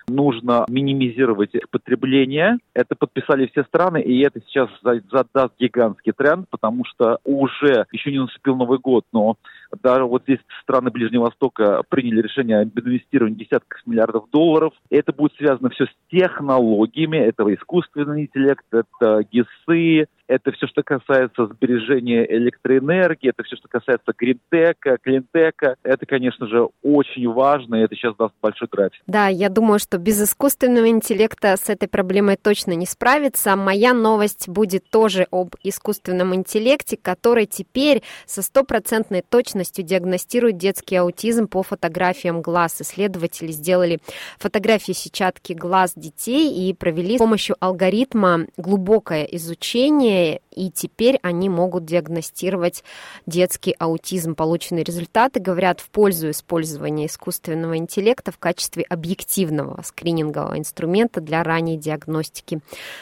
нужно 0.08 0.66
минимизировать 0.68 1.54
их 1.54 1.70
потребление. 1.70 2.58
Это 2.74 2.96
подписали 2.96 3.48
все 3.48 3.64
страны, 3.64 4.02
и 4.02 4.22
это 4.22 4.42
сейчас 4.42 4.70
задаст 4.84 5.54
гигантский 5.60 6.14
тренд, 6.14 6.48
потому 6.50 6.84
что 6.86 7.20
уже 7.24 7.86
еще 7.92 8.12
не 8.12 8.20
наступил 8.20 8.56
Новый 8.56 8.80
год, 8.80 9.06
но 9.12 9.38
даже 9.82 10.04
вот 10.06 10.24
здесь 10.24 10.40
страны 10.62 10.92
Ближнего 10.92 11.24
Востока 11.24 11.84
приняли 11.90 12.22
решение 12.22 12.62
об 12.62 12.78
инвестировании 12.78 13.44
десятков 13.44 13.80
миллиардов 13.86 14.30
долларов. 14.32 14.74
Это 14.90 15.12
будет 15.14 15.34
связано 15.36 15.70
все 15.70 15.86
с 15.86 16.12
технологиями, 16.12 17.18
это 17.18 17.44
искусственный 17.54 18.24
интеллект, 18.24 18.66
это 18.72 19.24
ГИСы, 19.32 20.08
это 20.32 20.54
все, 20.54 20.68
что 20.68 20.82
касается 20.82 21.48
сбережения 21.48 22.26
электроэнергии, 22.26 23.32
это 23.32 23.44
все, 23.44 23.58
что 23.58 23.68
касается 23.68 24.14
гринтека, 24.18 24.98
клинтека. 25.02 25.76
Это, 25.84 26.06
конечно 26.06 26.48
же, 26.48 26.70
очень 26.82 27.28
важно, 27.30 27.76
и 27.76 27.82
это 27.82 27.96
сейчас 27.96 28.16
даст 28.16 28.34
большой 28.42 28.70
драйв. 28.72 28.94
Да, 29.08 29.28
я 29.28 29.50
думаю, 29.50 29.80
что 29.80 29.98
без 29.98 30.22
искусственного 30.22 30.88
интеллекта 30.88 31.58
с 31.58 31.70
этой 31.70 31.90
проблемой 31.90 32.38
точно 32.38 32.72
не 32.74 32.86
справиться. 32.86 33.58
Моя 33.58 33.94
новость 33.94 34.48
будет 34.48 34.90
тоже 34.90 35.28
об 35.32 35.56
искусственном 35.64 36.34
интеллекте, 36.34 36.96
который 36.96 37.46
теперь 37.46 38.02
со 38.26 38.42
стопроцентной 38.42 39.24
точностью 39.28 39.61
диагностирует 39.64 40.58
детский 40.58 40.96
аутизм 40.96 41.48
по 41.48 41.64
фотографиям 41.64 42.42
глаз. 42.42 42.82
Исследователи 42.82 43.52
сделали 43.52 44.00
фотографии 44.40 44.94
сетчатки 44.94 45.54
глаз 45.54 45.94
детей 45.96 46.70
и 46.70 46.74
провели 46.74 47.18
с 47.18 47.20
помощью 47.20 47.56
алгоритма 47.60 48.48
глубокое 48.58 49.24
изучение 49.26 50.42
и 50.56 50.70
теперь 50.70 51.18
они 51.22 51.50
могут 51.50 51.86
диагностировать 51.86 52.84
детский 53.26 53.74
аутизм. 53.80 54.36
Полученные 54.36 54.84
результаты 54.84 55.40
говорят 55.40 55.80
в 55.80 55.90
пользу 55.90 56.30
использования 56.30 57.06
искусственного 57.06 57.78
интеллекта 57.78 58.32
в 58.32 58.38
качестве 58.38 58.84
объективного 58.84 59.82
скринингового 59.82 60.58
инструмента 60.58 61.22
для 61.22 61.44
ранней 61.44 61.78
диагностики, 61.78 62.60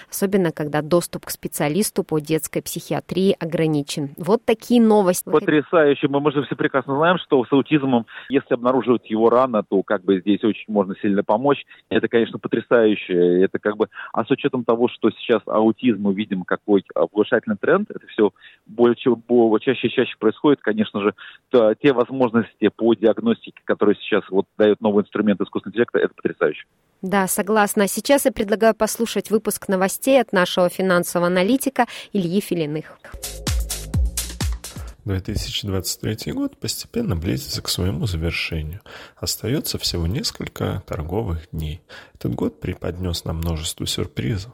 особенно 0.10 0.52
когда 0.52 0.82
доступ 0.82 1.26
к 1.26 1.30
специалисту 1.30 2.04
по 2.04 2.20
детской 2.20 2.62
психиатрии 2.62 3.36
ограничен. 3.40 4.12
Вот 4.18 4.44
такие 4.46 4.82
новости. 4.82 5.30
Потрясающе. 5.30 6.08
Мы, 6.08 6.20
мы 6.20 6.32
же 6.32 6.44
все 6.44 6.56
прекрасно 6.56 6.96
знаем, 6.96 7.18
что 7.20 7.44
с 7.44 7.52
аутизмом, 7.52 8.06
если 8.30 8.54
обнаруживать 8.54 9.10
его 9.10 9.30
рано, 9.30 9.64
то 9.64 9.82
как 9.84 10.04
бы 10.04 10.20
здесь 10.20 10.44
очень 10.44 10.72
можно 10.72 10.96
сильно 11.02 11.24
помочь. 11.24 11.66
Это, 11.90 12.08
конечно, 12.08 12.40
потрясающе. 12.40 13.44
Это 13.44 13.60
как 13.60 13.78
бы, 13.78 13.88
а 14.14 14.26
с 14.26 14.32
учетом 14.32 14.64
того, 14.64 14.88
что 14.88 15.10
сейчас 15.12 15.42
аутизм 15.46 16.02
мы 16.02 16.14
видим 16.14 16.44
какой 16.44 16.84
повышательный 17.40 17.58
тренд, 17.58 17.90
это 17.90 18.06
все 18.08 18.32
больше, 18.66 19.12
чаще 19.62 19.88
и 19.88 19.92
чаще 19.92 20.16
происходит, 20.20 20.62
конечно 20.62 21.02
же, 21.02 21.14
то, 21.50 21.74
те 21.76 21.94
возможности 21.94 22.70
по 22.76 22.94
диагностике, 22.94 23.62
которые 23.66 23.96
сейчас 23.96 24.24
вот 24.30 24.46
дает 24.58 24.82
новый 24.82 25.04
инструмент 25.04 25.42
искусственного 25.42 25.74
интеллекта, 25.74 26.00
это 26.00 26.14
потрясающе. 26.14 26.66
Да, 27.02 27.28
согласна. 27.28 27.88
Сейчас 27.88 28.26
я 28.26 28.32
предлагаю 28.32 28.76
послушать 28.76 29.32
выпуск 29.32 29.68
новостей 29.68 30.20
от 30.20 30.34
нашего 30.34 30.70
финансового 30.70 31.28
аналитика 31.28 31.86
Ильи 32.14 32.42
Филиных. 32.42 32.98
2023 35.06 36.34
год 36.34 36.58
постепенно 36.58 37.16
близится 37.16 37.62
к 37.62 37.70
своему 37.70 38.06
завершению. 38.06 38.82
Остается 39.16 39.78
всего 39.78 40.08
несколько 40.08 40.84
торговых 40.86 41.50
дней. 41.52 41.82
Этот 42.14 42.36
год 42.36 42.60
преподнес 42.60 43.26
нам 43.26 43.38
множество 43.38 43.88
сюрпризов. 43.88 44.54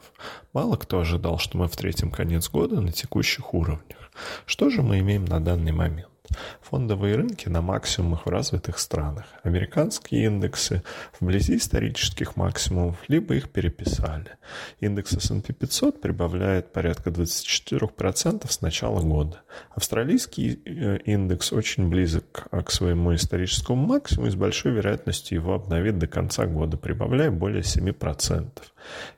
Мало 0.54 0.76
кто 0.78 1.00
ожидал, 1.00 1.40
что 1.40 1.58
мы 1.58 1.68
встретим 1.68 2.12
конец 2.12 2.50
года 2.50 2.80
на 2.80 2.92
текущих 2.92 3.54
уровнях. 3.54 4.12
Что 4.46 4.70
же 4.70 4.82
мы 4.82 5.00
имеем 5.00 5.26
на 5.26 5.40
данный 5.40 5.72
момент? 5.72 6.10
Фондовые 6.62 7.16
рынки 7.16 7.48
на 7.50 7.62
максимумах 7.62 8.26
в 8.26 8.30
развитых 8.30 8.80
странах. 8.80 9.26
Американские 9.44 10.26
индексы 10.26 10.84
вблизи 11.20 11.58
исторических 11.58 12.36
максимумов, 12.36 12.98
либо 13.08 13.36
их 13.36 13.50
переписали. 13.50 14.32
Индекс 14.80 15.14
S&P 15.14 15.54
500 15.54 16.02
прибавляет 16.02 16.72
порядка 16.72 17.10
24% 17.10 18.50
с 18.50 18.62
начала 18.62 19.02
года. 19.02 19.42
Австралийский 19.76 20.60
э, 20.66 20.98
индекс 21.06 21.54
очень 21.54 21.90
близок 21.90 22.48
к 22.52 22.72
своему 22.72 23.16
историческому 23.16 23.86
максимуму 23.86 24.28
и 24.28 24.32
с 24.32 24.36
большой 24.36 24.74
вероятностью 24.74 25.38
его 25.38 25.54
обновит 25.54 25.98
до 25.98 26.08
конца 26.08 26.46
года, 26.46 26.78
прибавляя 26.78 27.32
более 27.32 27.62
7%. 27.62 28.50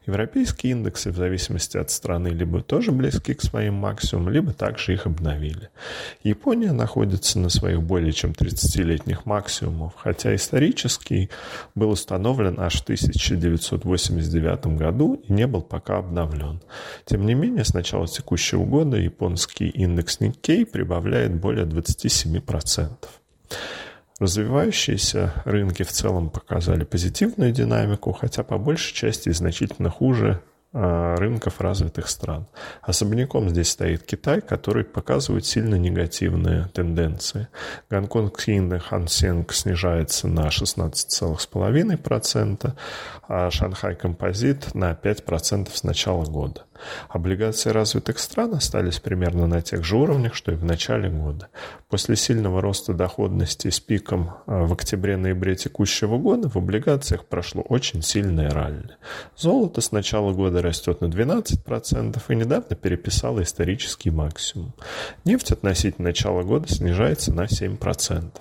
Европейские 0.06 0.72
индексы, 0.72 1.12
в 1.12 1.16
зависимости 1.18 1.78
от 1.78 1.92
страны, 1.92 2.30
либо 2.30 2.62
тоже 2.62 2.92
близки 2.92 3.34
к 3.34 3.42
своим 3.42 3.76
максимумам, 3.76 4.34
либо 4.34 4.54
также 4.54 4.94
их 4.94 5.06
обновили. 5.06 5.70
Япония 6.24 6.72
находится 6.72 7.40
на 7.40 7.50
своих 7.50 7.82
более 7.84 8.14
чем 8.14 8.32
30-летних 8.32 9.26
максимумах, 9.26 9.94
хотя 9.98 10.34
исторический 10.36 11.30
был 11.76 11.90
установлен 11.90 12.60
аж 12.60 12.76
в 12.76 12.84
1989 12.84 14.78
году 14.78 15.22
и 15.28 15.34
не 15.34 15.48
был 15.48 15.62
пока 15.62 15.98
обновлен. 15.98 16.62
Тем 17.06 17.26
не 17.26 17.34
менее, 17.34 17.66
с 17.66 17.74
начала 17.74 18.08
текущего 18.08 18.66
года 18.66 18.98
японский 18.98 19.68
индекс 19.70 20.20
Nikkei 20.20 20.66
прибавляет 20.66 21.36
более 21.36 21.66
27%. 21.66 22.90
Развивающиеся 24.20 25.32
рынки 25.46 25.84
в 25.84 25.92
целом 25.92 26.30
показали 26.30 26.84
позитивную 26.84 27.52
динамику, 27.52 28.14
хотя 28.14 28.44
по 28.44 28.58
большей 28.58 28.96
части 28.96 29.30
значительно 29.30 29.92
хуже 29.92 30.42
а, 30.74 31.16
рынков 31.16 31.62
развитых 31.62 32.10
стран. 32.10 32.46
Особняком 32.82 33.50
здесь 33.50 33.70
стоит 33.70 34.04
Китай, 34.04 34.42
который 34.42 34.84
показывает 34.84 35.46
сильно 35.46 35.76
негативные 35.76 36.66
тенденции. 36.74 37.48
Гонконгский 37.90 38.58
индекс 38.58 38.84
Хан 38.86 39.08
Сенг 39.08 39.54
снижается 39.54 40.28
на 40.28 40.48
16,5%, 40.48 42.74
а 43.28 43.50
Шанхай 43.50 43.96
Композит 43.96 44.76
на 44.76 44.92
5% 44.92 45.70
с 45.74 45.84
начала 45.84 46.26
года. 46.26 46.66
Облигации 47.10 47.70
развитых 47.70 48.20
стран 48.20 48.54
остались 48.54 49.00
примерно 49.00 49.48
на 49.48 49.62
тех 49.62 49.84
же 49.84 49.98
уровнях, 49.98 50.36
что 50.36 50.52
и 50.52 50.56
в 50.56 50.64
начале 50.64 51.10
года. 51.10 51.50
После 51.90 52.16
сильного 52.16 52.62
роста 52.62 52.94
доходности 52.94 53.70
с 53.70 53.80
пиком 53.80 54.32
а, 54.46 54.66
в 54.66 54.74
октябре-ноябре 54.74 55.56
текущего 55.56 56.18
года 56.18 56.50
в 56.50 56.58
облигациях 56.58 57.26
прошло 57.26 57.62
очень 57.62 58.02
сильное 58.02 58.50
ралли. 58.50 58.98
Золото 59.36 59.82
с 59.82 59.92
начала 59.92 60.34
года 60.34 60.62
растет 60.62 61.02
на 61.02 61.06
12% 61.06 62.22
и 62.28 62.36
недавно 62.36 62.76
переписало 62.76 63.44
исторический 63.44 64.10
максимум. 64.10 64.74
Нефть 65.24 65.52
относительно 65.52 66.10
начала 66.10 66.44
года 66.44 66.68
снижается 66.68 67.34
на 67.34 67.46
7%. 67.46 68.32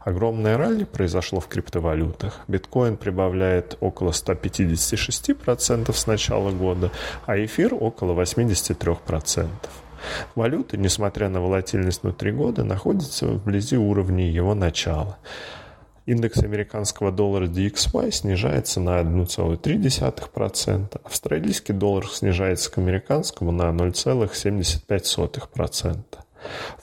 Огромное 0.00 0.56
ралли 0.56 0.84
произошло 0.84 1.40
в 1.40 1.48
криптовалютах. 1.48 2.40
Биткоин 2.48 2.96
прибавляет 2.96 3.76
около 3.80 4.10
156% 4.10 5.92
с 5.92 6.06
начала 6.06 6.50
года, 6.50 6.90
а 7.26 7.36
эфир 7.42 7.74
около 7.80 8.20
83%. 8.20 9.48
Валюта, 10.34 10.76
несмотря 10.76 11.28
на 11.28 11.40
волатильность 11.40 12.02
внутри 12.02 12.32
года, 12.32 12.64
находится 12.64 13.26
вблизи 13.26 13.76
уровней 13.76 14.30
его 14.30 14.54
начала. 14.54 15.18
Индекс 16.06 16.42
американского 16.42 17.12
доллара 17.12 17.46
DXY 17.46 18.10
снижается 18.10 18.80
на 18.80 18.98
1,3%, 19.00 21.00
австралийский 21.04 21.72
доллар 21.72 22.08
снижается 22.08 22.72
к 22.72 22.78
американскому 22.78 23.52
на 23.52 23.70
0,75%. 23.70 25.98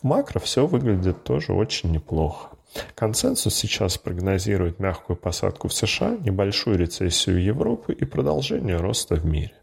В 0.01 0.03
макро 0.03 0.39
все 0.39 0.67
выглядит 0.67 1.23
тоже 1.23 1.53
очень 1.53 1.91
неплохо. 1.91 2.49
Консенсус 2.95 3.55
сейчас 3.55 3.97
прогнозирует 3.97 4.79
мягкую 4.79 5.17
посадку 5.17 5.67
в 5.67 5.73
США, 5.73 6.15
небольшую 6.17 6.77
рецессию 6.77 7.43
Европы 7.43 7.91
и 7.93 8.05
продолжение 8.05 8.77
роста 8.77 9.15
в 9.15 9.25
мире. 9.25 9.56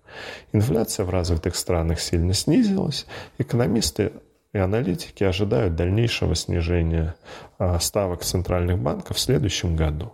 Инфляция 0.52 1.04
в 1.04 1.10
развитых 1.10 1.56
странах 1.56 2.00
сильно 2.00 2.34
снизилась. 2.34 3.06
Экономисты 3.38 4.12
и 4.52 4.58
аналитики 4.58 5.24
ожидают 5.24 5.74
дальнейшего 5.74 6.34
снижения 6.34 7.16
а, 7.58 7.78
ставок 7.80 8.22
центральных 8.22 8.78
банков 8.78 9.16
в 9.16 9.20
следующем 9.20 9.76
году. 9.76 10.12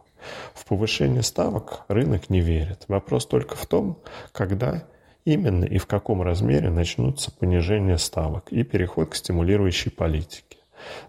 В 0.55 0.65
повышение 0.65 1.23
ставок 1.23 1.85
рынок 1.89 2.31
не 2.31 2.41
верит. 2.41 2.85
Вопрос 2.89 3.27
только 3.27 3.57
в 3.57 3.67
том, 3.67 3.99
когда 4.33 4.85
именно 5.25 5.65
и 5.65 5.79
в 5.79 5.87
каком 5.87 6.23
размере 6.23 6.71
начнутся 6.71 7.31
понижение 7.31 7.99
ставок 7.99 8.51
и 8.51 8.63
переход 8.65 9.11
к 9.11 9.15
стимулирующей 9.15 9.91
политике. 9.91 10.57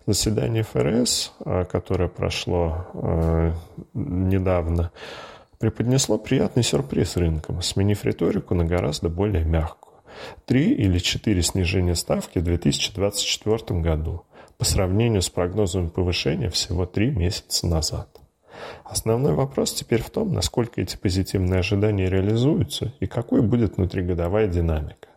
Заседание 0.06 0.64
ФРС, 0.64 1.34
а, 1.46 1.66
которое 1.66 2.10
прошло 2.10 2.88
а, 2.94 3.54
недавно, 3.94 4.92
преподнесло 5.62 6.18
приятный 6.18 6.64
сюрприз 6.64 7.18
рынкам, 7.18 7.62
сменив 7.62 8.04
риторику 8.04 8.56
на 8.56 8.66
гораздо 8.66 9.10
более 9.10 9.46
мягкую. 9.46 9.94
Три 10.46 10.74
или 10.74 10.98
четыре 10.98 11.44
снижения 11.44 11.96
ставки 11.96 12.40
в 12.40 12.44
2024 12.44 13.80
году 13.80 14.26
по 14.58 14.66
сравнению 14.66 15.22
с 15.22 15.30
прогнозом 15.30 15.92
повышения 15.92 16.50
всего 16.50 16.88
три 16.88 17.12
месяца 17.12 17.68
назад. 17.68 18.10
Основной 18.84 19.34
вопрос 19.34 19.74
теперь 19.74 20.02
в 20.02 20.10
том, 20.10 20.34
насколько 20.34 20.82
эти 20.82 20.98
позитивные 20.98 21.60
ожидания 21.60 22.10
реализуются 22.10 22.94
и 23.00 23.06
какой 23.06 23.42
будет 23.42 23.78
внутригодовая 23.78 24.48
динамика. 24.48 25.10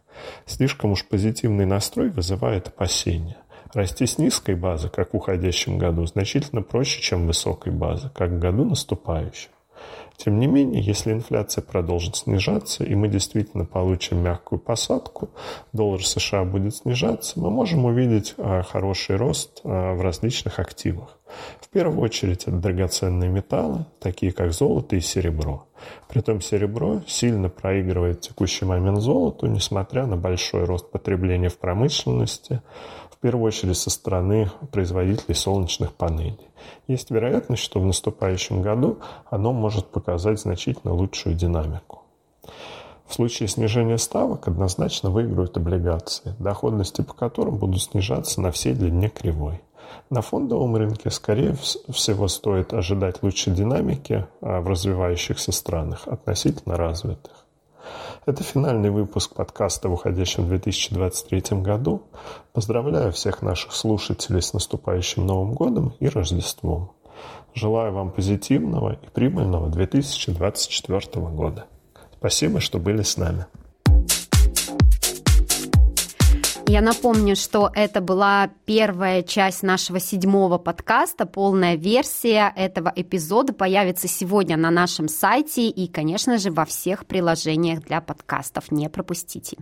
Слишком 0.45 0.93
уж 0.93 1.07
позитивный 1.07 1.65
настрой 1.65 2.11
вызывает 2.11 2.69
опасения. 2.69 3.39
Расти 3.73 4.07
с 4.07 4.19
низкой 4.19 4.55
базы, 4.55 4.89
как 4.91 5.13
в 5.13 5.17
уходящем 5.17 5.79
году, 5.79 6.05
значительно 6.07 6.63
проще, 6.63 7.01
чем 7.01 7.27
высокой 7.27 7.73
базы, 7.73 8.11
как 8.15 8.31
в 8.31 8.39
году 8.39 8.65
наступающем. 8.65 9.51
Тем 10.16 10.38
не 10.38 10.46
менее, 10.46 10.81
если 10.81 11.12
инфляция 11.12 11.62
продолжит 11.62 12.16
снижаться, 12.16 12.85
и 12.85 12.94
мы 12.94 13.09
действительно 13.09 13.64
получим 13.64 14.22
мягкую 14.22 14.59
посадку, 14.59 15.31
доллар 15.72 16.05
США 16.05 16.44
будет 16.44 16.77
снижаться, 16.77 17.38
мы 17.38 17.50
можем 17.50 17.85
увидеть 17.85 18.35
а, 18.38 18.62
хороший 18.62 19.16
рост 19.16 19.61
а, 19.64 19.94
в 19.94 20.00
различных 20.00 20.59
активах. 20.61 21.18
В 21.61 21.68
первую 21.68 22.00
очередь 22.00 22.42
это 22.44 22.53
драгоценные 22.53 23.29
металлы, 23.29 23.87
такие 23.98 24.33
как 24.33 24.53
золото 24.53 24.96
и 24.96 25.00
серебро. 25.00 25.66
Притом 26.09 26.40
серебро 26.40 27.03
сильно 27.07 27.48
проигрывает 27.48 28.18
в 28.18 28.29
текущий 28.29 28.64
момент 28.64 29.00
золоту, 29.00 29.46
несмотря 29.46 30.07
на 30.07 30.16
большой 30.16 30.64
рост 30.64 30.90
потребления 30.90 31.48
в 31.48 31.59
промышленности, 31.59 32.62
первую 33.25 33.47
очередь 33.47 33.79
со 33.79 33.89
стороны 33.89 34.51
производителей 34.71 35.35
солнечных 35.35 35.95
панелей. 35.95 36.51
Есть 36.89 37.11
вероятность, 37.11 37.63
что 37.63 37.81
в 37.81 37.87
наступающем 37.87 38.61
году 38.61 38.99
оно 39.31 39.55
может 39.55 39.87
показать 39.87 40.41
значительно 40.41 40.93
лучшую 40.93 41.35
динамику. 41.35 42.03
В 43.07 43.15
случае 43.15 43.49
снижения 43.49 43.97
ставок 43.97 44.47
однозначно 44.47 45.09
выиграют 45.09 45.57
облигации, 45.57 46.35
доходности 46.39 47.01
по 47.01 47.15
которым 47.15 47.57
будут 47.57 47.83
снижаться 47.83 48.43
на 48.43 48.51
всей 48.51 48.75
длине 48.75 49.09
кривой. 49.09 49.63
На 50.11 50.21
фондовом 50.21 50.77
рынке, 50.77 51.11
скорее 51.11 51.55
всего, 51.55 52.29
стоит 52.29 52.75
ожидать 52.75 53.23
лучшей 53.23 53.55
динамики 53.55 54.27
а 54.43 54.61
в 54.61 54.69
развивающихся 54.69 55.51
странах 55.51 56.07
относительно 56.09 56.77
развитых. 56.77 57.44
Это 58.27 58.43
финальный 58.43 58.89
выпуск 58.89 59.35
подкаста 59.35 59.91
в 59.91 59.93
уходящем 59.93 60.49
2023 60.49 61.59
году. 61.61 62.05
Поздравляю 62.55 63.13
всех 63.13 63.43
наших 63.43 63.73
слушателей 63.73 64.41
с 64.41 64.55
наступающим 64.55 65.27
Новым 65.27 65.53
годом 65.53 65.93
и 66.01 66.09
Рождеством. 66.09 66.93
Желаю 67.53 67.93
вам 67.93 68.11
позитивного 68.11 68.95
и 68.95 69.09
прибыльного 69.13 69.69
2024 69.69 71.27
года. 71.27 71.67
Спасибо, 72.17 72.61
что 72.61 72.79
были 72.79 73.03
с 73.03 73.19
нами. 73.19 73.45
Я 76.75 76.81
напомню, 76.81 77.37
что 77.37 77.71
это 77.73 78.01
была 78.01 78.51
первая 78.65 79.23
часть 79.23 79.63
нашего 79.63 80.01
седьмого 80.01 80.59
подкаста. 80.59 81.25
Полная 81.25 81.77
версия 81.77 82.53
этого 82.57 82.93
эпизода 82.97 83.53
появится 83.53 84.09
сегодня 84.09 84.57
на 84.57 84.73
нашем 84.73 85.07
сайте 85.07 85.69
и, 85.69 85.87
конечно 85.87 86.37
же, 86.37 86.51
во 86.51 86.65
всех 86.65 87.07
приложениях 87.07 87.81
для 87.85 88.01
подкастов. 88.01 88.73
Не 88.73 88.89
пропустите. 88.89 89.57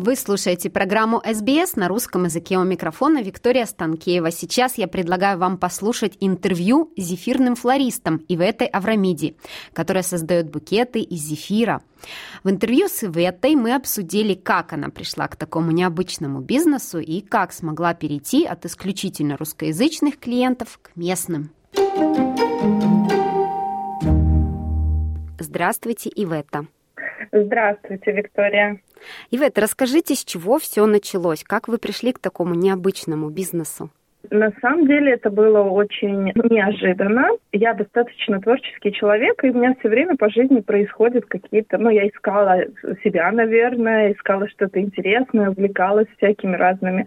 Вы 0.00 0.14
слушаете 0.14 0.70
программу 0.70 1.20
СБС 1.26 1.74
на 1.74 1.88
русском 1.88 2.22
языке 2.22 2.56
у 2.56 2.62
микрофона 2.62 3.20
Виктория 3.20 3.66
Станкеева. 3.66 4.30
Сейчас 4.30 4.78
я 4.78 4.86
предлагаю 4.86 5.38
вам 5.38 5.58
послушать 5.58 6.16
интервью 6.20 6.92
с 6.96 7.02
зефирным 7.02 7.56
флористом 7.56 8.24
Иветой 8.28 8.68
Аврамиди, 8.68 9.36
которая 9.72 10.04
создает 10.04 10.52
букеты 10.52 11.00
из 11.00 11.22
зефира. 11.22 11.82
В 12.44 12.48
интервью 12.48 12.86
с 12.86 13.02
Иветой 13.02 13.56
мы 13.56 13.74
обсудили, 13.74 14.34
как 14.34 14.72
она 14.72 14.88
пришла 14.88 15.26
к 15.26 15.34
такому 15.34 15.72
необычному 15.72 16.42
бизнесу 16.42 17.00
и 17.00 17.20
как 17.20 17.52
смогла 17.52 17.92
перейти 17.92 18.46
от 18.46 18.66
исключительно 18.66 19.36
русскоязычных 19.36 20.20
клиентов 20.20 20.78
к 20.80 20.94
местным. 20.94 21.50
Здравствуйте, 25.40 26.08
Ивета. 26.14 26.66
Здравствуйте, 27.32 28.12
Виктория. 28.12 28.80
Ивет, 29.30 29.58
расскажите, 29.58 30.14
с 30.14 30.24
чего 30.24 30.58
все 30.58 30.86
началось? 30.86 31.44
Как 31.44 31.68
вы 31.68 31.78
пришли 31.78 32.12
к 32.12 32.18
такому 32.18 32.54
необычному 32.54 33.30
бизнесу? 33.30 33.90
На 34.30 34.52
самом 34.60 34.86
деле 34.86 35.12
это 35.12 35.30
было 35.30 35.62
очень 35.62 36.32
неожиданно. 36.50 37.28
Я 37.52 37.72
достаточно 37.72 38.40
творческий 38.40 38.92
человек, 38.92 39.42
и 39.42 39.50
у 39.50 39.54
меня 39.54 39.74
все 39.78 39.88
время 39.88 40.16
по 40.16 40.28
жизни 40.28 40.60
происходят 40.60 41.24
какие-то... 41.26 41.78
Ну, 41.78 41.88
я 41.88 42.06
искала 42.06 42.64
себя, 43.02 43.30
наверное, 43.30 44.12
искала 44.12 44.48
что-то 44.48 44.80
интересное, 44.80 45.50
увлекалась 45.50 46.08
всякими 46.16 46.56
разными 46.56 47.06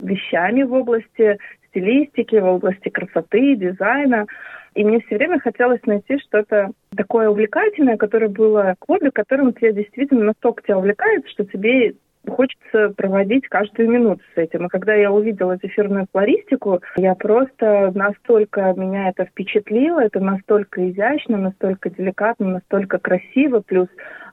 вещами 0.00 0.62
в 0.62 0.72
области 0.72 1.38
стилистики, 1.68 2.36
в 2.36 2.46
области 2.46 2.88
красоты, 2.88 3.54
дизайна. 3.56 4.26
И 4.76 4.84
мне 4.84 5.00
все 5.00 5.16
время 5.16 5.40
хотелось 5.40 5.80
найти 5.86 6.18
что-то 6.18 6.70
такое 6.94 7.30
увлекательное, 7.30 7.96
которое 7.96 8.28
было 8.28 8.74
хобби, 8.78 9.08
которым 9.08 9.54
тебя 9.54 9.72
действительно 9.72 10.24
настолько 10.24 10.62
тебя 10.62 10.76
увлекает, 10.76 11.26
что 11.28 11.46
тебе 11.46 11.94
хочется 12.30 12.90
проводить 12.96 13.48
каждую 13.48 13.90
минуту 13.90 14.22
с 14.34 14.38
этим. 14.38 14.66
И 14.66 14.68
когда 14.68 14.94
я 14.94 15.10
увидела 15.10 15.56
зефирную 15.62 16.06
флористику, 16.12 16.80
я 16.96 17.14
просто 17.14 17.92
настолько 17.94 18.74
меня 18.76 19.08
это 19.10 19.24
впечатлило, 19.24 20.00
это 20.00 20.20
настолько 20.20 20.90
изящно, 20.90 21.36
настолько 21.38 21.90
деликатно, 21.90 22.48
настолько 22.48 22.98
красиво, 22.98 23.60
плюс 23.60 23.88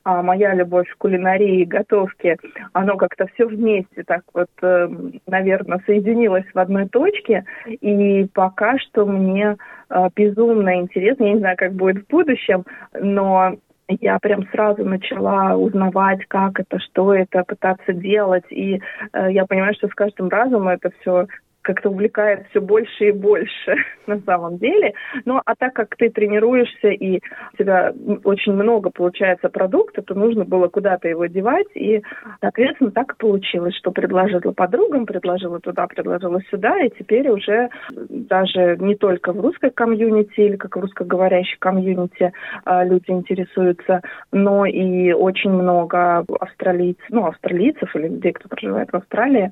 а 0.06 0.22
моя 0.22 0.54
любовь 0.54 0.90
к 0.90 0.98
кулинарии 0.98 1.62
и 1.62 1.66
готовке, 1.66 2.38
оно 2.74 2.98
как-то 2.98 3.28
все 3.34 3.46
вместе 3.46 4.04
так 4.04 4.24
вот, 4.34 4.50
э, 4.62 4.90
наверное, 5.28 5.82
соединилось 5.86 6.46
в 6.54 6.60
одной 6.60 6.90
точке. 6.90 7.46
И 7.68 8.28
пока 8.34 8.78
что 8.80 9.06
мне 9.06 9.56
э, 9.90 10.10
безумно 10.14 10.76
интересно, 10.76 11.24
я 11.24 11.34
не 11.34 11.40
знаю, 11.40 11.56
как 11.58 11.74
будет 11.74 12.04
в 12.04 12.08
будущем, 12.10 12.66
но 13.00 13.56
я 13.88 14.20
прям 14.20 14.48
сразу 14.50 14.84
начала 14.86 15.56
узнавать, 15.56 16.26
как 16.28 16.60
это, 16.60 16.80
что 16.80 17.14
это, 17.14 17.44
пытаться 17.44 17.94
делать. 17.94 18.46
И 18.50 18.82
э, 19.14 19.32
я 19.32 19.46
понимаю, 19.46 19.74
что 19.76 19.88
с 19.88 19.94
каждым 19.94 20.30
разом 20.30 20.68
это 20.68 20.92
все 21.00 21.28
как-то 21.64 21.90
увлекает 21.90 22.46
все 22.50 22.62
больше 22.62 23.06
и 23.06 23.12
больше 23.12 23.76
на 24.08 24.20
самом 24.22 24.58
деле. 24.58 24.94
Но 25.26 25.42
а 25.44 25.56
так 25.56 25.74
как 25.74 25.96
ты 25.96 26.10
тренируешься 26.10 26.90
и 26.90 27.20
у 27.54 27.58
тебя 27.58 27.94
очень 28.24 28.54
много 28.54 28.92
получается 28.92 29.50
продукта, 29.50 30.02
то 30.02 30.14
нужно 30.14 30.46
было 30.46 30.68
куда-то 30.68 31.08
его 31.08 31.26
девать. 31.26 31.68
И, 31.74 32.04
соответственно, 32.42 32.92
так 32.92 33.14
и 33.14 33.18
получилось, 33.18 33.76
что 33.76 33.92
предложила 33.92 34.52
подругам, 34.52 35.06
предложила 35.06 35.60
туда, 35.60 35.88
предложила 35.88 36.42
сюда. 36.52 36.80
И 36.82 36.90
теперь 36.90 37.30
уже 37.30 37.70
даже 37.92 38.78
не 38.80 38.96
только 38.96 39.32
в 39.32 39.40
русской 39.40 39.72
комьюнити 39.72 40.42
или 40.42 40.58
как 40.58 40.76
в 40.76 40.80
русскоговорящей 40.82 41.58
комьюнити 41.60 42.34
а, 42.66 42.84
люди 42.84 43.10
интересуются, 43.10 44.02
но 44.32 44.66
и 44.66 45.14
очень 45.14 45.52
много 45.52 46.26
австралийцев, 46.40 47.06
ну, 47.10 47.26
австралийцев 47.26 47.96
или 47.96 48.10
людей, 48.10 48.34
кто 48.34 48.50
проживает 48.50 48.92
в 48.92 48.96
Австралии, 48.96 49.52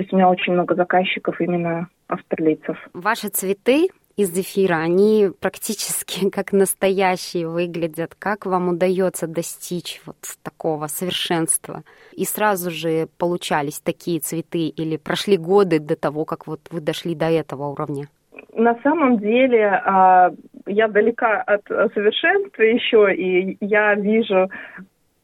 то 0.00 0.02
есть 0.02 0.14
у 0.14 0.16
меня 0.16 0.30
очень 0.30 0.54
много 0.54 0.74
заказчиков 0.74 1.38
именно 1.42 1.86
австралийцев. 2.08 2.78
Ваши 2.94 3.28
цветы 3.28 3.88
из 4.16 4.30
эфира, 4.34 4.76
они 4.76 5.28
практически 5.42 6.30
как 6.34 6.54
настоящие 6.54 7.46
выглядят. 7.46 8.14
Как 8.18 8.46
вам 8.46 8.70
удается 8.70 9.26
достичь 9.26 10.00
вот 10.06 10.16
такого 10.42 10.86
совершенства? 10.86 11.82
И 12.14 12.24
сразу 12.24 12.70
же 12.70 13.08
получались 13.18 13.78
такие 13.80 14.20
цветы 14.20 14.68
или 14.68 14.96
прошли 14.96 15.36
годы 15.36 15.80
до 15.80 15.96
того, 15.96 16.24
как 16.24 16.46
вот 16.46 16.60
вы 16.70 16.80
дошли 16.80 17.14
до 17.14 17.26
этого 17.26 17.66
уровня? 17.66 18.08
На 18.54 18.74
самом 18.82 19.18
деле 19.18 19.66
а, 19.84 20.30
я 20.64 20.88
далека 20.88 21.42
от 21.42 21.62
совершенства 21.92 22.62
еще, 22.62 23.14
и 23.14 23.58
я 23.60 23.94
вижу 23.96 24.48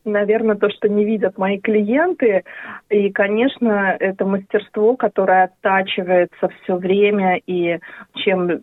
наверное, 0.06 0.56
то, 0.56 0.70
что 0.70 0.88
не 0.88 1.04
видят 1.04 1.38
мои 1.38 1.58
клиенты. 1.58 2.44
И, 2.88 3.10
конечно, 3.10 3.96
это 3.98 4.24
мастерство, 4.24 4.96
которое 4.96 5.44
оттачивается 5.44 6.48
все 6.62 6.76
время, 6.76 7.40
и 7.46 7.78
чем 8.14 8.60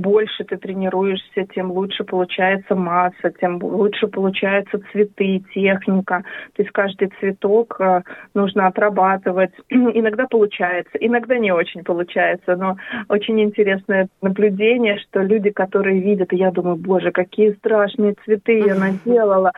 больше 0.00 0.44
ты 0.44 0.56
тренируешься, 0.56 1.46
тем 1.54 1.70
лучше 1.70 2.04
получается 2.04 2.74
масса, 2.74 3.32
тем 3.40 3.62
лучше 3.62 4.06
получаются 4.06 4.80
цветы, 4.92 5.42
техника. 5.54 6.24
То 6.54 6.62
есть 6.62 6.72
каждый 6.72 7.12
цветок 7.20 7.76
э, 7.80 8.02
нужно 8.34 8.66
отрабатывать. 8.66 9.52
иногда 9.70 10.26
получается, 10.26 10.98
иногда 10.98 11.38
не 11.38 11.52
очень 11.52 11.84
получается, 11.84 12.56
но 12.56 12.76
очень 13.08 13.40
интересное 13.40 14.08
наблюдение, 14.22 14.98
что 14.98 15.22
люди, 15.22 15.50
которые 15.50 16.00
видят, 16.00 16.32
и 16.32 16.36
я 16.36 16.50
думаю, 16.50 16.76
боже, 16.76 17.10
какие 17.10 17.52
страшные 17.52 18.14
цветы 18.24 18.58
я 18.58 18.74
наделала, 18.74 19.52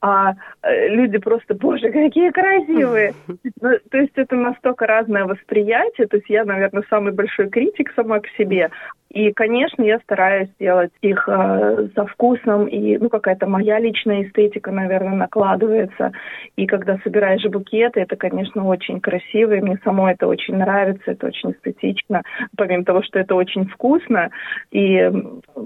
а 0.00 0.34
э, 0.62 0.88
люди 0.88 1.18
просто, 1.18 1.54
боже, 1.54 1.90
какие 1.90 2.30
красивые. 2.30 3.14
Ну, 3.60 3.70
то 3.90 3.98
есть 3.98 4.12
это 4.16 4.34
настолько 4.34 4.86
разное 4.86 5.24
восприятие, 5.24 6.08
то 6.08 6.16
есть 6.16 6.28
я, 6.28 6.44
наверное, 6.44 6.82
самый 6.90 7.12
большой 7.12 7.48
критик 7.48 7.92
сама 7.94 8.20
к 8.20 8.26
себе, 8.36 8.70
и, 9.12 9.30
конечно, 9.32 9.82
я 9.82 9.98
стараюсь 10.00 10.48
делать 10.58 10.90
их 11.02 11.28
э, 11.28 11.88
со 11.94 12.06
вкусом, 12.06 12.66
и, 12.66 12.96
ну, 12.96 13.10
какая-то 13.10 13.46
моя 13.46 13.78
личная 13.78 14.22
эстетика, 14.22 14.70
наверное, 14.70 15.14
накладывается. 15.14 16.12
И 16.56 16.64
когда 16.64 16.96
собираешь 17.04 17.44
букеты, 17.44 18.00
это, 18.00 18.16
конечно, 18.16 18.64
очень 18.64 19.00
красиво, 19.00 19.52
и 19.52 19.60
мне 19.60 19.78
самой 19.84 20.14
это 20.14 20.26
очень 20.26 20.56
нравится, 20.56 21.10
это 21.10 21.26
очень 21.26 21.50
эстетично, 21.50 22.22
помимо 22.56 22.84
того, 22.84 23.02
что 23.02 23.18
это 23.18 23.34
очень 23.34 23.66
вкусно. 23.66 24.30
И 24.70 25.12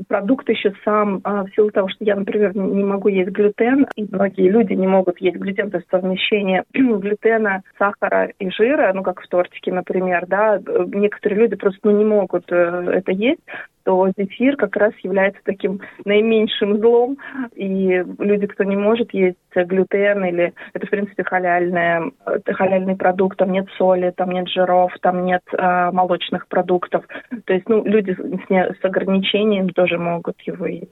продукт 0.08 0.48
еще 0.48 0.72
сам, 0.84 1.20
э, 1.24 1.44
в 1.44 1.54
силу 1.54 1.70
того, 1.70 1.88
что 1.88 2.04
я, 2.04 2.16
например, 2.16 2.56
не 2.56 2.82
могу 2.82 3.06
есть 3.08 3.30
глютен, 3.30 3.86
и 3.94 4.08
многие 4.10 4.48
люди 4.48 4.72
не 4.72 4.88
могут 4.88 5.20
есть 5.20 5.36
глютен, 5.36 5.70
то 5.70 5.76
есть 5.76 5.88
совмещение 5.88 6.64
глютена, 6.74 7.62
сахара 7.78 8.32
и 8.40 8.50
жира, 8.50 8.92
ну, 8.92 9.04
как 9.04 9.20
в 9.20 9.28
тортике, 9.28 9.72
например, 9.72 10.26
да, 10.26 10.60
некоторые 10.86 11.42
люди 11.42 11.54
просто 11.54 11.78
ну, 11.84 11.92
не 11.92 12.04
могут 12.04 12.50
э, 12.50 12.90
это 12.92 13.12
есть, 13.12 13.35
есть, 13.36 13.48
то 13.86 14.10
зефир 14.18 14.56
как 14.56 14.74
раз 14.76 14.92
является 15.04 15.40
таким 15.44 15.80
наименьшим 16.04 16.78
злом, 16.78 17.18
и 17.54 18.04
люди, 18.18 18.46
кто 18.48 18.64
не 18.64 18.76
может 18.76 19.14
есть 19.14 19.36
глютен 19.54 20.24
или 20.24 20.54
это, 20.72 20.86
в 20.86 20.90
принципе, 20.90 21.22
халяльное, 21.22 22.10
это 22.26 22.52
халяльный 22.52 22.96
продукт, 22.96 23.38
там 23.38 23.52
нет 23.52 23.66
соли, 23.78 24.12
там 24.16 24.30
нет 24.30 24.48
жиров, 24.48 24.92
там 25.02 25.24
нет 25.24 25.42
э, 25.52 25.90
молочных 25.92 26.48
продуктов. 26.48 27.04
То 27.44 27.52
есть, 27.52 27.68
ну, 27.68 27.84
люди 27.84 28.10
с, 28.10 28.80
с 28.80 28.84
ограничением 28.84 29.68
тоже 29.68 29.98
могут 29.98 30.40
его 30.42 30.66
есть. 30.66 30.90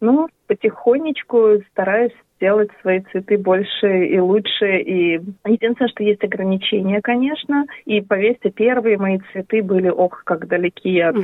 Но 0.00 0.28
потихонечку 0.46 1.60
стараюсь 1.72 2.14
делать 2.40 2.70
свои 2.80 3.00
цветы 3.12 3.36
больше 3.36 4.06
и 4.06 4.18
лучше. 4.18 4.78
И 4.78 5.20
единственное, 5.44 5.90
что 5.90 6.02
есть 6.02 6.24
ограничения, 6.24 7.02
конечно. 7.02 7.66
И 7.84 8.00
поверьте, 8.00 8.50
первые 8.50 8.96
мои 8.96 9.18
цветы 9.30 9.62
были, 9.62 9.90
ох, 9.90 10.22
как 10.24 10.48
далеки 10.48 10.98
от 11.00 11.16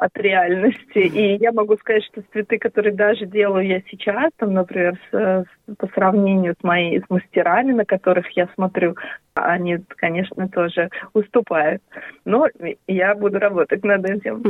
от 0.00 0.16
реальности. 0.16 0.98
И 0.98 1.36
я 1.36 1.52
могу 1.52 1.76
сказать, 1.76 2.04
что 2.04 2.22
цветы, 2.32 2.58
которые 2.58 2.94
даже 2.94 3.26
делаю 3.26 3.66
я 3.66 3.82
сейчас, 3.90 4.30
там, 4.38 4.54
например, 4.54 4.98
с, 5.10 5.44
по 5.76 5.86
сравнению 5.88 6.56
с 6.58 6.64
моими 6.64 7.04
с 7.04 7.10
мастерами, 7.10 7.72
на 7.72 7.84
которых 7.84 8.28
я 8.30 8.48
смотрю, 8.54 8.96
они, 9.34 9.78
конечно, 9.96 10.48
тоже 10.48 10.90
уступают. 11.12 11.82
Но 12.24 12.46
я 12.86 13.14
буду 13.14 13.38
работать 13.38 13.84
над 13.84 14.04
этим. 14.08 14.42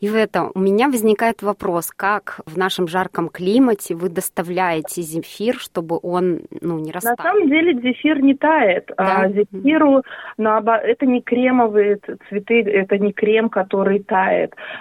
И 0.00 0.08
в 0.08 0.14
этом 0.14 0.50
у 0.54 0.60
меня 0.60 0.88
возникает 0.88 1.42
вопрос, 1.42 1.90
как 1.94 2.40
в 2.46 2.56
нашем 2.56 2.88
жарком 2.88 3.28
климате 3.28 3.94
вы 3.94 4.08
доставляете 4.08 5.02
зефир, 5.02 5.56
чтобы 5.56 5.98
он 6.02 6.40
ну, 6.60 6.78
не 6.78 6.92
растаял? 6.92 7.16
На 7.18 7.24
самом 7.24 7.48
деле 7.48 7.74
зефир 7.80 8.20
не 8.22 8.34
тает. 8.34 8.90
А 8.96 9.04
да? 9.04 9.20
А 9.22 9.28
зефиру, 9.28 10.02
это 10.38 11.06
не 11.06 11.20
кремовые 11.20 11.98
цветы, 12.28 12.62
это 12.62 12.98
не 12.98 13.12
крем, 13.12 13.48
который 13.48 14.00
тает. 14.00 14.37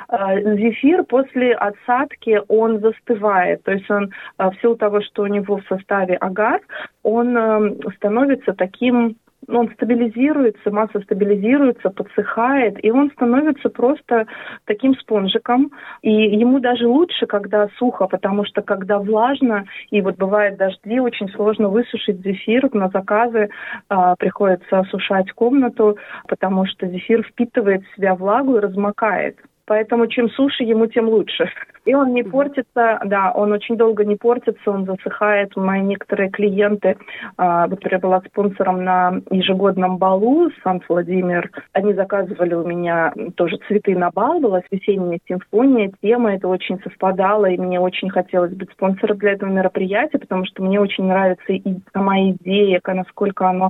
А 0.07 0.39
зефир 0.39 1.03
после 1.03 1.53
отсадки, 1.53 2.41
он 2.47 2.79
застывает. 2.79 3.63
То 3.63 3.71
есть 3.71 3.89
он, 3.89 4.11
а, 4.37 4.51
в 4.51 4.59
силу 4.61 4.75
того, 4.75 5.01
что 5.01 5.23
у 5.23 5.27
него 5.27 5.57
в 5.57 5.67
составе 5.67 6.15
агар, 6.15 6.61
он 7.03 7.37
эм, 7.37 7.77
становится 7.95 8.53
таким 8.53 9.17
он 9.47 9.71
стабилизируется, 9.73 10.71
масса 10.71 10.99
стабилизируется, 11.01 11.89
подсыхает, 11.89 12.83
и 12.83 12.91
он 12.91 13.11
становится 13.11 13.69
просто 13.69 14.25
таким 14.65 14.95
спонжиком. 14.95 15.71
И 16.01 16.11
ему 16.11 16.59
даже 16.59 16.87
лучше, 16.87 17.27
когда 17.27 17.69
сухо, 17.77 18.07
потому 18.07 18.45
что 18.45 18.61
когда 18.61 18.99
влажно, 18.99 19.65
и 19.89 20.01
вот 20.01 20.17
бывает 20.17 20.57
дожди, 20.57 20.99
очень 20.99 21.29
сложно 21.29 21.69
высушить 21.69 22.21
зефир. 22.23 22.69
На 22.73 22.89
заказы 22.89 23.49
а, 23.89 24.15
приходится 24.15 24.79
осушать 24.79 25.31
комнату, 25.31 25.97
потому 26.27 26.65
что 26.65 26.87
зефир 26.87 27.23
впитывает 27.23 27.83
в 27.83 27.95
себя 27.95 28.15
влагу 28.15 28.57
и 28.57 28.61
размокает. 28.61 29.37
Поэтому 29.67 30.07
чем 30.07 30.29
суше 30.29 30.63
ему, 30.63 30.87
тем 30.87 31.09
лучше. 31.09 31.49
И 31.83 31.93
он 31.93 32.13
не 32.13 32.23
портится, 32.23 32.99
да, 33.05 33.31
он 33.33 33.51
очень 33.51 33.77
долго 33.77 34.03
не 34.03 34.15
портится, 34.15 34.71
он 34.71 34.85
засыхает. 34.85 35.55
Мои 35.55 35.81
некоторые 35.81 36.29
клиенты, 36.29 36.97
а, 37.37 37.67
вот 37.67 37.79
я 37.89 37.99
была 37.99 38.21
спонсором 38.21 38.83
на 38.83 39.21
ежегодном 39.29 39.97
балу 39.97 40.49
Сан-Владимир, 40.63 41.49
они 41.73 41.93
заказывали 41.93 42.55
у 42.55 42.67
меня 42.67 43.13
тоже 43.35 43.57
цветы 43.67 43.95
на 43.95 44.11
бал, 44.11 44.39
была 44.39 44.61
весенняя 44.69 45.19
симфония, 45.27 45.91
тема 46.01 46.33
это 46.33 46.47
очень 46.47 46.79
совпадала, 46.81 47.45
и 47.45 47.57
мне 47.57 47.79
очень 47.79 48.09
хотелось 48.09 48.53
быть 48.53 48.71
спонсором 48.71 49.17
для 49.17 49.31
этого 49.33 49.49
мероприятия, 49.49 50.17
потому 50.17 50.45
что 50.45 50.63
мне 50.63 50.79
очень 50.79 51.05
нравится 51.05 51.53
и 51.53 51.75
сама 51.93 52.19
идея, 52.31 52.81
насколько 52.85 53.47
оно 53.47 53.69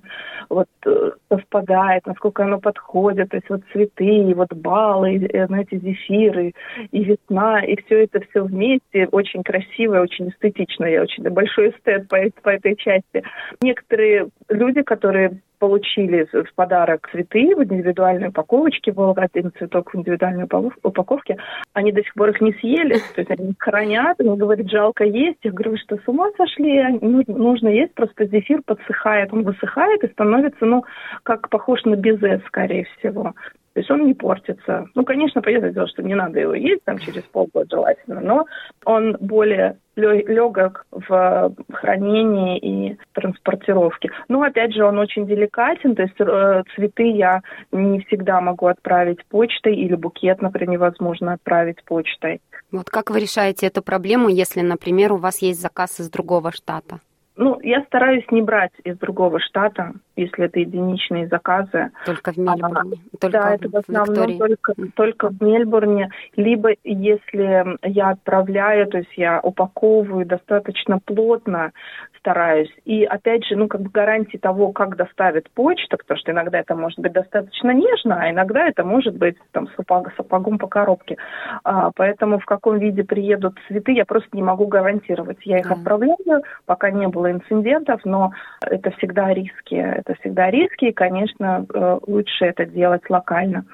вот 0.50 0.68
э, 0.86 1.12
совпадает, 1.30 2.06
насколько 2.06 2.44
оно 2.44 2.60
подходит, 2.60 3.30
то 3.30 3.38
есть 3.38 3.50
вот 3.50 3.62
цветы, 3.72 4.06
и 4.06 4.34
вот 4.34 4.54
баллы, 4.54 5.16
и, 5.16 5.46
знаете, 5.46 5.78
зефиры, 5.88 6.54
и 6.92 7.04
весна, 7.04 7.64
и 7.64 7.76
все 7.84 8.04
это 8.04 8.22
все 8.30 8.44
вместе 8.44 9.08
очень 9.12 9.44
красиво, 9.44 10.02
очень 10.02 10.30
эстетично. 10.30 10.86
Я 10.86 11.02
очень 11.04 11.24
большой 11.30 11.70
эстет 11.70 12.08
по, 12.08 12.18
по 12.42 12.50
этой 12.50 12.76
части. 12.76 13.24
Некоторые 13.62 14.30
люди, 14.50 14.82
которые 14.82 15.42
получили 15.60 16.28
в 16.32 16.54
подарок 16.56 17.10
цветы 17.12 17.56
в 17.56 17.64
индивидуальной 17.64 18.30
упаковочке, 18.30 18.92
был 18.92 19.14
один 19.16 19.52
цветок 19.58 19.94
в 19.94 19.98
индивидуальной 19.98 20.48
упаковке, 20.84 21.38
они 21.74 21.92
до 21.92 22.04
сих 22.04 22.14
пор 22.14 22.30
их 22.30 22.42
не 22.42 22.54
съели, 22.54 22.96
то 23.16 23.22
есть 23.22 23.32
они 23.32 23.52
их 23.52 23.56
хранят, 23.60 24.20
они 24.20 24.38
говорят, 24.38 24.70
жалко 24.70 25.04
есть. 25.04 25.40
Я 25.44 25.52
говорю, 25.52 25.78
что, 25.78 25.98
с 25.98 26.08
ума 26.08 26.30
сошли? 26.38 27.00
Ну, 27.02 27.24
нужно 27.28 27.70
есть, 27.70 27.94
просто 27.94 28.26
зефир 28.26 28.62
подсыхает, 28.66 29.34
он 29.34 29.44
высыхает 29.44 30.04
и 30.04 30.12
становится, 30.12 30.66
ну, 30.66 30.84
как 31.24 31.50
похож 31.50 31.84
на 31.86 31.96
безе, 31.96 32.42
скорее 32.48 32.88
всего. 32.98 33.34
То 33.78 33.82
есть 33.82 33.92
он 33.92 34.08
не 34.08 34.16
портится. 34.16 34.88
Ну, 34.96 35.06
конечно, 35.06 35.40
понятное 35.40 35.72
дело, 35.72 35.88
что 35.88 36.02
не 36.02 36.16
надо 36.16 36.40
его 36.40 36.56
есть 36.56 36.84
там 36.84 36.98
через 36.98 37.22
полгода 37.22 37.68
желательно, 37.70 38.22
но 38.22 38.48
он 38.86 39.16
более 39.20 39.78
легок 39.96 40.88
в 40.90 41.54
хранении 41.72 42.58
и 42.58 42.98
транспортировке. 43.14 44.10
Но, 44.30 44.42
опять 44.42 44.74
же, 44.74 44.84
он 44.84 44.98
очень 44.98 45.28
деликатен, 45.28 45.94
то 45.94 46.02
есть 46.02 46.16
э, 46.18 46.64
цветы 46.74 47.04
я 47.04 47.42
не 47.72 48.00
всегда 48.00 48.42
могу 48.42 48.66
отправить 48.66 49.24
почтой 49.28 49.76
или 49.76 49.94
букет, 49.94 50.42
например, 50.42 50.70
невозможно 50.72 51.34
отправить 51.34 51.84
почтой. 51.84 52.42
Вот 52.72 52.90
как 52.90 53.12
вы 53.12 53.20
решаете 53.20 53.68
эту 53.68 53.84
проблему, 53.84 54.28
если, 54.28 54.62
например, 54.62 55.14
у 55.14 55.18
вас 55.18 55.44
есть 55.44 55.62
заказ 55.62 56.00
из 56.00 56.10
другого 56.10 56.52
штата? 56.52 57.00
Ну, 57.36 57.60
я 57.62 57.84
стараюсь 57.84 58.26
не 58.32 58.42
брать 58.42 58.74
из 58.84 58.98
другого 58.98 59.40
штата, 59.40 59.94
если 60.18 60.46
это 60.46 60.60
единичные 60.60 61.28
заказы. 61.28 61.92
Только 62.06 62.34
в 62.34 62.38
Мельбурне? 62.38 63.00
А, 63.14 63.18
только 63.18 63.40
да, 63.40 63.56
это 63.56 63.70
в 63.70 63.76
основном 63.76 64.32
в 64.32 64.38
только, 64.38 64.74
только 64.96 65.30
в 65.30 65.42
Мельбурне. 65.42 66.10
Либо 66.36 66.72
если 66.84 67.78
я 67.84 68.10
отправляю, 68.10 68.88
то 68.88 68.98
есть 68.98 69.14
я 69.16 69.40
упаковываю 69.40 70.26
достаточно 70.26 71.00
плотно, 71.00 71.72
стараюсь. 72.20 72.72
И 72.84 73.06
опять 73.06 73.46
же, 73.46 73.56
ну 73.56 73.68
как 73.68 73.82
бы 73.82 73.90
гарантии 73.90 74.38
того, 74.38 74.72
как 74.74 74.98
доставит 74.98 75.50
почта, 75.52 75.98
потому 75.98 76.20
что 76.20 76.32
иногда 76.32 76.60
это 76.60 76.76
может 76.76 77.00
быть 77.00 77.14
достаточно 77.14 77.72
нежно, 77.72 78.18
а 78.20 78.30
иногда 78.30 78.68
это 78.68 78.84
может 78.84 79.16
быть 79.16 79.38
там 79.52 79.70
сапог, 79.78 80.12
сапогом 80.18 80.58
по 80.58 80.68
коробке. 80.68 81.18
А, 81.64 81.92
поэтому 81.96 82.40
в 82.40 82.46
каком 82.46 82.80
виде 82.80 83.04
приедут 83.04 83.58
цветы, 83.68 83.94
я 83.94 84.06
просто 84.06 84.30
не 84.34 84.44
могу 84.44 84.68
гарантировать. 84.68 85.38
Я 85.44 85.60
их 85.60 85.70
да. 85.70 85.76
отправляю, 85.76 86.44
пока 86.66 86.92
не 86.92 87.08
было 87.08 87.32
инцидентов, 87.32 88.02
но 88.04 88.32
это 88.62 88.92
всегда 88.98 89.34
риски. 89.34 89.76
Это 90.08 90.18
всегда 90.22 90.50
риски, 90.50 90.86
и, 90.86 90.94
конечно, 90.94 91.66
э, 91.74 92.00
лучше 92.08 92.46
это 92.46 92.66
делать 92.66 93.10
локально. 93.10 93.66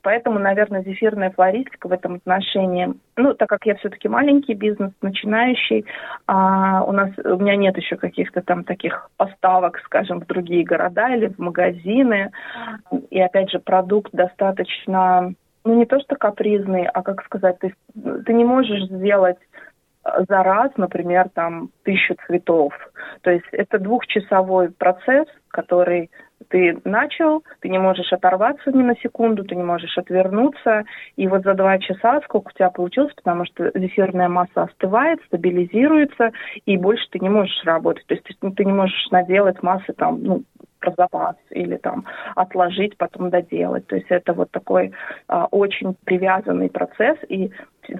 Поэтому, 0.00 0.38
наверное, 0.38 0.82
зефирная 0.82 1.30
флористика 1.30 1.86
в 1.86 1.92
этом 1.92 2.14
отношении, 2.14 2.94
ну, 3.16 3.34
так 3.34 3.48
как 3.50 3.66
я 3.66 3.74
все-таки 3.74 4.08
маленький 4.08 4.54
бизнес, 4.54 4.90
начинающий, 5.02 5.84
а 6.26 6.82
у 6.84 6.92
нас 6.92 7.10
у 7.22 7.36
меня 7.36 7.56
нет 7.56 7.76
еще 7.76 7.96
каких-то 7.96 8.40
там 8.40 8.64
таких 8.64 9.10
поставок, 9.18 9.78
скажем, 9.84 10.20
в 10.20 10.26
другие 10.26 10.64
города 10.64 11.14
или 11.14 11.28
в 11.28 11.38
магазины. 11.38 12.30
И 13.10 13.20
опять 13.20 13.50
же, 13.50 13.58
продукт 13.58 14.12
достаточно, 14.12 15.34
ну, 15.64 15.74
не 15.74 15.84
то 15.84 16.00
что 16.00 16.16
капризный, 16.16 16.86
а 16.86 17.02
как 17.02 17.22
сказать, 17.22 17.58
ты, 17.58 17.74
ты 18.24 18.32
не 18.32 18.46
можешь 18.46 18.84
сделать 18.86 19.38
за 20.04 20.42
раз, 20.42 20.72
например, 20.76 21.28
там 21.34 21.70
тысячу 21.84 22.16
цветов. 22.26 22.74
То 23.22 23.30
есть 23.30 23.46
это 23.52 23.78
двухчасовой 23.78 24.70
процесс, 24.70 25.26
который 25.48 26.10
ты 26.48 26.78
начал, 26.84 27.44
ты 27.60 27.68
не 27.68 27.78
можешь 27.78 28.12
оторваться 28.12 28.72
ни 28.72 28.82
на 28.82 28.96
секунду, 28.96 29.44
ты 29.44 29.54
не 29.54 29.62
можешь 29.62 29.96
отвернуться, 29.96 30.84
и 31.16 31.28
вот 31.28 31.42
за 31.44 31.54
два 31.54 31.78
часа 31.78 32.20
сколько 32.24 32.48
у 32.48 32.52
тебя 32.52 32.70
получилось, 32.70 33.12
потому 33.14 33.44
что 33.44 33.70
зефирная 33.74 34.28
масса 34.28 34.62
остывает, 34.62 35.20
стабилизируется, 35.26 36.32
и 36.66 36.76
больше 36.76 37.04
ты 37.10 37.20
не 37.20 37.28
можешь 37.28 37.62
работать. 37.64 38.06
То 38.06 38.14
есть 38.14 38.26
ты, 38.56 38.64
не 38.64 38.72
можешь 38.72 39.10
наделать 39.10 39.62
массы 39.62 39.92
там, 39.92 40.22
ну, 40.22 40.42
про 40.80 40.92
запас 40.96 41.36
или 41.50 41.76
там 41.76 42.04
отложить, 42.34 42.96
потом 42.96 43.30
доделать. 43.30 43.86
То 43.86 43.96
есть 43.96 44.08
это 44.10 44.32
вот 44.32 44.50
такой 44.50 44.92
а, 45.28 45.46
очень 45.46 45.94
привязанный 46.04 46.70
процесс, 46.70 47.16
и 47.28 47.52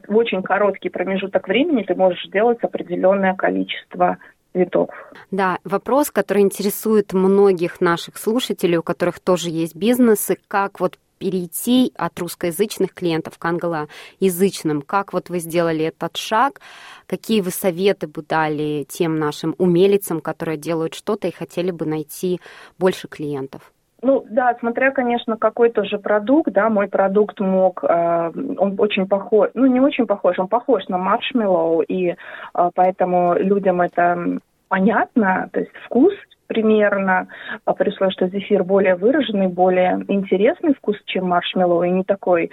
в 0.09 0.17
очень 0.17 0.43
короткий 0.43 0.89
промежуток 0.89 1.49
времени 1.49 1.83
ты 1.83 1.95
можешь 1.95 2.27
сделать 2.27 2.59
определенное 2.63 3.35
количество 3.35 4.19
цветов. 4.53 4.91
Да, 5.31 5.59
вопрос, 5.65 6.11
который 6.11 6.43
интересует 6.43 7.13
многих 7.13 7.81
наших 7.81 8.19
слушателей, 8.19 8.77
у 8.77 8.83
которых 8.83 9.21
тоже 9.21 9.51
есть 9.51 9.75
бизнесы, 9.75 10.39
как 10.49 10.81
вот 10.81 10.99
перейти 11.19 11.93
от 11.97 12.19
русскоязычных 12.19 12.93
клиентов 12.95 13.39
к 13.39 13.45
англоязычным. 13.45 14.83
Как 14.83 15.13
вот 15.13 15.31
вы 15.31 15.39
сделали 15.39 15.85
этот 15.85 16.17
шаг? 16.17 16.61
Какие 17.07 17.41
вы 17.43 17.53
советы 17.53 18.09
бы 18.09 18.23
дали 18.23 18.85
тем 18.89 19.21
нашим 19.21 19.55
умелицам, 19.59 20.21
которые 20.21 20.57
делают 20.57 20.95
что-то 20.95 21.29
и 21.29 21.33
хотели 21.33 21.71
бы 21.71 21.87
найти 21.87 22.41
больше 22.77 23.07
клиентов? 23.07 23.72
Ну 24.03 24.27
да, 24.29 24.57
смотря, 24.59 24.91
конечно, 24.91 25.37
какой 25.37 25.71
тоже 25.71 25.99
продукт, 25.99 26.53
да, 26.53 26.69
мой 26.69 26.89
продукт 26.89 27.39
мог, 27.39 27.85
э, 27.85 28.33
он 28.59 28.75
очень 28.79 29.07
похож, 29.07 29.51
ну 29.55 29.67
не 29.67 29.81
очень 29.81 30.07
похож, 30.07 30.41
он 30.41 30.49
похож 30.49 30.89
на 30.89 30.99
маршмеллоу, 30.99 31.83
и 31.83 32.09
э, 32.11 32.71
поэтому 32.75 33.35
людям 33.35 33.81
это 33.81 34.41
понятно, 34.67 35.49
то 35.53 35.61
есть 35.61 35.73
вкус 35.87 36.13
примерно, 36.49 37.29
а 37.65 37.75
при 37.75 37.91
что 37.91 38.27
зефир 38.27 38.65
более 38.65 38.97
выраженный, 38.97 39.47
более 39.47 40.05
интересный 40.09 40.75
вкус, 40.75 40.97
чем 41.07 41.29
маршмеллоу, 41.29 41.85
и 41.85 41.91
не 41.91 42.03
такой 42.03 42.51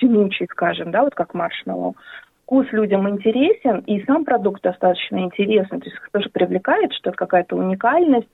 тянучий, 0.00 0.48
скажем, 0.50 0.90
да, 0.90 1.02
вот 1.02 1.14
как 1.14 1.34
маршмеллоу 1.34 1.94
вкус 2.44 2.66
людям 2.72 3.08
интересен, 3.08 3.78
и 3.86 4.04
сам 4.04 4.24
продукт 4.24 4.62
достаточно 4.62 5.18
интересный, 5.18 5.80
то 5.80 5.86
есть 5.86 5.96
их 5.96 6.10
тоже 6.12 6.28
привлекает, 6.28 6.92
что 6.92 7.10
это 7.10 7.16
какая-то 7.16 7.56
уникальность, 7.56 8.28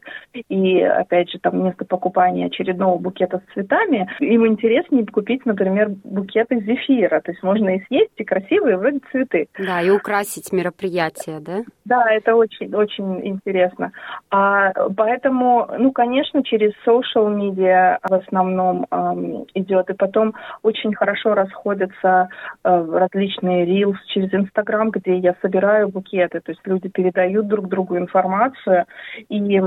и, 0.48 0.80
опять 0.82 1.30
же, 1.30 1.38
там 1.38 1.60
вместо 1.60 1.84
покупания 1.84 2.46
очередного 2.46 2.98
букета 2.98 3.38
с 3.40 3.52
цветами, 3.54 4.08
им 4.20 4.46
интереснее 4.46 5.06
купить, 5.06 5.46
например, 5.46 5.90
букет 6.04 6.50
из 6.50 6.64
зефира, 6.64 7.20
то 7.20 7.30
есть 7.30 7.42
можно 7.42 7.76
и 7.76 7.84
съесть, 7.86 8.12
и 8.16 8.24
красивые 8.24 8.76
вроде 8.76 9.00
цветы. 9.10 9.48
Да, 9.58 9.80
и 9.80 9.90
украсить 9.90 10.52
мероприятие, 10.52 11.40
да? 11.40 11.60
Да, 11.84 12.10
это 12.10 12.34
очень, 12.34 12.74
очень 12.74 13.26
интересно. 13.26 13.92
А, 14.30 14.72
поэтому, 14.96 15.68
ну, 15.78 15.92
конечно, 15.92 16.42
через 16.42 16.72
social 16.86 17.32
media 17.34 17.98
в 18.02 18.14
основном 18.14 18.86
эм, 18.90 19.46
идет, 19.54 19.90
и 19.90 19.94
потом 19.94 20.34
очень 20.62 20.94
хорошо 20.94 21.34
расходятся 21.34 22.28
э, 22.64 22.86
различные 22.92 23.66
reels, 23.66 23.99
через 24.06 24.32
Инстаграм, 24.34 24.90
где 24.90 25.16
я 25.16 25.34
собираю 25.42 25.88
букеты, 25.88 26.40
то 26.40 26.52
есть 26.52 26.60
люди 26.66 26.88
передают 26.88 27.46
друг 27.46 27.68
другу 27.68 27.96
информацию. 27.96 28.86
И 29.28 29.60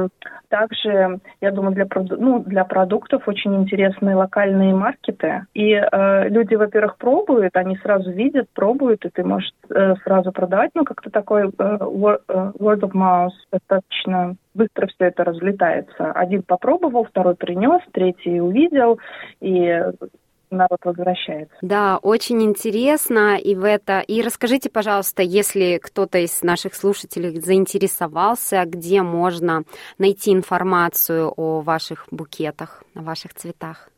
также, 0.50 1.20
я 1.42 1.52
думаю, 1.52 1.74
для, 1.76 1.88
ну, 2.18 2.40
для 2.40 2.66
продуктов 2.66 3.28
очень 3.28 3.56
интересные 3.56 4.16
локальные 4.16 4.74
маркеты. 4.74 5.46
И 5.54 5.74
э, 5.74 6.30
люди, 6.30 6.56
во-первых, 6.56 6.98
пробуют, 6.98 7.56
они 7.56 7.78
сразу 7.78 8.12
видят, 8.12 8.48
пробуют, 8.54 9.06
и 9.06 9.10
ты 9.10 9.24
можешь 9.24 9.52
э, 9.70 9.96
сразу 10.04 10.32
продавать. 10.32 10.72
Ну, 10.76 10.84
как-то 10.84 11.10
такой 11.10 11.48
э, 11.48 11.50
э, 11.50 11.80
word 11.80 12.82
of 12.82 12.92
mouth 12.94 13.32
достаточно 13.52 14.36
быстро 14.54 14.88
все 14.88 15.06
это 15.06 15.24
разлетается. 15.24 16.12
Один 16.12 16.44
попробовал, 16.44 17.06
второй 17.06 17.36
принес, 17.36 17.82
третий 17.92 18.40
увидел, 18.40 19.00
и 19.42 19.84
народ 20.54 20.80
возвращается. 20.84 21.56
Да, 21.62 21.98
очень 22.02 22.42
интересно 22.44 23.38
и 23.38 23.56
в 23.56 23.64
это. 23.64 24.00
И 24.00 24.22
расскажите, 24.22 24.70
пожалуйста, 24.70 25.22
если 25.24 25.80
кто-то 25.82 26.20
из 26.20 26.42
наших 26.44 26.76
слушателей 26.76 27.40
заинтересовался, 27.40 28.64
где 28.66 29.02
можно 29.02 29.64
найти 29.98 30.34
информацию 30.34 31.34
о 31.36 31.62
ваших 31.62 32.08
букетах, 32.12 32.84
о 32.96 33.02
ваших 33.02 33.34
цветах? 33.34 33.90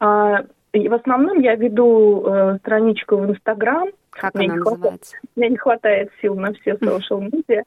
А, 0.00 0.44
в 0.72 0.94
основном 0.94 1.40
я 1.40 1.54
веду 1.54 2.24
э, 2.26 2.58
страничку 2.58 3.16
в 3.16 3.30
Инстаграм. 3.30 3.88
Как 4.10 4.34
мне 4.34 4.46
она 4.46 4.56
называется? 4.56 5.16
Хватает, 5.16 5.36
мне 5.36 5.48
не 5.48 5.56
хватает 5.56 6.10
сил 6.20 6.34
на 6.34 6.52
все 6.54 6.72
social 6.80 7.30
media. 7.30 7.62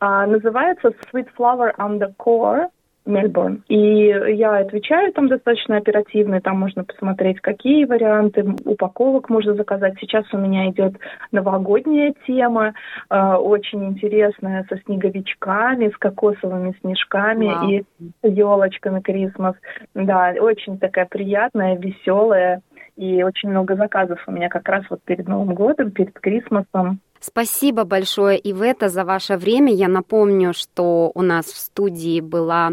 А, 0.00 0.26
называется 0.26 0.92
Sweet 1.12 1.28
Flower 1.36 1.74
Undercore 1.76 2.68
Мельбурн. 3.04 3.64
И 3.68 3.76
я 3.76 4.58
отвечаю 4.58 5.12
там 5.12 5.28
достаточно 5.28 5.76
оперативно, 5.76 6.40
там 6.40 6.58
можно 6.58 6.84
посмотреть, 6.84 7.40
какие 7.40 7.84
варианты 7.84 8.44
упаковок 8.64 9.28
можно 9.28 9.54
заказать. 9.54 9.94
Сейчас 10.00 10.24
у 10.32 10.38
меня 10.38 10.70
идет 10.70 10.94
новогодняя 11.32 12.14
тема, 12.26 12.74
э, 13.10 13.34
очень 13.34 13.84
интересная, 13.86 14.64
со 14.68 14.78
снеговичками, 14.78 15.90
с 15.90 15.96
кокосовыми 15.96 16.76
снежками 16.80 17.46
Вау. 17.46 17.70
и 17.70 17.84
елочками 18.22 19.00
Крисмас. 19.00 19.56
Да, 19.94 20.34
очень 20.38 20.78
такая 20.78 21.06
приятная, 21.06 21.76
веселая, 21.76 22.62
и 22.96 23.22
очень 23.22 23.50
много 23.50 23.74
заказов 23.74 24.22
у 24.26 24.32
меня 24.32 24.48
как 24.48 24.68
раз 24.68 24.84
вот 24.90 25.02
перед 25.02 25.26
Новым 25.26 25.54
годом, 25.54 25.90
перед 25.90 26.18
Крисмасом. 26.20 27.00
Спасибо 27.22 27.84
большое, 27.84 28.36
Ивета, 28.42 28.88
за 28.88 29.04
ваше 29.04 29.36
время. 29.36 29.72
Я 29.72 29.86
напомню, 29.86 30.52
что 30.52 31.12
у 31.14 31.22
нас 31.22 31.46
в 31.46 31.56
студии 31.56 32.20
была 32.20 32.72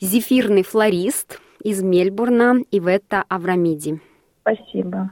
зефирный 0.00 0.62
флорист 0.62 1.40
из 1.64 1.82
Мельбурна 1.82 2.58
Ивета 2.70 3.24
Аврамиди. 3.28 4.00
Спасибо. 4.42 5.10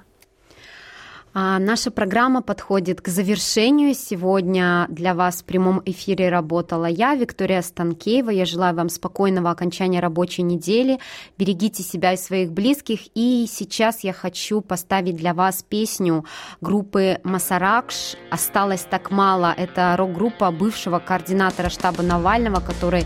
А 1.35 1.59
наша 1.59 1.91
программа 1.91 2.43
подходит 2.43 3.01
к 3.01 3.09
завершению. 3.09 3.95
Сегодня 3.95 4.87
для 4.89 5.15
вас 5.15 5.43
в 5.43 5.45
прямом 5.45 5.83
эфире 5.85 6.31
работала 6.31 6.87
я, 6.87 7.15
Виктория 7.15 7.63
Станкеева. 7.63 8.31
Я 8.31 8.45
желаю 8.45 8.75
вам 8.75 8.89
спокойного 8.89 9.51
окончания 9.51 10.01
рабочей 10.01 10.43
недели. 10.43 10.99
Берегите 11.37 11.83
себя 11.83 12.15
и 12.15 12.17
своих 12.17 12.51
близких. 12.53 13.01
И 13.15 13.47
сейчас 13.49 14.05
я 14.05 14.13
хочу 14.13 14.61
поставить 14.61 15.17
для 15.17 15.35
вас 15.35 15.63
песню 15.63 16.25
группы 16.61 17.21
Масаракш 17.25 18.17
«Осталось 18.31 18.87
так 18.89 19.11
мало». 19.11 19.55
Это 19.57 19.95
рок-группа 19.99 20.51
бывшего 20.51 20.99
координатора 20.99 21.69
штаба 21.69 22.03
Навального, 22.03 22.61
который 22.61 23.05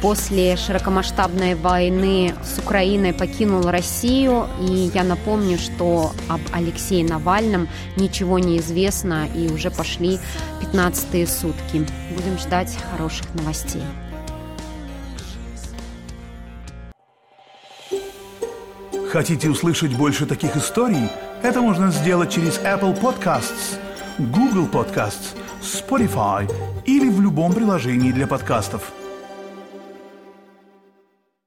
после 0.00 0.56
широкомасштабной 0.56 1.54
войны 1.54 2.34
с 2.42 2.58
Украиной 2.58 3.12
покинул 3.12 3.62
Россию. 3.62 4.46
И 4.60 4.90
я 4.94 5.04
напомню, 5.04 5.58
что 5.58 6.12
об 6.28 6.40
Алексее 6.52 7.04
Навальном 7.04 7.68
ничего 7.96 8.38
не 8.38 8.58
известно, 8.58 9.26
и 9.34 9.48
уже 9.48 9.70
пошли 9.70 10.18
15 10.60 11.28
сутки. 11.28 11.86
Будем 12.14 12.38
ждать 12.38 12.76
хороших 12.90 13.26
новостей. 13.34 13.82
Хотите 19.10 19.48
услышать 19.48 19.96
больше 19.96 20.26
таких 20.26 20.56
историй? 20.56 21.08
Это 21.42 21.62
можно 21.62 21.90
сделать 21.90 22.30
через 22.30 22.58
Apple 22.58 23.00
Podcasts, 23.00 23.78
Google 24.18 24.66
Podcasts, 24.66 25.36
Spotify 25.62 26.50
или 26.84 27.08
в 27.08 27.20
любом 27.20 27.52
приложении 27.54 28.12
для 28.12 28.26
подкастов– 28.26 28.92